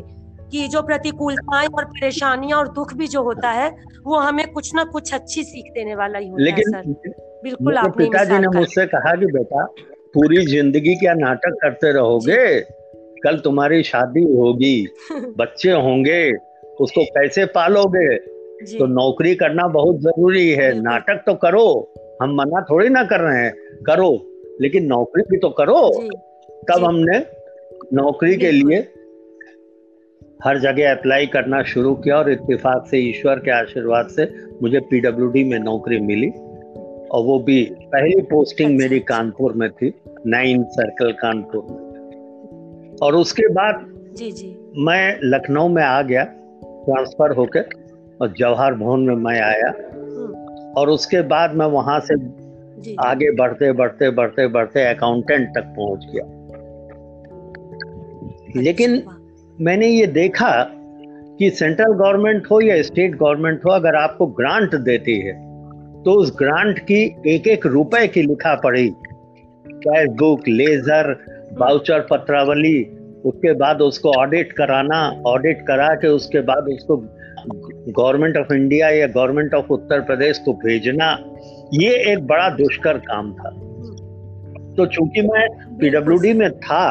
कि 0.51 0.67
जो 0.67 0.81
प्रतिकूलताएँ 0.81 1.67
और 1.67 1.85
परेशानियाँ 1.85 2.59
और 2.59 2.67
दुख 2.67 2.93
भी 2.93 3.07
जो 3.07 3.23
होता 3.23 3.49
है 3.49 3.69
वो 4.05 4.15
हमें 4.15 4.51
कुछ 4.51 4.75
ना 4.75 4.83
कुछ 4.83 5.13
अच्छी 5.13 5.43
सीख 5.43 5.71
देने 5.73 5.95
वाला 5.95 6.19
ही 6.19 6.29
होता 6.29 6.43
लेकिन 6.43 6.75
है 6.75 6.93
सर 6.93 7.13
बिल्कुल 7.43 7.77
आपने 7.77 8.05
पिताजी 8.05 8.37
ने 8.37 8.47
मुझसे 8.47 8.85
कहा 8.85 9.15
कि 9.15 9.25
बेटा 9.25 9.63
पूरी 10.13 10.45
ज़िंदगी 10.45 10.95
क्या 10.95 11.13
नाटक 11.13 11.57
करते 11.61 11.91
रहोगे? 11.93 12.59
कल 13.23 13.37
तुम्हारी 13.37 13.83
शादी 13.83 14.23
होगी 14.23 14.87
बच्चे 15.11 15.71
होंगे 15.71 16.31
उसको 16.79 17.03
कैसे 17.03 17.45
पालोगे? 17.45 18.17
तो 18.79 18.85
नौकरी 18.85 19.35
करना 19.35 19.67
बहुत 19.67 19.99
ज़रूरी 19.99 20.49
है 20.49 20.81
नाटक 20.81 21.23
तो 21.25 21.33
करो 21.33 21.93
हम 22.21 22.35
मना 22.35 22.61
थोड़ी 22.61 22.89
ना 22.89 23.03
कर 23.03 23.19
रहे 23.19 23.43
हैं 23.43 23.53
करो 23.85 24.25
लेकिन 24.61 24.85
नौकरी 24.85 25.23
भी 25.29 25.37
तो 25.37 25.49
करो। 25.49 26.09
तब 26.69 26.83
हमने 26.85 27.19
नौकरी 27.93 28.35
के 28.37 28.51
लिए 28.51 28.87
हर 30.43 30.59
जगह 30.59 30.91
अप्लाई 30.91 31.25
करना 31.25 31.63
शुरू 31.63 31.95
किया 31.95 32.17
और 32.17 32.31
इत्तेफाक 32.31 32.87
से 32.87 32.97
ईश्वर 32.97 33.35
के 33.35 33.51
आशीर्वाद 33.51 34.07
से 34.07 34.31
मुझे 34.61 34.79
पीडब्ल्यूडी 34.79 35.43
में 35.43 35.59
नौकरी 35.59 35.99
मिली। 35.99 36.29
और 37.11 37.23
वो 37.23 37.39
भी 37.39 37.75
पहली 37.81 38.21
पोस्टिंग 38.21 38.77
मेरी। 38.77 38.99
कानपुर 38.99 39.53
में 39.53 39.69
थी 39.69 39.93
नाइन 40.27 40.63
सर्कल 40.63 41.11
कानपुर। 41.11 41.67
में 41.71 42.95
और 43.01 43.15
उसके 43.15 43.47
बाद 43.47 43.85
जी 44.17 44.31
जी। 44.31 44.57
मैं 44.77 45.19
लखनऊ 45.23 45.67
में 45.67 45.83
आ 45.83 46.01
गया 46.01 46.23
ट्रांसफ़र 46.63 47.35
होकर 47.35 47.65
और 48.21 48.33
जवाहर 48.39 48.73
भवन 48.73 48.99
में 48.99 49.15
मैं 49.15 49.41
आया। 49.41 49.73
हम्म। 49.93 50.73
और 50.73 50.89
उसके 50.89 51.21
बाद 51.21 51.55
मैं 51.55 51.65
वहाँ 51.65 51.99
से 51.99 52.15
आगे 53.07 53.31
बढ़ते 53.35 53.71
बढ़ते 53.71 54.09
बढ़ते 54.09 54.47
बढ़ते 54.47 54.83
अकाउंटेंट 54.83 55.49
तक 55.55 55.63
पहुँच 55.63 56.05
गया। 56.15 56.23
अच्छा, 58.27 58.61
लेकिन 58.61 59.03
मैंने 59.59 59.87
ये 59.87 60.05
देखा 60.07 60.51
कि 61.39 61.49
सेंट्रल 61.49 61.93
गवर्नमेंट 61.93 62.45
हो 62.51 62.59
या 62.61 62.81
स्टेट 62.81 63.15
गवर्नमेंट 63.15 63.65
हो, 63.65 63.71
अगर 63.71 63.95
आपको 63.95 64.27
ग्रांट 64.27 64.75
देती 64.75 65.19
है 65.19 65.33
तो 66.03 66.11
उस 66.11 66.31
ग्रांट 66.39 66.79
की 66.81 67.01
एक 67.27 67.47
एक 67.47 67.65
रुपए 67.65 68.07
की 68.07 68.21
लिखा 68.21 68.53
पड़ी 68.55 68.89
कैश 69.65 70.09
बुक 70.19 70.47
लेजर 70.47 71.11
बाउचर 71.59 72.05
पत्रावली, 72.11 72.83
उसके 73.25 73.53
बाद 73.53 73.81
उसको 73.81 74.11
ऑडिट 74.11 74.51
कराना 74.51 75.01
ऑडिट 75.27 75.65
करा 75.67 75.93
के 75.95 76.07
उसके 76.09 76.41
बाद 76.41 76.69
उसको 76.69 76.97
गवर्नमेंट 76.97 78.37
ऑफ़ 78.37 78.53
इंडिया 78.53 78.89
या 78.89 79.07
गवर्नमेंट 79.09 79.53
ऑफ़ 79.53 79.73
उत्तर 79.73 80.01
प्रदेश 80.01 80.39
को 80.45 80.53
भेजना, 80.65 81.11
ये 81.73 81.93
एक 82.11 82.25
बड़ा 82.27 82.49
दुष्कर 82.55 82.97
काम 83.05 83.33
था। 83.33 83.49
तो 84.75 84.85
चूँकि 84.85 85.21
मैं 85.21 85.47
पीडब्ल्यूडी 85.77 86.33
में 86.33 86.51
था 86.51 86.89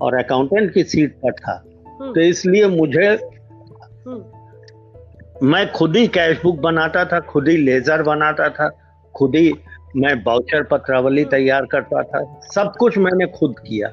और 0.00 0.14
अकाउंटेंट 0.14 0.72
की 0.74 0.82
सीट 0.84 1.14
पर 1.14 1.32
था 1.32 1.62
तो 2.02 2.20
इसलिए 2.20 2.66
मुझे 2.66 3.06
हम्म। 3.06 5.46
मैं 5.46 5.72
खुद 5.72 5.96
ही 5.96 6.06
कैश 6.06 6.42
बुक 6.42 6.58
बनाता 6.58 7.04
था 7.04 7.20
खुद 7.20 7.48
ही 7.48 7.56
लेजर 7.56 8.02
बनाता 8.02 8.48
था 8.48 8.70
खुद 9.14 9.34
ही 9.34 9.54
मैं 9.96 10.24
बाउचर 10.24 10.62
पत्रावली 10.62 11.24
तैयार 11.24 11.64
करता 11.64 12.02
था। 12.02 12.40
सब 12.54 12.72
कुछ 12.78 12.98
मैंने 12.98 13.26
खुद 13.26 13.54
किया। 13.58 13.92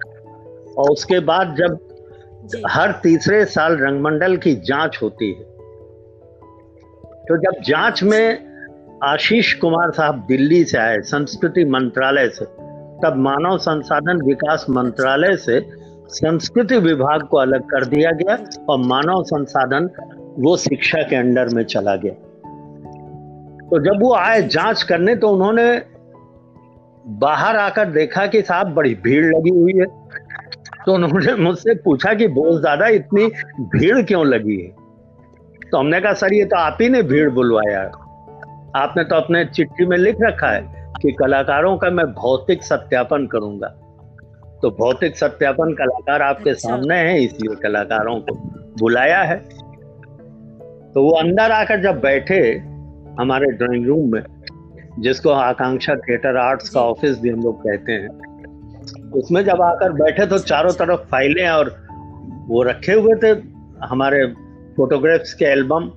और 0.77 0.91
उसके 0.91 1.19
बाद 1.19 1.55
जब 1.55 1.79
हर 2.67 2.91
तीसरे 2.91 3.45
साल 3.45 3.77
रंगमंडल 3.77 4.37
की 4.37 4.55
जाँच 4.55 4.99
होती 5.01 5.33
है 5.33 5.55
तो 7.27 7.37
जब 7.37 7.61
जाँच 7.61 8.03
में 8.03 8.55
आशीष 9.03 9.53
कुमार 9.53 9.91
साहब 9.91 10.25
दिल्ली 10.27 10.63
से 10.63 10.77
आए 10.77 11.01
संस्कृति 11.01 11.65
मंत्रालय 11.65 12.29
से 12.29 12.45
तब 13.03 13.13
मानव 13.17 13.57
संसाधन 13.57 14.21
विकास 14.21 14.65
मंत्रालय 14.69 15.37
से 15.37 15.84
संस्कृति 16.09 16.77
विभाग 16.77 17.21
को 17.21 17.37
अलग 17.37 17.61
कर 17.61 17.85
दिया 17.85 18.11
गया 18.11 18.37
और 18.69 18.77
मानव 18.79 19.23
संसाधन 19.23 19.89
वो 20.39 20.55
शिक्षा 20.57 21.01
के 21.01 21.15
अंडर 21.15 21.49
में 21.49 21.63
चला 21.63 21.95
गया। 21.95 22.13
तो 23.69 23.79
जब 23.79 24.01
वो 24.01 24.13
आए 24.15 24.41
जाँच 24.41 24.83
करने 24.83 25.15
तो 25.15 25.29
उन्होंने 25.29 25.81
बाहर 27.19 27.55
आकर 27.55 27.89
देखा 27.91 28.25
कि 28.27 28.41
साहब 28.41 28.73
बड़ी 28.73 28.93
भीड़ 28.95 29.25
लगी 29.25 29.49
हुई 29.49 29.73
है। 29.73 29.85
तो 30.85 30.93
उन्होंने 30.93 31.35
मुझसे 31.35 31.75
पूछा 31.75 32.13
कि 32.13 32.27
बहुत 32.27 32.59
ज़्यादा 32.61 32.87
इतनी 32.87 33.25
भीड़ 33.59 34.01
क्यों 34.01 34.25
लगी 34.25 34.59
है? 34.61 34.69
तो 35.71 35.77
हमने 35.77 36.01
कहा, 36.01 36.13
सर, 36.13 36.33
ये 36.33 36.45
तो 36.45 36.57
आप 36.57 36.77
ही 36.81 36.89
ने 36.89 37.01
भीड़ 37.03 37.29
बुलवाया 37.29 37.81
आपने 38.75 39.03
तो 39.03 39.15
अपने 39.15 39.45
चिट्ठी 39.45 39.85
में 39.85 39.97
लिख 39.97 40.17
रखा 40.21 40.47
है 40.47 40.91
कि 41.01 41.11
कलाकारों 41.11 41.77
का 41.77 41.89
मैं 41.89 42.05
भौतिक 42.05 42.63
सत्यापन 42.63 43.27
करूँगा। 43.27 43.67
तो 44.65 44.69
भौतिक 44.69 45.17
सत्यापन 45.17 45.73
कलाकार 45.73 46.21
आपके 46.21 46.49
अच्छा। 46.49 46.69
सामने 46.69 46.95
है 46.95 47.23
इसलिए 47.23 47.55
कलाकारों 47.55 48.19
को 48.19 48.33
बुलाया 48.79 49.21
है। 49.21 49.37
तो 50.93 51.03
वो 51.03 51.09
अंदर 51.09 51.51
आकर 51.51 51.81
जब 51.81 51.99
बैठे 51.99 52.39
हमारे 53.19 53.47
ड्राइंग 53.51 53.85
रूम 53.85 54.11
में 54.11 54.23
जिसको 54.99 55.29
आकांक्षा 55.29 55.95
थिएटर 55.95 56.37
आर्ट्स 56.37 56.69
का 56.69 56.81
ऑफ़िस 56.81 57.19
भी 57.19 57.29
हम 57.29 57.41
लोग 57.41 57.61
कहते 57.61 57.91
हैं 57.91 59.11
उसमें 59.11 59.43
जब 59.45 59.61
आकर 59.61 59.91
बैठे 59.91 60.25
तो 60.25 60.39
चारों 60.39 60.71
तरफ़ 60.73 61.01
फाइलें 61.01 61.49
और 61.49 61.69
वो 62.47 62.63
रखे 62.63 62.93
हुए 62.93 63.15
थे 63.15 63.37
हमारे 63.85 64.25
फोटोग्राफ्स 64.77 65.33
के 65.33 65.45
एल्बम 65.45 65.87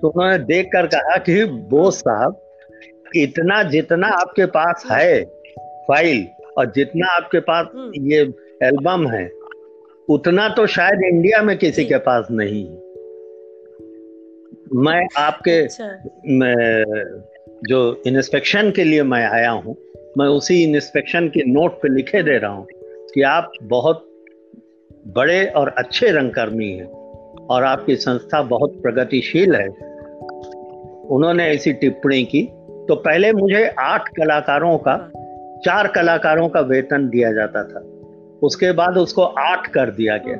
तो 0.00 0.08
उन्होंने 0.08 0.38
देख 0.44 0.66
कर 0.66 0.86
कहा 0.86 1.16
कि 1.16 1.44
बोस 1.44 2.00
साहब 2.00 2.40
इतना 3.16 3.62
जितना 3.62 4.08
आपके 4.08 4.46
पास 4.46 4.88
है 4.90 5.24
फ़ाइल 5.88 6.26
और 6.58 6.72
जितना 6.74 7.06
आपके 7.06 7.40
पास 7.40 7.66
हम्म। 7.74 8.10
ये 8.12 8.18
एल्बम 8.62 9.08
है 9.08 9.32
उतना 10.08 10.48
तो 10.48 10.66
शायद 10.66 11.02
इंडिया 11.02 11.42
में 11.42 11.58
किसी 11.58 11.84
के 11.84 11.96
पास 11.96 12.26
नहीं। 12.30 12.66
है 12.66 12.84
मैं 14.76 15.06
आपके 15.16 15.62
अच्छा। 15.62 15.90
जो 17.68 18.02
इंस्पेक्शन 18.06 18.70
के 18.70 18.84
लिए 18.84 19.02
मैं 19.02 19.26
आया 19.26 19.50
हूँ 19.50 19.76
मैं 20.18 20.26
उसी 20.26 20.62
इंस्पेक्शन 20.62 21.28
के 21.28 21.44
नोट 21.52 21.72
पे 21.72 21.88
लिखे 21.88 22.22
दे 22.22 22.38
रहा 22.38 22.50
हूँ 22.50 22.66
कि 23.14 23.22
आप 23.22 23.52
बहुत 23.62 24.10
बड़े 25.06 25.46
और 25.46 25.68
अच्छे 25.68 26.10
रंगकर्मी 26.10 26.70
हैं 26.70 26.86
और 27.46 27.64
आपकी 27.64 27.96
संस्था 27.96 28.42
बहुत 28.42 28.82
प्रगतिशील 28.82 29.54
है। 29.54 29.68
उन्होंने 31.06 31.46
ऐसी 31.46 31.72
टिप्पणी 31.72 32.24
की। 32.24 32.42
तो 32.88 32.94
पहले 32.94 33.32
मुझे 33.32 33.74
आठ 33.78 34.08
कलाकारों 34.08 34.78
का 34.78 35.12
चार 35.58 35.86
कलाकारों 35.86 36.48
का 36.48 36.60
वेतन 36.60 37.08
दिया 37.08 37.32
जाता 37.32 37.64
था। 37.64 37.80
उसके 38.42 38.72
बाद 38.72 38.96
उसको 38.96 39.22
आठ 39.22 39.66
कर 39.66 39.90
दिया 39.90 40.16
गया। 40.16 40.36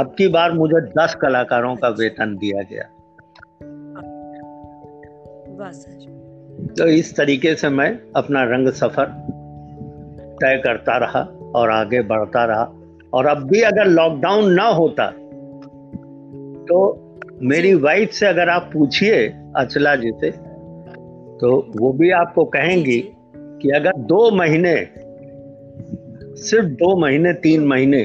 अब 0.00 0.14
की 0.18 0.28
बार 0.28 0.52
मुझे 0.52 0.80
दस 0.80 1.14
कलाकारों 1.14 1.74
का 1.76 1.88
वेतन 1.88 2.36
दिया 2.36 2.62
गया। 2.62 2.82
तो 6.78 6.86
इस 6.86 7.16
तरीके 7.16 7.54
से 7.54 7.68
मैं 7.68 7.90
अपना 8.16 8.42
रंग 8.44 8.68
सफ़र 8.68 9.06
तय 10.40 10.60
करता 10.64 10.96
रहा 10.96 11.20
और 11.54 11.70
आगे 11.70 12.02
बढ़ता 12.02 12.44
रहा। 12.44 12.72
और 13.14 13.26
अब 13.26 13.46
भी 13.48 13.60
अगर 13.60 13.84
लॉकडाउन 13.84 14.52
ना 14.52 14.66
होता 14.68 15.10
तो 16.68 16.78
मेरी 17.42 17.74
वाइफ 17.74 18.10
से 18.10 18.26
अगर 18.26 18.48
आप 18.48 18.70
पूछिए 18.72 19.28
अचला 19.56 19.94
जी 19.96 20.12
से 20.20 20.30
तो 21.40 21.72
वो 21.76 21.92
भी 21.92 22.10
आपको 22.10 22.44
कहेंगी 22.44 23.00
कि 23.64 23.70
अगर 23.70 23.92
दो 23.92 24.30
महीने 24.30 24.74
सिर्फ़ 26.36 26.66
दो 26.66 26.96
महीने 27.00 27.32
तीन 27.32 27.66
महीने 27.66 28.02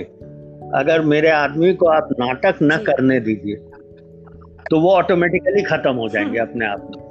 अगर 0.76 1.02
मेरे 1.02 1.30
आदमी 1.30 1.74
को 1.74 1.86
आप 1.86 2.10
नाटक 2.20 2.60
न 2.64 2.78
करने 2.78 3.20
दीजिए 3.20 3.56
तो 4.70 4.80
वो 4.80 4.92
ऑटोमेटिकली 4.92 5.62
खत्म 5.62 5.94
हो 5.94 6.10
जाएँगे 6.10 6.40
हम्म। 6.40 6.50
अपने 6.50 6.66
आप 6.66 6.82
में। 6.82 7.08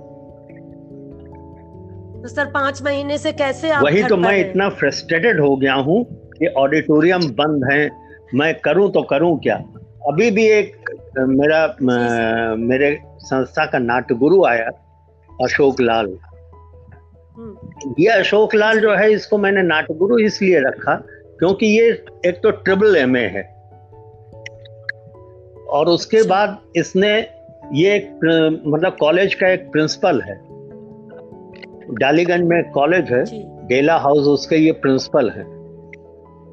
तो 2.22 2.28
सर 2.28 2.44
पाँच 2.44 2.82
महीने 2.82 3.18
से 3.18 3.32
कैसे 3.32 3.70
आप 3.70 3.84
वही 3.84 4.02
तो 4.02 4.16
मैं 4.16 4.36
इतना 4.38 4.68
फ्रस्ट्रेटेड 4.68 5.40
हो 5.40 5.56
गया 5.56 5.74
हूँ 5.74 6.04
कि 6.38 6.46
ऑडिटोरियम 6.46 7.20
बंद 7.20 7.72
है 7.72 7.90
मैं 8.34 8.54
करूँ 8.54 8.90
तो 8.92 9.02
करूँ 9.02 9.38
क्या? 9.38 9.56
अभी 10.08 10.30
भी 10.30 10.46
एक 10.46 10.90
मेरा 11.18 11.76
मेरे 12.56 12.98
संस्था 13.18 13.66
का 13.66 13.78
नाट्य 13.78 14.14
गुरु 14.14 14.44
आया 14.44 14.70
अशोक 15.44 15.80
लाल। 15.80 16.18
ये 17.98 18.06
अशोक 18.06 18.54
लाल 18.54 18.80
जो 18.80 18.94
है 18.94 19.12
इसको 19.12 19.38
मैंने 19.38 19.62
नाटगुरु 19.62 20.18
इसलिए 20.18 20.60
रखा 20.60 20.94
क्योंकि 21.38 21.66
ये 21.66 22.04
एक 22.26 22.40
तो 22.42 22.50
ट्रिपल 22.50 22.96
एम 22.96 23.16
ए 23.16 23.20
है। 23.20 23.42
और 25.68 25.86
उसके 25.86 26.16
अच्छा। 26.16 26.30
बाद 26.30 26.58
इसने 26.76 27.28
ये 27.72 27.96
एक 27.96 28.10
मतलब 28.66 28.96
कॉलेज 29.00 29.34
का 29.34 29.48
एक 29.48 29.72
प्रिंसिपल 29.72 30.20
है। 30.20 30.34
डालीगंज 31.94 32.40
में 32.40 32.70
कॉलेज 32.70 33.12
है 33.12 33.24
डेला 33.66 33.96
हाउस 33.96 34.26
उसके 34.26 34.56
ये 34.56 34.72
प्रिंसिपल 34.72 35.30
है। 35.30 35.44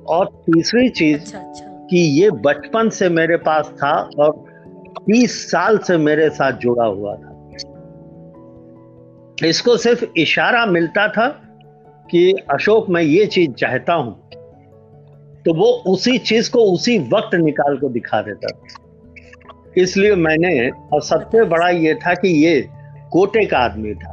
और 0.06 0.26
तीसरी 0.26 0.89
चीज़ 0.89 1.21
अच्छा, 1.21 1.39
अच्छा। 1.39 1.88
कि 1.89 1.98
ये 1.98 2.32
बचपन 2.32 2.89
से 2.89 3.10
मेरे 3.10 3.38
पास 3.38 3.67
था 3.69 4.10
और 4.19 4.45
30 5.12 5.52
साल 5.52 5.78
से 5.78 5.98
मेरे 5.98 6.30
साथ 6.30 6.52
जुड़ा 6.52 6.86
हुआ 6.86 7.15
था। 7.15 7.35
इसको 9.43 9.78
सिर्फ़ 9.78 10.06
इशारा 10.17 10.65
मिलता 10.65 11.08
था 11.08 11.28
कि 12.12 12.32
अशोक, 12.32 12.89
मैं 12.89 13.02
ये 13.02 13.26
चीज़ 13.26 13.52
चाहता 13.52 13.93
हूँ। 13.93 14.30
तो 15.45 15.54
वो 15.54 15.65
उसी 15.65 16.17
चीज़ 16.17 16.52
को 16.52 16.60
उसी 16.60 17.00
वक्त 17.00 17.36
निकाल 17.36 17.78
को 17.78 17.89
दिखा 17.89 18.21
देता 18.21 18.48
था। 18.48 18.67
इसलिए 19.78 20.15
मैंने, 20.15 20.69
और 20.69 21.02
सबसे 21.02 21.43
बड़ा 21.43 21.69
ये 21.69 21.95
था 21.95 22.13
कि 22.13 22.28
ये 22.45 22.69
कोटे 23.12 23.45
का 23.45 23.58
आदमी 23.58 23.93
था। 23.93 24.12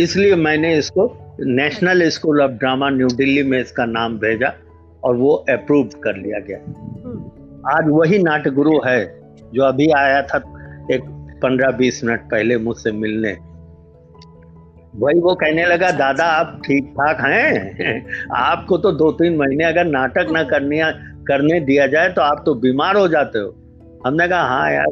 इसलिए 0.00 0.34
मैंने 0.34 0.76
इसको 0.76 1.34
national 1.40 2.08
school 2.08 2.42
of 2.42 2.50
drama 2.50 2.90
new 2.90 3.08
Delhi 3.08 3.42
में 3.42 3.60
इसका 3.60 3.84
नाम 3.84 4.18
भेजा 4.18 4.52
और 5.04 5.16
वो 5.16 5.32
अप्रूव 5.34 5.84
कर 5.86 6.16
लिया 6.16 6.38
गया। 6.38 6.58
आज 7.78 7.84
वही 7.86 8.18
नाट्य 8.18 8.50
गुरु 8.50 8.80
है 8.86 9.20
जो 9.54 9.62
अभी 9.62 9.90
आया 9.90 10.22
था 10.22 10.38
एक 10.90 11.00
पंद्रह 11.42 11.70
बीस 11.70 12.04
मिनट 12.04 12.20
पहले 12.20 12.56
मुझसे 12.56 12.92
मिलने। 12.92 13.51
वही 14.94 15.20
वो 15.20 15.34
कहने 15.34 15.64
लगा 15.66 15.90
दादा 15.90 16.24
आप 16.24 16.60
ठीक 16.64 16.92
ठाक 16.92 17.20
हैं? 17.20 18.28
आपको 18.36 18.78
तो 18.78 18.92
दो 18.92 19.10
तीन 19.12 19.36
महीने 19.36 19.64
अगर 19.64 19.84
नाटक 19.84 20.30
ना 20.30 20.42
करने 20.44 20.80
करने 21.28 21.60
दिया 21.60 21.86
जाए 21.86 22.08
तो 22.08 22.22
आप 22.22 22.42
तो 22.46 22.54
बीमार 22.54 22.96
हो 22.96 23.08
जाते 23.08 23.38
हो। 23.38 23.48
हमने 24.06 24.28
कहा 24.28 24.42
हाँ 24.42 24.72
यार 24.72 24.86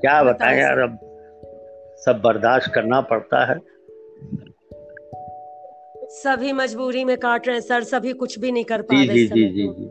क्या 0.00 0.22
बताएँ 0.22 0.58
यार 0.60 0.78
अब 0.78 0.98
सब 2.06 2.20
बर्दाश्त 2.24 2.72
करना 2.74 3.00
पड़ता 3.00 3.44
है। 3.52 3.58
सभी 6.12 6.52
मजबूरी 6.52 7.04
में 7.04 7.16
काट 7.16 7.46
रहे 7.48 7.56
हैं 7.56 7.62
सर 7.62 7.82
सभी 7.84 8.12
कुछ 8.12 8.38
भी 8.38 8.52
नहीं 8.52 8.64
कर 8.64 8.82
पा 8.82 8.96
रहे 8.96 9.06
जी 9.06 9.26
जी 9.26 9.48
जी 9.48 9.66
जी। 9.68 9.90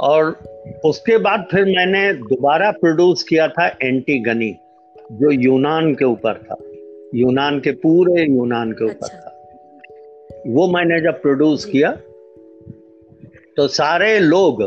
और 0.00 0.30
उसके 0.84 1.18
बाद 1.18 1.46
फिर 1.50 1.64
मैंने 1.64 2.12
दोबारा 2.12 2.70
प्रोड्यूस 2.70 3.22
किया 3.22 3.48
था 3.48 3.66
एंटीगनी 3.82 4.56
जो 5.12 5.30
यूनान 5.30 5.94
के 5.94 6.04
ऊपर 6.04 6.42
था। 6.42 6.56
यूनान 7.14 7.60
के 7.60 7.70
पूरे 7.70 8.22
यूनान 8.22 8.72
के 8.72 8.84
ऊपर 8.84 8.94
अच्छा। 8.94 9.16
था। 9.16 9.38
वो 10.46 10.68
मैंने 10.68 11.00
जब 11.00 11.22
प्रोड्यूस 11.22 11.64
किया 11.64 11.90
तो 13.56 13.68
सारे 13.68 14.18
लोग 14.18 14.62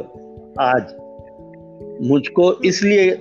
आज 0.59 0.83
मुझको 2.01 2.53
इसलिए 2.53 3.11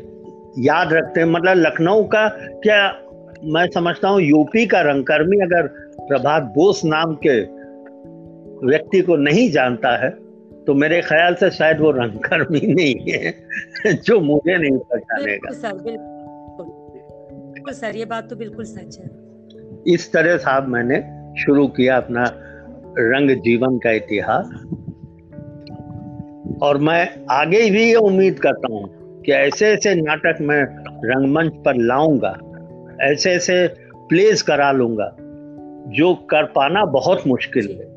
याद 0.59 0.93
रखते 0.93 1.21
हैं। 1.21 1.27
मतलब 1.27 1.57
लखनऊ 1.57 2.05
का 2.05 2.29
क्या 2.51 3.01
मैं 3.45 3.71
समझता 3.71 4.09
हूँ 4.09 4.21
यूपी 4.21 4.67
का 4.67 4.81
रंगकर्मी 4.81 5.37
अगर 5.37 5.67
प्रभात 6.09 6.43
बोस 6.43 6.85
नाम 6.85 7.19
के 7.27 7.41
व्यक्ति 8.67 9.01
को 9.01 9.17
नहीं 9.17 9.51
जानता 9.51 9.97
है 10.05 10.11
तो 10.67 10.75
मेरे 10.75 11.01
ख्याल 11.01 11.35
से 11.35 11.51
शायद 11.51 11.81
वो 11.81 11.91
रंगकर्मी 11.91 12.61
नहीं 12.61 13.13
है 13.13 13.35
जो 13.95 14.21
मुझे 14.21 14.57
नहीं 14.59 14.79
पहचानेगा। 14.79 15.51
बिल्कुल 17.65 17.81
सर 17.81 17.97
ये 17.97 18.05
बात 18.05 18.29
तो 18.31 18.37
बिल्कुल 18.37 18.65
सच 18.65 18.99
है। 18.99 19.07
इस 19.95 20.13
तरह 20.13 20.37
साहब 20.37 20.67
मैंने 20.69 20.97
शुरू 21.41 21.67
किया 21.69 21.97
अपना 21.97 22.25
रंग 22.99 23.31
जीवन 23.41 23.79
का 23.79 23.91
इतिहास। 23.91 24.51
और 26.63 26.79
मैं 26.79 27.03
आगे 27.31 27.71
भी 27.71 27.85
ये 27.85 27.95
उम्मीद 27.95 28.39
करता 28.39 28.73
हूँ 28.73 29.23
कि 29.23 29.33
ऐसे 29.33 29.67
ऐसे 29.67 29.95
नाटक 29.95 30.41
मैं 30.41 30.63
रंगमंच 31.05 31.53
पर 31.65 31.81
लाऊँगा 31.83 32.37
ऐसे 33.03 33.31
ऐसे 33.31 33.67
प्लेस 34.09 34.43
करा 34.43 34.71
लूँगा 34.73 35.11
जो 35.97 36.15
कर 36.31 36.45
पाना 36.45 36.85
बहुत 36.93 37.27
मुश्किल 37.27 37.69
है। 37.71 37.93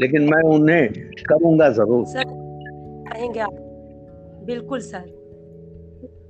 लेकिन 0.00 0.22
मैं 0.24 0.42
उन्हें 0.50 0.88
करूँगा 1.28 1.70
ज़रूर। 1.70 2.04
सर 2.06 3.40
आप। 3.40 3.52
बिल्कुल 4.46 4.80
सर। 4.80 5.15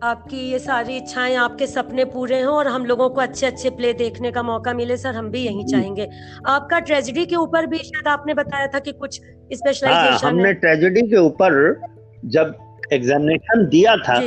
आपकी 0.05 0.37
ये 0.37 0.59
सारी 0.59 0.97
इच्छाएँ 0.97 1.35
आपके 1.37 1.67
सपने 1.67 2.05
पूरे 2.05 2.41
हों 2.41 2.57
और 2.57 2.69
हम 2.69 2.85
लोगों 2.87 3.09
को 3.11 3.21
अच्छे 3.21 3.47
अच्छे 3.47 3.71
प्ले 3.71 3.93
देखने 3.93 4.31
का 4.33 4.43
मौका 4.43 4.73
मिले 4.75 4.97
सर 4.97 5.15
हम 5.15 5.31
भी 5.31 5.45
यही 5.45 5.65
चाहेंगे 5.65 6.09
आपका 6.47 6.81
ट्रेजिडी 6.81 7.27
के 7.27 7.37
ऊपर 7.37 7.67
भी 7.67 7.79
शायद 7.79 8.09
आपने 8.09 8.35
बताया 8.35 8.67
था 8.67 8.79
कि 8.79 8.93
कुछ 8.93 9.21
स्पेशलाइजेशन 9.53 10.27
हाँ, 10.27 10.31
हमने 10.31 10.53
ट्रेजिडी 10.53 11.03
के 11.03 11.17
ऊपर 11.17 11.81
जब 12.25 12.55
एग्जामिनेशन 12.93 13.67
दिया 13.69 13.97
था 13.97 14.21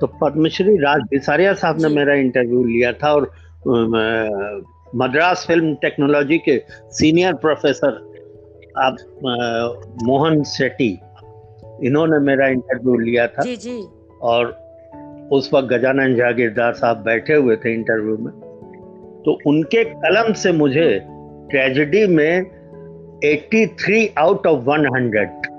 तो 0.00 0.06
पद्मश्री 0.06 0.76
राज 0.76 1.00
बिसारिया 1.10 1.54
साहब 1.54 1.80
ने 1.82 1.88
मेरा 1.88 2.14
इंटरव्यू 2.14 2.64
लिया 2.64 2.92
था 2.92 3.12
और 3.12 3.30
मद्रास 4.96 5.44
फ़िल्म 5.46 5.74
टेक्नोलॉजी 5.74 6.38
के 6.38 6.62
सीनियर 6.90 7.34
प्रोफेसर 7.34 8.02
आप 8.78 8.96
मोहन 10.02 10.42
शेट्टी 10.44 10.98
इन्होंने 11.86 12.18
मेरा 12.18 12.48
इंटरव्यू 12.48 12.98
लिया 12.98 13.26
था। 13.26 13.42
जी 13.42 13.56
जी। 13.56 13.82
और 14.22 14.63
उस 15.32 15.50
वक्त 15.54 15.68
गजानन 15.68 16.14
जागीरदार 16.14 16.72
साहब 16.72 16.96
बैठे 16.96 17.34
हुए 17.34 17.56
थे 17.56 17.74
इंटरव्यू 17.74 18.16
में। 18.16 18.34
तो 19.24 19.38
उनके 19.46 19.84
कलम 19.84 20.32
से 20.32 20.52
मुझे 20.52 21.02
ट्रेजिडी 21.50 22.06
में 22.06 22.46
83 23.24 24.08
आउट 24.18 24.46
ऑफ़ 24.46 24.60
100 24.64 25.54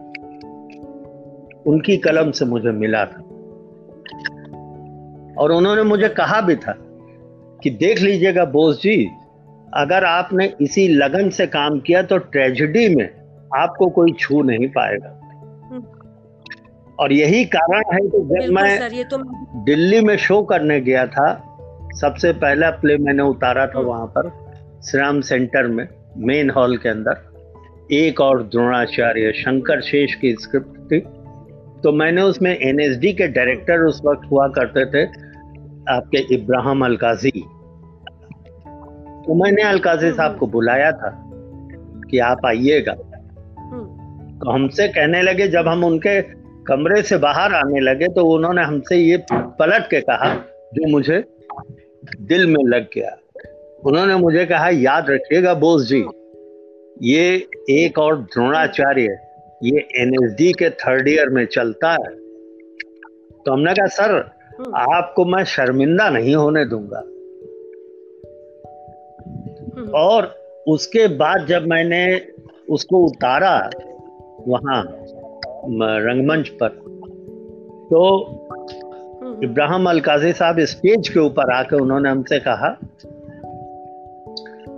उनकी 1.68 1.98
कलम 1.98 2.32
से 2.32 2.46
मुझे 2.46 2.72
मिला 2.72 3.06
था। 3.06 3.22
और 5.38 5.52
उन्होंने 5.52 5.84
मुझे 5.84 6.10
कहा 6.10 6.42
भी 6.42 6.56
था 6.56 6.76
कि 7.64 7.70
देख 7.70 8.02
लीजिएगा 8.02 8.46
बोस 8.46 8.82
जी, 8.82 9.10
अगर 9.74 10.04
आपने 10.04 10.54
इसी 10.62 10.88
लगन 10.88 11.30
से 11.30 11.48
काम 11.48 11.80
किया 11.80 12.02
तो 12.02 12.18
ट्रेजिडी 12.18 12.96
में 12.96 13.10
आपको 13.56 13.88
कोई 13.88 14.12
छू 14.20 14.42
नहीं 14.42 14.68
पाएगा। 14.68 15.25
और 17.00 17.14
यही 17.14 17.44
कारण 17.46 17.84
है 17.94 18.00
कि 18.02 18.20
जब 18.22 18.54
मैं 18.54 19.04
तो... 19.06 19.18
दिल्ली 19.66 20.00
में 20.02 20.16
शो 20.18 20.42
करने 20.44 20.80
गया 20.82 21.06
था 21.08 21.28
सबसे 21.96 22.32
पहला 22.36 22.70
प्ले 22.72 22.98
मैंने 22.98 23.24
उतारा 23.24 23.66
था 23.68 23.78
हम्म। 23.78 23.88
वहाँ 23.88 24.06
पर 24.08 24.30
श्राम 24.82 25.22
सेंटर 25.22 25.68
में 25.68 25.88
मेन 26.26 26.50
हॉल 26.50 26.78
के 26.78 26.90
अंदर 26.90 27.94
एक 27.94 28.22
और 28.22 28.44
द्रोणाचार्य 28.44 29.32
शंकर 29.34 29.82
शेष 29.82 30.14
की 30.16 30.36
स्क्रिप्ट 30.36 30.80
थी 30.92 31.00
तो 31.82 31.92
मैंने 31.92 32.22
उसमें 32.22 32.52
एनएसडी 32.52 33.14
के 33.14 33.28
डायरेक्टर 33.28 33.82
उस 33.82 34.02
वक्त 34.06 34.30
हुआ 34.32 34.48
करते 34.50 34.86
थे 34.86 35.04
आपके 35.90 36.18
इब्राहिम 36.36 36.86
अलकाजी 36.86 37.32
तो 39.26 39.34
मैंने 39.34 39.62
अलकाजी 39.64 40.12
साहब 40.12 40.30
हम्म। 40.30 40.40
को 40.40 40.48
बुलाया 40.48 40.92
था 40.92 41.10
कि 42.10 42.20
आप 42.22 42.46
आइएगा 42.46 42.92
हम्म। 42.92 44.40
तो 44.40 44.52
हमसे 44.52 44.88
कहने 44.88 45.22
लगे 45.22 45.48
जब 45.48 45.68
हम 45.68 45.84
उनके 45.84 46.20
कमरे 46.68 47.02
से 47.02 47.18
बाहर 47.18 47.54
आने 47.54 47.80
लगे 47.80 48.08
तो 48.14 48.26
उन्होंने 48.28 48.62
हमसे 48.64 48.98
ये 48.98 49.18
पलट 49.32 49.90
के 49.90 50.02
कहा 50.02 50.34
जो 50.74 50.90
मुझे 50.92 51.24
दिल 52.24 52.46
में 52.48 52.64
लग 52.66 52.88
गया 52.94 53.16
उन्होंने 53.86 54.16
मुझे 54.16 54.46
कहा 54.46 54.70
याद 54.70 55.10
रखिएगा 55.10 55.54
बोस 55.54 55.88
जी 55.88 56.04
ये 57.04 57.26
एक 57.72 58.00
और 58.00 58.18
द्रोणाचार्य 58.24 59.18
ये 59.62 59.88
एनएसडी 59.98 60.52
के 60.54 60.70
थर्ड 60.78 61.08
ईयर 61.08 61.30
में 61.30 61.46
चलता 61.48 61.92
है 61.92 62.14
तो 63.46 63.52
हमने 63.52 63.74
कहा 63.74 63.88
सर 63.96 64.16
हम्म। 64.60 64.76
आपको 64.92 65.26
मैं 65.26 65.44
शर्मिंदा 65.46 66.10
नहीं 66.10 66.36
होने 66.36 66.66
दूँगा 66.66 67.00
हम्म। 69.76 69.90
और 69.96 70.34
उसके 70.68 71.08
बाद 71.18 71.46
जब 71.48 71.68
मैंने 71.68 72.06
उसको 72.70 73.06
उतारा 73.06 73.58
वहाँ 74.48 74.82
रंगमंच 75.74 76.50
पर। 76.50 76.70
तो 77.90 78.24
हम्म। 79.22 79.44
इब्राहिम 79.44 79.90
अलकाजी 79.90 80.34
साहब 80.34 80.60
स्टेज 80.60 81.10
के 81.10 81.20
ऊपर 81.20 81.52
आकर 81.52 81.78
उन्होंने 81.78 82.10
हमसे 82.10 82.40
कहा 82.40 82.78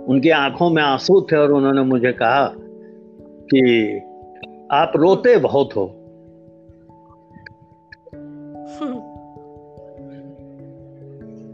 उनकी 0.08 0.30
आँखों 0.30 0.70
में 0.70 0.82
आँसू 0.82 1.26
थे 1.32 1.36
और 1.36 1.52
उन्होंने 1.52 1.82
मुझे 1.82 2.12
कहा 2.12 2.52
कि 3.54 3.94
आप 4.72 4.92
रोते 4.96 5.38
बहुत 5.38 5.76
हो। 5.76 5.86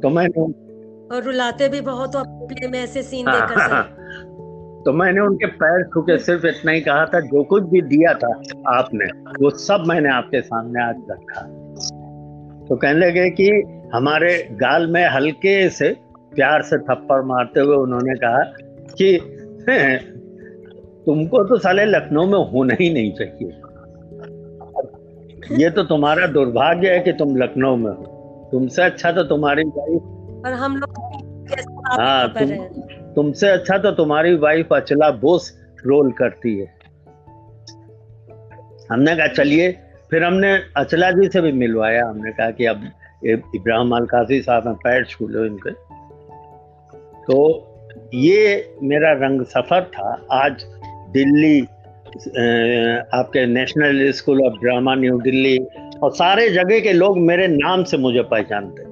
तो 0.02 0.08
मैंने 0.08 0.40
और 1.16 1.22
रुलाते 1.22 1.68
भी 1.68 1.80
बहुत 1.80 2.16
हो 2.16 2.22
प्ले 2.26 2.68
में 2.68 2.84
ऐसे 2.84 3.02
सीन 3.02 3.26
देखकर 3.26 3.93
तो 4.84 4.92
मैंने 4.92 5.20
उनके 5.20 5.46
पैर 5.60 5.82
छू 5.84 6.00
के 6.02 6.16
सिर्फ़ 6.18 6.46
इतना 6.46 6.72
ही 6.72 6.80
कहा 6.80 7.04
था 7.06 7.20
जो 7.22 7.42
कुछ 7.44 7.62
भी 7.64 7.80
दिया 7.82 8.12
था 8.14 8.28
आपने 8.70 9.06
वो 9.40 9.50
सब 9.58 9.84
मैंने 9.88 10.08
आपके 10.10 10.40
सामने 10.42 10.82
आज 10.84 10.96
रखा। 11.10 11.40
तो 12.68 12.76
कहने 12.76 13.06
लगे 13.06 13.28
कि 13.30 13.48
हमारे 13.94 14.30
गाल 14.52 14.86
में 14.86 15.04
हल्के 15.08 15.54
से 15.70 15.88
प्यार 16.34 16.62
से 16.62 16.78
थप्पड़ 16.80 17.22
मारते 17.22 17.60
हुए 17.60 17.76
उन्होंने 17.76 18.14
कहा 18.18 18.42
कि 18.92 19.08
तुमको 21.06 21.42
तो 21.44 21.58
साले 21.58 21.84
लखनऊ 21.84 22.26
में 22.26 22.38
होना 22.50 22.74
ही 22.80 22.92
नहीं 22.94 23.12
चाहिए। 23.12 23.50
ये 25.60 25.70
तो 25.70 25.82
तुम्हारा 25.84 26.26
दुर्भाग्य 26.26 26.90
है 26.90 27.00
कि 27.00 27.12
तुम 27.12 27.36
लखनऊ 27.36 27.76
में 27.76 27.90
हो। 27.90 28.48
तुमसे 28.52 28.82
अच्छा 28.82 29.12
तो 29.12 29.22
तुम्हारी 29.24 29.62
और 29.62 30.52
हम 30.54 30.76
लोग 30.76 30.90
हाँ 31.90 32.28
तुम 32.28 32.48
तुमसे 33.16 33.48
अच्छा 33.48 33.78
तो 33.78 33.90
तुम्हारी 33.90 34.34
वाइफ 34.34 34.72
अचला 34.72 35.10
बोस 35.10 35.52
रोल 35.86 36.10
करती 36.12 36.58
है। 36.58 36.66
हमने 38.90 39.16
कहा, 39.16 39.26
चलिए। 39.26 39.70
फिर 40.10 40.24
हमने 40.24 40.52
अचला 40.76 41.10
जी 41.10 41.28
से 41.28 41.40
भी 41.40 41.52
मिलवाया। 41.52 42.06
हमने 42.06 42.32
कहा 42.32 42.50
कि 42.50 42.66
अब 42.66 42.82
इब्राहिम 43.24 43.96
अलकाजी 43.96 44.40
साहब 44.42 44.66
में 44.66 44.74
पैर 44.74 45.04
छू 45.04 45.28
लो 45.28 45.44
इनके। 45.44 45.70
तो 47.22 47.38
ये 48.14 48.74
मेरा 48.82 49.12
रंग 49.12 49.44
सफ़र 49.44 49.82
था। 49.84 50.26
आज 50.32 50.64
दिल्ली 51.10 51.60
आपके 53.14 53.46
national 53.46 54.10
school 54.12 54.44
of 54.46 54.54
drama 54.54 54.94
new 54.94 55.18
Delhi 55.20 55.58
और 56.02 56.10
सारे 56.10 56.48
जगह 56.50 56.80
के 56.80 56.92
लोग 56.92 57.18
मेरे 57.18 57.46
नाम 57.48 57.84
से 57.84 57.96
मुझे 57.96 58.22
पहचानते 58.22 58.82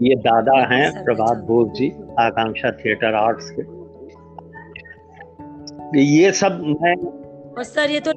ये 0.00 0.14
दादा 0.16 0.58
हैं 0.66 1.04
प्रभात 1.04 1.38
बोस 1.46 1.68
जी 1.78 1.88
आकांक्षा 2.18 2.70
थिएटर 2.74 3.14
आर्ट्स 3.14 3.50
के। 3.50 3.62
ये 6.02 6.30
सब 6.32 6.60
मैं 6.82 6.94
और 7.50 7.64
सर 7.64 7.90
ये 7.90 8.00
तो 8.00 8.12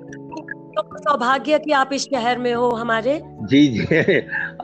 सौभाग्य 0.98 1.60
कि 1.60 1.72
आप 1.72 1.90
इस 1.94 2.04
शहर 2.04 2.38
में 2.38 2.54
हो 2.54 2.70
हमारे। 2.72 3.20
जी 3.44 3.68
जी। 3.68 3.84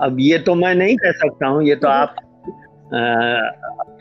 अब 0.01 0.17
ये 0.19 0.37
तो 0.39 0.55
मैं 0.55 0.73
नहीं 0.75 0.95
कह 0.97 1.11
सकता 1.17 1.47
हूँ 1.47 1.63
ये 1.63 1.75
तो 1.75 1.87
हम्म। 1.87 1.97
आप 1.97 2.15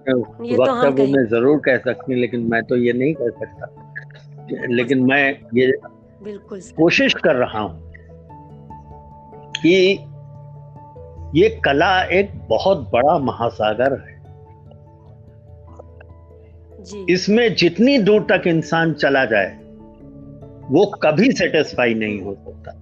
तो 0.09 0.19
वक्तव्य 0.55 1.07
में 1.07 1.25
ज़रूर 1.27 1.59
कह 1.59 1.77
सकती 1.79 2.13
हैं 2.13 2.21
लेकिन 2.21 2.41
मैं 2.51 2.63
तो 2.65 2.77
ये 2.77 2.93
नहीं 2.93 3.15
कह 3.15 3.31
सकता। 3.39 4.67
लेकिन 4.67 5.03
मैं 5.03 5.25
ये 5.55 5.67
बिल्कुल 6.23 6.61
कोशिश 6.77 7.15
कर 7.15 7.37
रहा 7.37 7.61
हूँ 7.61 7.93
कि 9.57 9.75
ये 11.35 11.49
कला 11.65 12.01
एक 12.11 12.31
बहुत 12.49 12.89
बड़ा 12.93 13.19
महासागर 13.19 13.93
है 14.01 14.17
जी। 16.83 17.05
इसमें 17.13 17.55
जितनी 17.55 17.99
दूर 17.99 18.27
तक 18.31 18.47
इंसान 18.47 18.93
चला 18.95 19.25
जाए 19.25 19.57
वो 20.71 20.85
कभी 21.03 21.31
सेटिस्फाई 21.33 21.95
नहीं 21.95 22.21
हो 22.23 22.35
सकता 22.35 22.73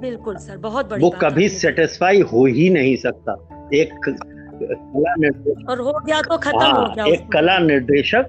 बिल्कुल 0.00 0.36
सर 0.36 0.56
बहुत 0.56 0.90
बड़ी 0.90 1.02
वो 1.02 1.10
कभी 1.20 1.48
सेटिस्फाई 1.48 2.20
हो 2.22 2.44
ही 2.46 2.68
नहीं 2.70 2.96
सकता 2.96 3.32
एक 3.74 3.92
कला 4.04 5.14
निर्देशक 5.14 5.70
और 5.70 5.80
हो 5.80 5.92
गया 5.98 6.20
तो 6.22 6.38
खत्म 6.38 6.58
हो 6.58 6.82
हाँ, 6.82 6.94
गया 6.94 7.04
एक 7.04 7.28
कला 7.32 7.58
निर्देशक 7.58 8.28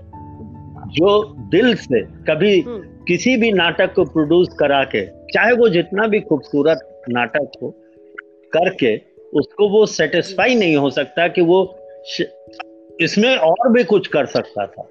जो 0.92 1.24
दिल 1.52 1.76
से 1.76 2.02
कभी 2.30 2.60
हम्म। 2.60 3.06
किसी 3.08 3.36
भी 3.38 3.52
नाटक 3.52 3.94
को 3.94 4.06
प्रोड्यूस 4.06 4.56
करा 4.60 4.84
के 4.86 5.06
चाहे 5.34 5.52
वो 5.54 5.70
जितना 5.70 6.08
भी 6.08 6.20
खूबसूरत 6.22 6.88
नाटक 7.10 7.52
हो 7.64 7.74
करके 8.54 9.02
उसको 9.34 9.70
वो 9.70 9.86
सेटिस्फाई 9.86 10.56
नहीं 10.56 10.76
हो 10.76 10.90
सकता 10.90 11.28
कि 11.28 11.42
वो 11.42 11.80
इसमें 13.02 13.38
और 13.38 13.72
भी 13.72 13.84
कुछ 13.84 14.08
कर 14.08 14.26
सकता 14.26 14.66
था। 14.68 14.90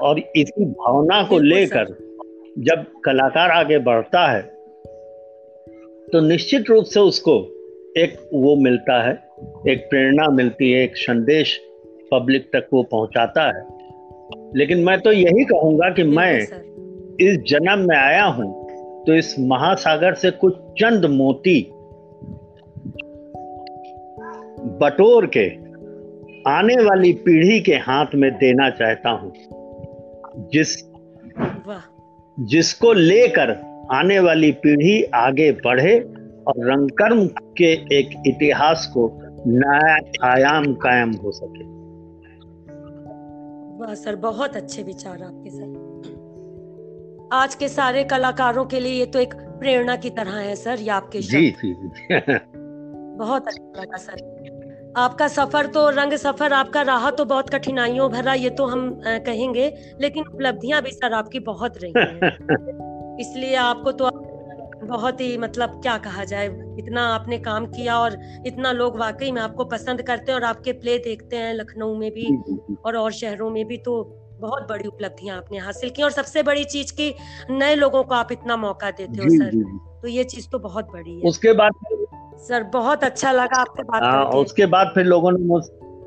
और 0.00 0.18
इसी 0.36 0.64
भावना 0.64 1.22
को 1.22 1.38
लेकर 1.38 1.84
जब 2.58 2.84
कलाकार 3.04 3.50
आगे 3.50 3.78
बढ़ता 3.78 4.26
है 4.32 4.42
तो 6.12 6.20
निश्चित 6.20 6.70
रूप 6.70 6.84
से 6.84 7.00
उसको 7.00 7.36
एक 7.98 8.30
वो 8.34 8.56
मिलता 8.56 9.02
है 9.02 9.12
एक 9.68 9.86
प्रेरणा 9.90 10.28
मिलती 10.28 10.72
है 10.72 10.84
एक 10.84 10.96
संदेश 10.96 11.60
पब्लिक 12.12 12.46
तक 12.46 12.68
वो 12.72 12.82
पहुंचाता 12.82 13.46
है। 13.46 13.62
लेकिन 14.56 14.78
मैं 14.78 15.00
तो 15.00 15.12
यही 15.12 15.44
कहूँगा 15.44 15.90
कि 15.90 16.02
मैं 16.02 16.38
इस 17.20 17.38
जन्म 17.38 17.88
में 17.88 17.96
आया 17.96 18.24
हूँ 18.24 18.61
तो 19.06 19.14
इस 19.14 19.36
महासागर 19.38 20.14
से 20.14 20.30
कुछ 20.30 20.54
चंद 20.56 21.04
मोती 21.04 21.70
बटोर 24.82 25.26
के 25.26 25.48
आने 26.50 26.74
वाली 26.74 27.12
पीढ़ी 27.12 27.60
के 27.60 27.74
हाथ 27.74 28.06
में 28.14 28.30
देना 28.32 28.70
चाहता 28.70 29.10
हूँ। 29.10 29.32
जिस 30.52 30.92
जिसको 32.40 32.92
लेकर 32.92 33.50
आने 33.92 34.18
वाली 34.18 34.52
पीढ़ी 34.52 35.02
आगे 35.02 35.52
बढ़े 35.52 35.98
और 36.46 36.54
रंगकर्म 36.58 37.26
के 37.26 37.72
एक 37.98 38.22
इतिहास 38.26 38.90
को 38.94 39.12
नया 39.46 39.94
आयाम 40.28 40.74
कायम 40.74 41.10
हो 41.10 41.30
सके। 41.30 41.64
वाह 43.78 43.94
सर 43.94 44.16
बहुत 44.16 44.56
अच्छे 44.56 44.82
विचार 44.82 45.22
आपके 45.22 45.50
सर। 45.50 46.21
आज 47.32 47.54
के 47.54 47.68
सारे 47.68 48.04
कलाकारों 48.04 48.64
के 48.64 48.80
लिए 48.80 48.92
ये 48.92 49.06
तो 49.06 49.18
एक 49.18 49.34
प्रेरणा 49.34 49.96
की 49.96 50.10
तरह 50.10 50.32
है 50.32 50.56
सर 50.56 50.80
ये 50.80 50.88
आपके 50.88 51.20
जी 51.20 51.50
जी 51.50 51.74
बहुत 53.18 53.48
अच्छा 53.48 53.82
लगा 53.82 53.96
सर। 53.96 54.92
आपका 54.96 55.28
सफ़र 55.28 55.66
तो 55.66 55.90
रंग 55.90 56.12
सफ़र 56.12 56.52
आपका 56.52 56.82
रहा 56.82 57.10
तो 57.10 57.24
बहुत 57.24 57.50
कठिनाइयों 57.50 58.10
भरा 58.10 58.34
ये 58.34 58.50
तो 58.50 58.66
हम 58.66 59.00
कहेंगे 59.06 59.74
लेकिन 60.00 60.24
उपलब्धियाँ 60.34 60.82
भी 60.82 60.90
सर 60.90 61.12
आपकी 61.12 61.38
बहुत 61.38 61.78
रही 61.82 61.92
हैं। 61.96 63.16
इसलिए 63.20 63.54
आपको 63.54 63.92
तो 63.92 64.10
बहुत 64.86 65.20
ही 65.20 65.38
मतलब 65.38 65.80
क्या 65.82 65.98
कहा 65.98 66.24
जाए 66.24 66.46
इतना 66.78 67.02
आपने 67.06 67.38
काम 67.38 67.66
किया 67.66 67.98
और 67.98 68.18
इतना 68.46 68.72
लोग 68.72 68.96
वाकई 68.96 69.32
में 69.32 69.42
आपको 69.42 69.64
पसंद 69.64 70.02
करते 70.02 70.32
हैं 70.32 70.38
और 70.38 70.44
आपके 70.44 70.72
प्ले 70.72 70.98
देखते 70.98 71.36
हैं 71.36 71.54
लखनऊ 71.54 71.94
में 71.96 72.10
भी 72.10 72.36
और 72.84 72.96
और 72.96 73.12
शहरों 73.12 73.50
में 73.50 73.66
भी 73.66 73.76
तो 73.76 74.18
बहुत 74.42 74.68
बड़ी 74.68 74.88
उपलब्धियाँ 74.88 75.36
आपने 75.36 75.58
हासिल 75.58 75.90
की 75.90 76.02
और 76.02 76.10
सबसे 76.10 76.42
बड़ी 76.42 76.64
चीज़ 76.64 76.92
की 76.92 77.14
नए 77.50 77.74
लोगों 77.74 78.02
को 78.02 78.14
आप 78.14 78.32
इतना 78.32 78.56
मौका 78.56 78.90
देते 78.90 79.22
हो 79.22 79.28
सर। 79.28 79.60
तो 80.02 80.08
ये 80.08 80.24
चीज़ 80.24 80.48
तो 80.50 80.58
बहुत 80.58 80.92
बड़ी 80.92 81.14
है। 81.14 81.20
उसके 81.24 81.52
बाद 81.52 81.72
सर 82.48 82.62
बहुत 82.72 83.04
अच्छा 83.04 83.32
लगा 83.32 83.60
आपसे 83.60 83.82
बात 83.82 84.02
हाँ, 84.02 84.24
करके। 84.24 84.38
उसके 84.38 84.66
बाद 84.66 84.90
फिर 84.94 85.04
लोगों 85.04 85.32
ने 85.32 85.44
मुझ 85.44 85.62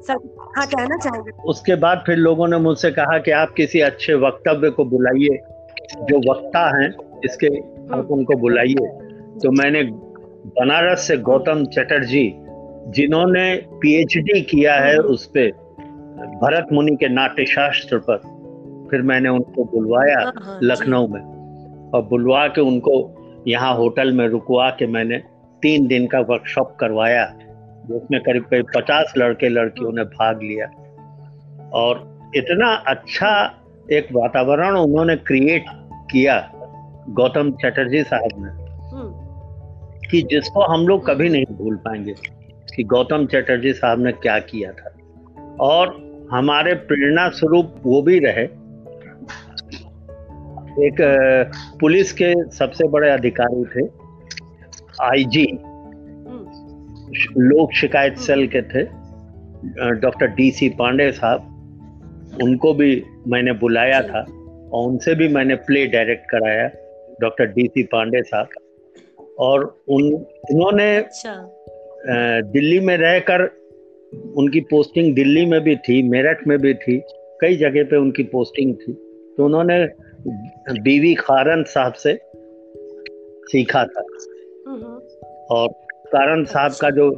सर 0.07 0.17
हाँ 0.57 0.65
कहना 0.67 0.97
चाहेंगे? 0.97 1.31
उसके 1.45 1.75
बाद 1.75 2.03
फिर 2.05 2.17
लोगों 2.17 2.47
ने 2.47 2.57
मुझसे 2.57 2.91
कहा 2.91 3.17
कि 3.17 3.31
आप 3.31 3.53
किसी 3.57 3.79
अच्छे 3.81 4.13
वक्तव्य 4.25 4.69
को 4.69 4.85
बुलाइए 4.85 5.37
जो 6.09 6.17
वक्ता 6.31 6.65
हैं 6.77 6.89
इसके 7.25 7.47
आप 7.47 7.93
हम्म। 7.93 8.13
उनको 8.13 8.37
बुलाइए। 8.37 8.87
तो 9.43 9.51
मैंने 9.51 9.83
बनारस 10.57 11.07
से 11.07 11.17
गौतम 11.27 11.65
चटर्जी 11.65 12.25
जिन्होंने 12.95 13.45
पीएचडी 13.81 14.41
किया 14.41 14.73
है 14.75 14.95
हम्म। 14.97 15.07
उस 15.07 15.25
पे 15.33 15.51
भरत 16.15 16.67
मुनि 16.73 16.95
के 16.95 17.09
नाट्य 17.09 17.45
शास्त्र 17.45 17.97
पर 17.97 18.17
फिर 18.91 19.01
मैंने 19.01 19.29
उनको 19.29 19.63
बुलवाया 19.63 20.19
हाँ, 20.19 20.33
हाँ, 20.41 20.59
लखनऊ 20.63 21.07
में। 21.07 21.21
और 21.89 22.01
बुलवा 22.01 22.47
के 22.47 22.61
उनको 22.61 23.15
यहाँ 23.47 23.75
होटल 23.75 24.11
में 24.11 24.27
रुकवा 24.27 24.69
के 24.69 24.87
मैंने 24.87 25.17
तीन 25.61 25.87
दिन 25.87 26.07
का 26.07 26.19
वर्कशॉप 26.19 26.77
करवाया। 26.79 27.33
जिसमें 27.91 28.21
करीब 28.21 28.43
करीब 28.43 28.65
पचास 28.75 29.13
लड़के 29.17 29.49
लड़कियों 29.49 29.91
ने 29.91 30.03
भाग 30.03 30.41
लिया। 30.41 30.65
और 31.73 32.19
इतना 32.35 32.73
अच्छा 32.75 33.53
एक 33.91 34.07
वातावरण 34.13 34.75
उन्होंने 34.75 35.15
क्रिएट 35.15 35.65
किया 36.11 36.51
गौतम 37.09 37.51
चटर्जी 37.51 38.03
साहब 38.03 38.29
ने 38.37 38.49
हम्म। 38.95 39.11
कि 40.09 40.21
जिसको 40.21 40.61
हम 40.61 40.87
लोग 40.87 41.07
कभी 41.07 41.29
नहीं 41.29 41.45
भूल 41.51 41.75
पाएँगे 41.75 42.13
कि 42.75 42.83
गौतम 42.83 43.25
चटर्जी 43.25 43.73
साहब 43.73 43.99
ने 43.99 44.11
क्या 44.11 44.39
किया 44.39 44.71
था। 44.71 44.91
और 45.59 46.04
हमारे 46.31 46.73
प्रेरणा 46.73 47.29
स्वरूप 47.29 47.75
वो 47.83 48.01
भी 48.01 48.19
रहे। 48.19 48.43
एक 50.87 50.97
पुलिस 51.79 52.13
के 52.13 52.33
सबसे 52.51 52.87
बड़े 52.87 53.09
अधिकारी 53.09 53.63
थे। 53.63 53.87
आईजी। 55.01 55.45
लोक 57.37 57.73
शिकायत 57.73 58.17
सेल 58.17 58.47
के 58.47 58.61
थे। 58.61 58.83
डॉक्टर 59.91 60.27
डी 60.27 60.51
सी 60.51 60.69
पांडे 60.69 61.11
साहब। 61.11 61.51
उनको 62.43 62.73
भी 62.73 63.03
मैंने 63.27 63.53
बुलाया 63.53 64.01
था 64.01 64.19
और 64.73 64.87
उनसे 64.87 65.15
भी 65.15 65.27
मैंने 65.27 65.55
प्ले 65.55 65.87
डायरेक्ट 65.87 66.25
कराया 66.29 66.69
डॉक्टर 67.21 67.45
डी 67.45 67.67
सी 67.67 67.83
पांडे 67.83 68.21
साहब। 68.21 68.47
और 69.39 69.83
उन 69.87 70.03
उन्होंने 70.53 70.97
अच्छा। 70.97 71.35
दिल्ली 72.41 72.79
में 72.79 72.97
रहकर 72.97 73.64
उनकी 74.37 74.59
पोस्टिंग 74.59 75.15
दिल्ली 75.15 75.45
में 75.45 75.61
भी 75.61 75.75
थी 75.75 76.09
मेरठ 76.09 76.47
में 76.47 76.59
भी 76.59 76.73
थी 76.73 77.03
कई 77.41 77.55
जगह 77.55 77.83
पे 77.83 77.97
उनकी 77.97 78.23
पोस्टिंग 78.23 78.75
थी। 78.75 78.93
तो 79.37 79.45
उन्होंने 79.45 79.85
बीवी 80.81 81.13
खारन 81.13 81.63
साहब 81.63 81.93
से 81.93 82.19
सीखा 83.45 83.83
था। 83.83 84.01
और 85.51 85.69
कारण 85.89 86.43
साहब 86.43 86.71
का 86.81 86.89
जो 86.89 87.09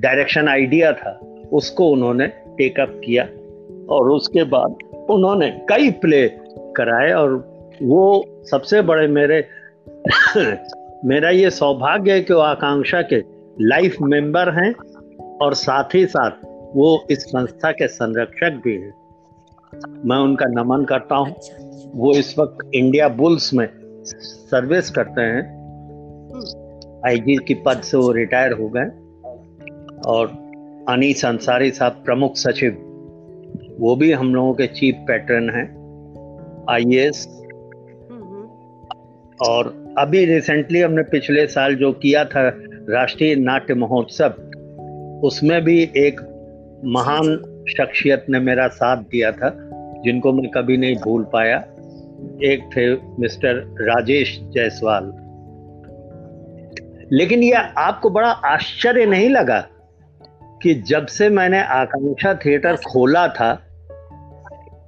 डायरेक्शन 0.00 0.48
आइडिया 0.48 0.92
था 0.92 1.20
उसको 1.52 1.90
उन्होंने 1.90 2.26
टेकअप 2.26 3.00
किया। 3.04 3.24
और 3.94 4.10
उसके 4.10 4.44
बाद 4.44 4.70
उन्होंने 5.10 5.50
कई 5.50 5.90
प्ले 5.90 6.28
कराए 6.76 7.12
और 7.12 7.50
वो 7.82 8.24
सबसे 8.50 8.82
बड़े 8.82 9.06
मेरे 9.06 9.44
मेरा 11.04 11.30
ये 11.30 11.50
सौभाग्य 11.50 12.12
है 12.12 12.20
कि 12.20 12.32
वो 12.32 12.40
आकांक्षा 12.40 13.02
के 13.02 13.20
लाइफ 13.60 13.96
मेंबर 14.02 14.64
हैं 14.64 14.72
और 15.42 15.54
साथ 15.54 15.84
ही 15.94 16.06
साथ 16.06 16.30
वो 16.76 17.06
इस 17.10 17.18
संस्था 17.18 17.72
के 17.72 17.88
संरक्षक 17.88 18.60
भी 18.64 18.74
हैं। 18.74 18.94
मैं 20.04 20.16
उनका 20.16 20.46
नमन 20.46 20.84
करता 20.84 21.14
हूँ। 21.14 21.26
अच्छा, 21.26 21.56
अच्छा। 21.56 21.90
वो 21.94 22.12
इस 22.14 22.38
वक्त 22.38 22.70
इंडिया 22.74 23.08
बुल्स 23.08 23.54
में 23.54 23.68
सर्विस 24.04 24.90
करते 24.90 25.20
हैं। 25.20 25.60
आईजी 27.06 27.36
की 27.36 27.54
पद 27.54 27.80
से 27.80 27.96
वो 27.96 28.12
रिटायर 28.12 28.52
हो 28.52 28.68
गए। 28.68 28.86
और 30.06 30.26
अनीस 30.88 31.24
अंसारी 31.24 31.70
साहब 31.70 31.92
प्रमुख 31.92 32.36
सचिव 32.36 32.72
वो 33.80 33.96
भी 33.96 34.12
हम 34.12 34.34
लोगों 34.34 34.54
के 34.54 34.66
चीफ 34.66 34.94
पैटर्न 35.08 35.50
हैं 35.50 35.68
आईएएस 36.70 37.26
और 39.48 39.94
अभी 39.98 40.24
रिसेंटली 40.24 40.80
हमने 40.80 41.02
पिछले 41.02 41.46
साल 41.46 41.74
जो 41.74 41.92
किया 41.92 42.24
था 42.24 42.50
राष्ट्रीय 42.90 43.34
नाट्य 43.34 43.74
महोत्सव, 43.74 44.28
उसमें 45.24 45.64
भी 45.64 45.82
एक 45.82 46.20
महान 46.84 47.36
शख्सियत 47.68 48.26
ने 48.30 48.40
मेरा 48.40 48.68
साथ 48.68 48.96
दिया 48.96 49.32
था, 49.32 49.70
जिनको 50.04 50.32
मैं 50.32 50.50
कभी 50.50 50.76
नहीं 50.76 50.96
भूल 50.96 51.24
पाया। 51.32 51.58
एक 52.42 52.70
थे 52.76 52.94
मिस्टर 53.22 53.54
राजेश 53.80 54.40
जायसवाल। 54.42 55.04
लेकिन 57.12 57.42
यह 57.42 57.58
आपको 57.58 58.10
बड़ा 58.10 58.30
आश्चर्य 58.30 59.06
नहीं 59.06 59.28
लगा 59.28 59.68
कि 60.62 60.74
जब 60.74 61.06
से 61.06 61.28
मैंने 61.28 61.62
आकांक्षा 61.62 62.34
थिएटर 62.34 62.76
खोला 62.76 63.28
था, 63.28 63.54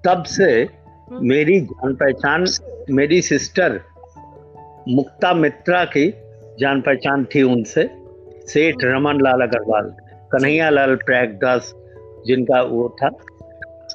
तब 0.04 0.22
से 0.22 0.68
मेरी 1.12 1.60
जान 1.60 1.94
पहचान, 1.94 2.44
मेरी 2.90 3.22
सिस्टर 3.22 3.80
मुक्ता 4.88 5.34
मित्रा 5.34 5.84
की 5.84 6.14
जान 6.58 6.80
पहचान 6.80 7.24
थी 7.24 7.42
उनसे। 7.42 7.90
सेठ 8.46 8.74
रमन 8.84 9.20
लाल 9.20 9.40
अग्रवाल 9.40 9.94
कन्हैया 10.32 10.70
लाल 10.70 10.94
प्रयागदास 10.96 11.74
जिनका 12.26 12.62
वो 12.62 12.88
था 12.88 13.08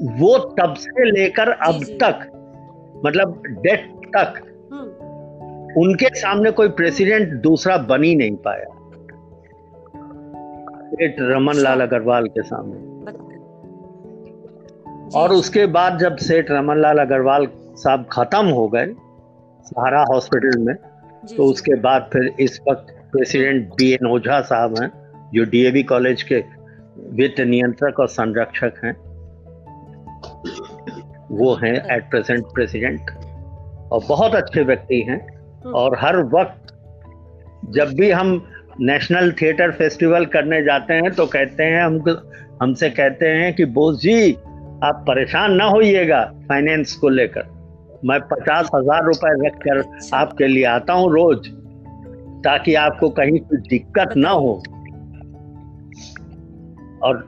वो 0.01 0.37
तब 0.37 0.73
से 0.73 1.11
लेकर 1.11 1.49
अब 1.49 1.83
तक 2.03 2.25
मतलब 3.05 3.43
डेथ 3.47 3.87
तक 4.17 4.33
हम्म। 4.73 5.81
उनके 5.81 6.09
सामने 6.15 6.51
कोई 6.51 6.69
प्रेसिडेंट 6.69 7.33
दूसरा 7.33 7.77
बन 7.77 8.03
ही 8.03 8.15
नहीं 8.15 8.35
पाया। 8.35 8.65
सेठ 10.89 11.15
रमन 11.19 11.53
लाल 11.53 11.81
अग्रवाल 11.81 12.27
के 12.27 12.43
सामने। 12.43 12.79
और 15.15 15.31
उसके 15.31 15.65
बाद 15.65 15.99
जब 15.99 16.15
सेठ 16.17 16.51
रमन 16.51 16.77
लाल 16.77 16.97
अग्रवाल 16.97 17.47
साहब 17.55 18.05
खत्म 18.11 18.45
हो 18.45 18.67
गए 18.67 18.85
सहारा 19.63 20.05
हॉस्पिटल 20.13 20.59
में 20.59 20.75
तो 21.35 21.43
उसके 21.43 21.75
बाद 21.75 22.09
फिर 22.13 22.33
इस 22.39 22.59
वक्त 22.69 22.93
प्रेसिडेंट 23.11 23.67
बी 23.69 23.91
एन 23.91 24.07
ओझा 24.07 24.41
साहब 24.41 24.79
हैं 24.81 24.91
जो 25.33 25.43
डीएवी 25.43 25.83
कॉलेज 25.83 26.23
के 26.23 26.43
वित्त 27.13 27.39
नियंत्रक 27.41 27.99
और 27.99 28.07
संरक्षक 28.07 28.73
हैं। 28.83 28.93
वो 31.37 31.53
हैं 31.53 31.73
एट 31.95 32.09
प्रेजेंट 32.09 32.45
प्रेसिडेंट 32.45 33.11
और 33.91 34.01
बहुत 34.09 34.35
अच्छे 34.35 34.63
व्यक्ति 34.63 35.01
हैं 35.01 35.19
हम्म। 35.63 35.73
और 35.75 35.97
हर 35.99 36.17
वक्त 36.23 36.73
जब 37.69 37.93
भी 37.93 38.11
हम 38.11 38.49
नेशनल 38.81 39.31
थिएटर 39.31 39.71
फेस्टिवल 39.71 40.25
करने 40.25 40.61
जाते 40.63 40.93
हैं 40.93 41.11
तो 41.11 41.25
कहते 41.25 41.63
हैं 41.63 41.83
हम 41.83 42.03
हमसे 42.61 42.89
कहते 42.89 43.27
हैं 43.27 43.53
कि 43.53 43.65
बोस 43.65 44.01
जी 44.01 44.33
आप 44.83 45.03
परेशान 45.07 45.53
ना 45.53 45.65
होइएगा 45.65 46.23
फाइनेंस 46.49 46.95
को 46.95 47.09
लेकर। 47.09 47.56
मैं 48.05 48.19
पचास 48.21 48.69
हज़ार 48.75 49.05
रुपए 49.05 49.31
रख 49.45 49.55
कर 49.57 49.83
आपके 50.13 50.47
लिए 50.47 50.63
आता 50.65 50.93
हूँ 50.93 51.11
रोज 51.11 51.47
ताकि 52.43 52.73
आपको 52.75 53.09
कहीं 53.09 53.39
कोई 53.39 53.57
दिक्कत 53.69 54.13
ना 54.17 54.29
हो। 54.29 54.53
और 57.03 57.23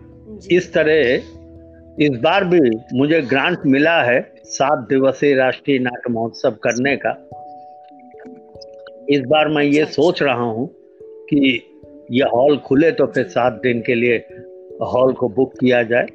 इस 0.52 0.74
तरह 0.74 2.04
इस 2.04 2.20
बार 2.20 2.44
भी 2.44 2.60
मुझे 2.94 3.22
ग्रांट 3.22 3.66
मिला 3.66 4.02
है 4.04 4.20
सात 4.46 4.88
दिवसीय 4.90 5.34
राष्ट्रीय 5.36 5.80
नाट्य 5.80 6.12
महोत्सव 6.14 6.58
करने 6.64 6.96
का। 6.96 7.12
इस 9.10 9.22
बार 9.28 9.48
मैं 9.48 9.64
ये 9.64 9.86
सोच 9.86 10.22
रहा 10.24 10.44
हूँ 10.44 10.68
कि 11.30 11.40
ये 12.12 12.24
हॉल 12.24 12.58
खुले 12.58 12.92
तो 12.92 13.06
फिर 13.06 13.28
सात 13.28 13.60
दिन 13.64 13.82
के 13.82 13.96
लिए 13.96 14.18
हॉल 14.84 15.14
को 15.14 15.30
बुक 15.30 15.54
किया 15.60 15.84
जाए। 15.84 16.08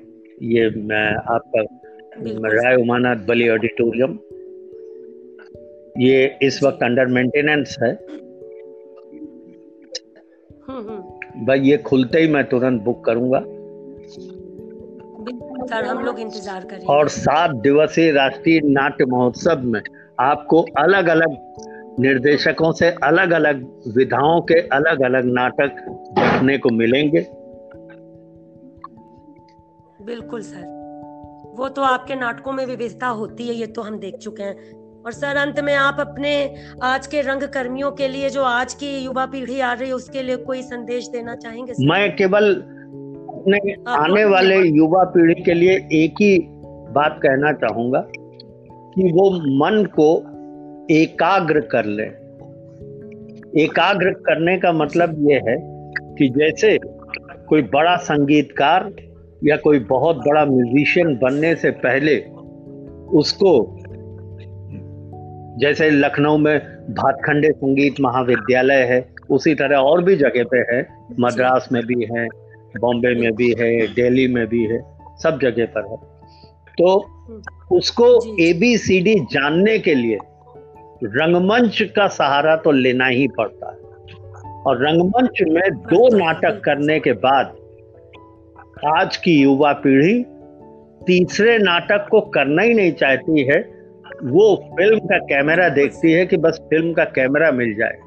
ये 0.43 0.69
मैं 0.71 1.07
आपका 1.35 1.63
राय 2.49 2.77
उमानाथ 2.77 3.17
बली 3.17 3.49
ऑडिटोरियम 3.49 4.19
ये 6.01 6.39
इस 6.43 6.63
वक्त 6.63 6.83
अंडर 6.83 7.07
मेंटेनेंस 7.07 7.77
है। 7.83 7.93
हम्म, 10.69 10.89
हम्म। 10.89 11.47
भाई 11.47 11.61
ये 11.61 11.77
खुलते 11.77 12.19
ही 12.19 12.29
मैं 12.29 12.45
तुरंत 12.45 12.83
बुक 12.83 13.05
करूँगा। 13.05 13.41
सर 15.67 15.85
हम 15.85 16.05
लोग 16.05 16.21
इंतज़ार 16.21 16.65
करेंगे। 16.65 16.87
और 16.87 17.09
सात 17.09 17.51
दिवसीय 17.51 18.13
राष्ट्रीय 18.13 18.61
नाट्य 18.65 19.05
महोत्सव 19.05 19.59
में 19.59 19.81
आपको 20.21 20.63
अलग 20.63 21.07
अलग 21.07 21.37
निर्देशकों 22.01 22.73
से 22.73 22.91
अलग 22.91 23.31
अलग 23.31 23.65
विधाओं 23.97 24.41
के 24.41 24.55
अलग 24.55 25.03
अलग 25.03 25.25
नाटक 25.25 25.77
देखने 26.13 26.59
को 26.59 26.69
मिलेंगे। 26.71 27.21
बिल्कुल 30.05 30.41
सर। 30.41 30.73
वो 31.59 31.69
तो 31.69 31.83
आपके 31.83 32.15
नाटकों 32.15 32.53
में 32.53 32.67
विविधता 32.67 33.07
होती 33.07 33.49
है 33.49 33.55
ये 33.55 33.67
तो 33.67 33.83
हम 33.83 33.99
देख 33.99 34.17
चुके 34.17 34.43
हैं। 34.43 34.84
और 35.07 35.13
सर 35.13 35.37
अंत 35.37 35.61
में 35.61 35.75
आप 35.75 35.97
अपने 36.01 36.55
आज 36.83 37.07
के 37.07 37.21
रंग 37.21 37.43
कर्मियों 37.43 37.91
के 37.91 38.09
लिए 38.09 38.29
जो 38.31 38.43
आज 38.43 38.75
की 38.75 38.99
युवा 39.05 39.27
पीढ़ी 39.27 39.61
आ 39.61 39.73
रही 39.73 39.89
है 39.89 39.95
उसके 39.95 40.23
लिए 40.23 40.37
कोई 40.37 40.63
संदेश 40.63 41.09
देना 41.09 41.35
चाहेंगे 41.35 41.73
सर? 41.73 41.89
मैं 41.89 42.17
केवल 42.17 42.55
अपने 42.55 43.75
आने 43.89 44.25
वाले 44.25 44.57
युवा 44.69 45.05
पीढ़ी 45.05 45.43
के 45.43 45.55
लिए 45.55 45.73
एक 45.93 46.15
ही 46.23 46.39
बात 46.93 47.21
कहना 47.23 47.53
चाहूँगा 47.53 48.01
कि 48.95 49.13
वो 49.13 49.31
मन 49.31 49.85
को 49.85 50.09
एकाग्र 50.91 51.61
कर 51.61 51.85
ले 51.85 52.07
एकाग्र 53.63 54.11
करने 54.11 54.59
का 54.59 54.73
मतलब 54.73 55.31
ये 55.31 55.37
है 55.37 55.57
कि 56.19 56.29
जैसे 56.29 56.79
कोई 57.49 57.63
बड़ा 57.63 57.97
संगीतकार 57.97 58.93
या 59.45 59.57
कोई 59.57 59.79
बहुत 59.79 60.17
बड़ा 60.17 60.45
म्यूजिशियन 60.45 61.19
बनने 61.23 61.55
से 61.57 61.71
पहले 61.71 62.19
उसको 63.19 63.81
जैसे 65.59 65.91
लखनऊ 65.91 66.37
में 66.37 66.59
भातखंडे 66.91 67.51
संगीत 67.53 67.95
महाविद्यालय 68.01 68.83
है 68.83 69.09
उसी 69.31 69.55
तरह 69.55 69.77
और 69.77 70.03
भी 70.03 70.17
जगह 70.17 70.45
पे 70.45 70.59
है 70.59 70.89
मद्रास 71.21 71.69
में 71.73 71.83
भी 71.87 72.05
है 72.05 72.29
बॉम्बे 72.81 73.15
में 73.21 73.33
भी 73.33 73.55
है 73.61 73.87
दिल्ली 73.87 74.29
में 74.29 74.47
भी 74.47 74.65
है 74.65 74.83
सब 75.23 75.39
जगह 75.43 75.65
पर 75.65 75.91
है। 75.91 75.97
तो 76.73 77.07
उसको 77.73 78.37
ए 78.43 78.53
बी 78.53 78.79
सी 78.79 79.01
डी 79.01 79.15
जानने 79.15 79.79
के 79.79 79.95
लिए 79.95 80.19
रंगमंच 81.05 81.83
का 81.83 82.07
सहारा 82.07 82.57
तो 82.57 82.71
लेना 82.71 83.07
ही 83.07 83.29
पड़ता 83.29 83.71
है। 83.71 83.79
और 84.63 84.89
रंगमंच 84.89 85.43
में 85.43 85.71
दो 85.71 86.17
नाटक 86.17 86.61
करने 86.65 87.01
के 87.01 87.13
बाद 87.13 87.57
आज 88.97 89.17
की 89.17 89.43
युवा 89.43 89.73
पीढ़ी 89.73 90.25
तीसरे 91.07 91.59
नाटक 91.59 92.09
को 92.11 92.21
करना 92.21 92.63
ही 92.63 92.75
नहीं 92.75 92.93
चाहती 92.93 93.45
है 93.45 93.74
वो 94.23 94.55
फ़िल्म 94.57 94.99
का 94.99 95.19
कैमरा 95.19 95.69
देखती 95.69 96.13
है 96.13 96.27
कि 96.27 96.37
बस 96.37 96.59
फ़िल्म 96.71 96.93
का 96.93 97.05
कैमरा 97.05 97.51
मिल 97.53 97.75
जाए। 97.75 97.99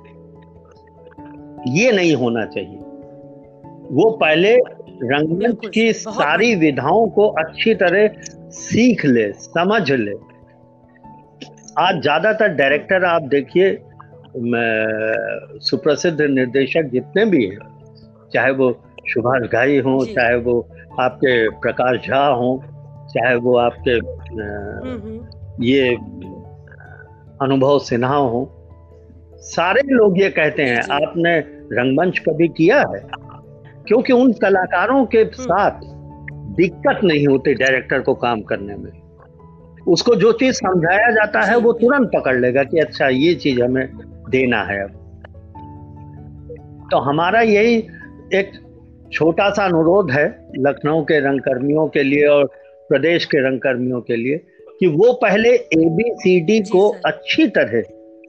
ये 1.77 1.91
नहीं 1.91 2.15
होना 2.15 2.45
चाहिए। 2.45 2.77
वो 3.91 4.09
पहले 4.11 4.55
रंगमंच 5.03 5.69
की 5.73 5.93
सारी 5.93 6.55
विधाओं 6.55 7.07
को 7.07 7.27
अच्छी 7.27 7.73
तरह 7.75 8.07
सीख 8.49 9.05
ले 9.05 9.31
समझ 9.33 9.91
ले। 9.91 10.13
आज 11.79 12.01
ज़्यादातर 12.01 12.47
डायरेक्टर 12.47 13.03
आप 13.03 13.21
देखिए 13.21 13.77
सुप्रसिद्ध 15.59 16.21
निर्देशक 16.21 16.89
जितने 16.91 17.25
भी 17.25 17.45
हैं 17.45 17.59
चाहे 18.33 18.51
वो 18.51 18.71
सुभाष 19.09 19.49
घाई 19.49 19.77
हों 19.79 19.99
चाहे 20.05 20.35
वो 20.35 20.59
आपके 20.99 21.49
प्रकाश 21.49 22.07
झा 22.07 22.25
हों 22.25 22.57
चाहे 23.07 23.35
वो 23.35 23.57
आपके 23.57 23.91
हम्म, 23.91 25.01
हम्म। 25.01 25.36
ये 25.61 25.95
अनुभव 27.41 27.79
सिन्हा 27.79 28.15
हो। 28.15 28.53
सारे 29.35 29.81
लोग 29.85 30.21
ये 30.21 30.29
कहते 30.29 30.63
हैं 30.63 30.81
आपने 30.91 31.39
रंगमंच 31.73 32.19
कभी 32.19 32.47
किया 32.47 32.77
है? 32.77 33.07
क्योंकि 33.87 34.13
उन 34.13 34.33
कलाकारों 34.33 35.05
के 35.05 35.17
हम्म। 35.17 35.43
साथ 35.43 35.71
दिक्कत 36.55 36.99
नहीं 37.03 37.27
होती 37.27 37.53
डायरेक्टर 37.53 37.99
को 37.99 38.13
काम 38.13 38.41
करने 38.41 38.75
में। 38.75 38.91
उसको 39.87 40.15
जो 40.15 40.31
चीज़ 40.31 40.55
समझाया 40.55 41.11
जाता 41.11 41.41
है 41.41 41.57
वो 41.57 41.73
तुरंत 41.73 42.11
पकड़ 42.15 42.39
लेगा 42.39 42.63
कि 42.63 42.79
अच्छा 42.79 43.07
ये 43.07 43.35
चीज़ 43.35 43.63
हमें 43.63 43.89
देना 44.29 44.63
है 44.63 44.83
अब। 44.83 44.89
तो 46.91 46.97
हमारा 46.97 47.41
यही 47.41 47.75
एक 48.33 48.51
छोटा 49.13 49.49
सा 49.49 49.65
अनुरोध 49.65 50.11
है 50.11 50.49
लखनऊ 50.57 51.03
के 51.03 51.19
रंगकर्मियों 51.19 51.87
के 51.87 52.03
लिए 52.03 52.27
और 52.27 52.45
प्रदेश 52.89 53.25
के 53.25 53.49
रंगकर्मियों 53.49 54.01
के 54.01 54.15
लिए। 54.15 54.47
कि 54.79 54.87
वो 54.87 55.13
पहले 55.13 55.49
ए 55.49 55.85
बी 55.89 56.03
सी 56.15 56.39
डी 56.39 56.59
को 56.59 56.89
अच्छी 57.05 57.47
तरह 57.47 57.81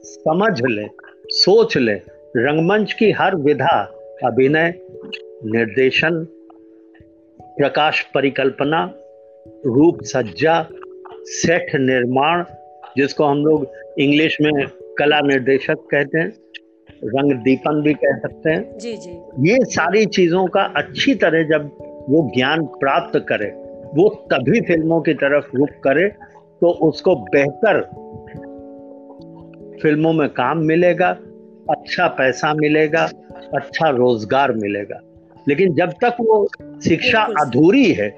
समझ 0.03 0.61
ले 0.65 0.87
सोच 1.29 1.77
ले। 1.77 1.93
रंगमंच 2.37 2.93
की 2.93 3.11
हर 3.11 3.35
विधा 3.35 3.77
अभिनय 4.23 4.73
निर्देशन 5.45 6.27
प्रकाश 7.41 8.01
परिकल्पना 8.13 8.93
रूप 9.65 10.03
सज्जा 10.03 10.67
सेठ 11.25 11.75
निर्माण 11.75 12.43
जिसको 12.97 13.23
हम 13.23 13.45
लोग 13.45 13.67
इंग्लिश 13.99 14.37
में 14.41 14.67
कला 14.99 15.19
निर्देशक 15.19 15.87
कहते 15.91 16.17
हैं 16.17 16.33
रंग 17.03 17.31
दीपन 17.33 17.81
भी 17.81 17.93
कह 17.93 18.17
सकते 18.17 18.49
हैं। 18.49 18.77
जी 18.77 18.97
जी। 18.97 19.09
ये 19.49 19.57
सारी 19.65 20.05
चीज़ों 20.05 20.47
का 20.47 20.61
अच्छी 20.61 21.15
तरह 21.15 21.43
जब 21.43 21.69
वो 22.09 22.31
ज्ञान 22.35 22.65
प्राप्त 22.65 23.25
करे 23.29 23.51
वो 23.95 24.09
तभी 24.33 24.61
फ़िल्मों 24.61 25.01
की 25.01 25.13
तरफ़ 25.13 25.57
रुख 25.57 25.69
करे 25.83 26.11
तो 26.61 26.69
उसको 26.87 27.15
बेहतर 27.15 27.81
फ़िल्मों 29.81 30.13
में 30.13 30.29
काम 30.29 30.57
मिलेगा 30.57 31.09
अच्छा 31.69 32.07
पैसा 32.07 32.53
मिलेगा 32.53 33.03
अच्छा 33.53 33.89
रोज़गार 33.89 34.51
मिलेगा। 34.53 34.99
लेकिन 35.47 35.73
जब 35.73 35.91
तक 35.91 36.17
वो 36.21 36.47
शिक्षा 36.83 37.21
अधूरी 37.41 37.91
है 37.93 38.09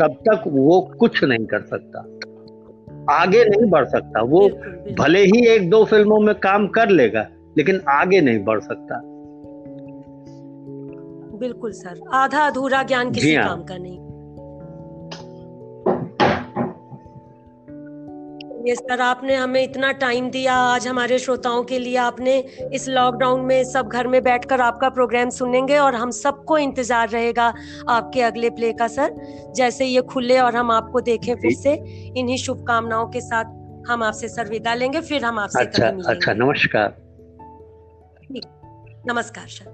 तब 0.00 0.16
तक 0.28 0.42
वो 0.46 0.80
कुछ 0.98 1.24
नहीं 1.24 1.46
कर 1.46 1.60
सकता। 1.62 2.00
आगे 3.12 3.44
नहीं 3.44 3.70
बढ़ 3.70 3.84
सकता। 3.84 4.22
वो 4.22 4.48
भले 4.98 5.24
ही 5.24 5.46
एक 5.46 5.70
दो 5.70 5.84
फ़िल्मों 5.84 6.18
में 6.20 6.34
काम 6.34 6.66
कर 6.68 6.88
लेगा 6.88 7.26
लेकिन 7.58 7.80
आगे 7.88 8.20
नहीं 8.20 8.44
बढ़ 8.44 8.60
सकता। 8.60 9.00
बिल्कुल 11.38 11.72
सर। 11.72 12.00
आधा 12.14 12.46
अधूरा 12.46 12.82
ज्ञान 12.82 13.10
किसी 13.10 13.34
हाँ। 13.34 13.48
काम 13.48 13.64
का 13.64 13.76
नहीं। 13.78 13.98
ये 18.64 18.74
सर 18.74 19.00
आपने 19.00 19.34
हमें 19.34 19.62
इतना 19.62 19.90
टाइम 19.92 20.28
दिया। 20.30 20.54
आज 20.56 20.86
हमारे 20.88 21.18
श्रोताओं 21.18 21.64
के 21.64 21.78
लिए 21.78 21.96
आपने 21.96 22.36
इस 22.74 22.88
लॉकडाउन 22.88 23.40
में 23.40 23.64
सब 23.64 23.88
घर 23.88 24.06
में 24.06 24.22
बैठकर 24.22 24.60
आपका 24.60 24.88
प्रोग्राम 24.88 25.30
सुनेंगे 25.30 25.76
और 25.78 25.94
हम 25.94 26.10
सबको 26.10 26.58
इंतज़ार 26.58 27.08
रहेगा 27.08 27.52
आपके 27.88 28.22
अगले 28.22 28.50
प्ले 28.50 28.72
का 28.72 28.88
सर 28.88 29.14
जैसे 29.56 29.86
ये 29.86 30.02
खुले 30.12 30.38
और 30.38 30.56
हम 30.56 30.70
आपको 30.70 31.00
देखें 31.00 31.34
फिर 31.34 31.52
से। 31.52 31.74
इन्हीं 32.16 32.36
शुभकामनाओं 32.36 33.06
के 33.06 33.20
साथ 33.20 33.52
हम 33.88 34.02
आपसे 34.02 34.28
सर 34.28 34.48
विदा 34.48 34.74
लेंगे 34.74 35.00
फिर 35.02 35.24
हम 35.24 35.38
आपसे 35.38 35.60
अच्छा 35.60 35.88
अच्छा 36.06 36.34
नमस्कार। 36.34 36.96
नमस्कार 39.08 39.46
सर 39.48 39.73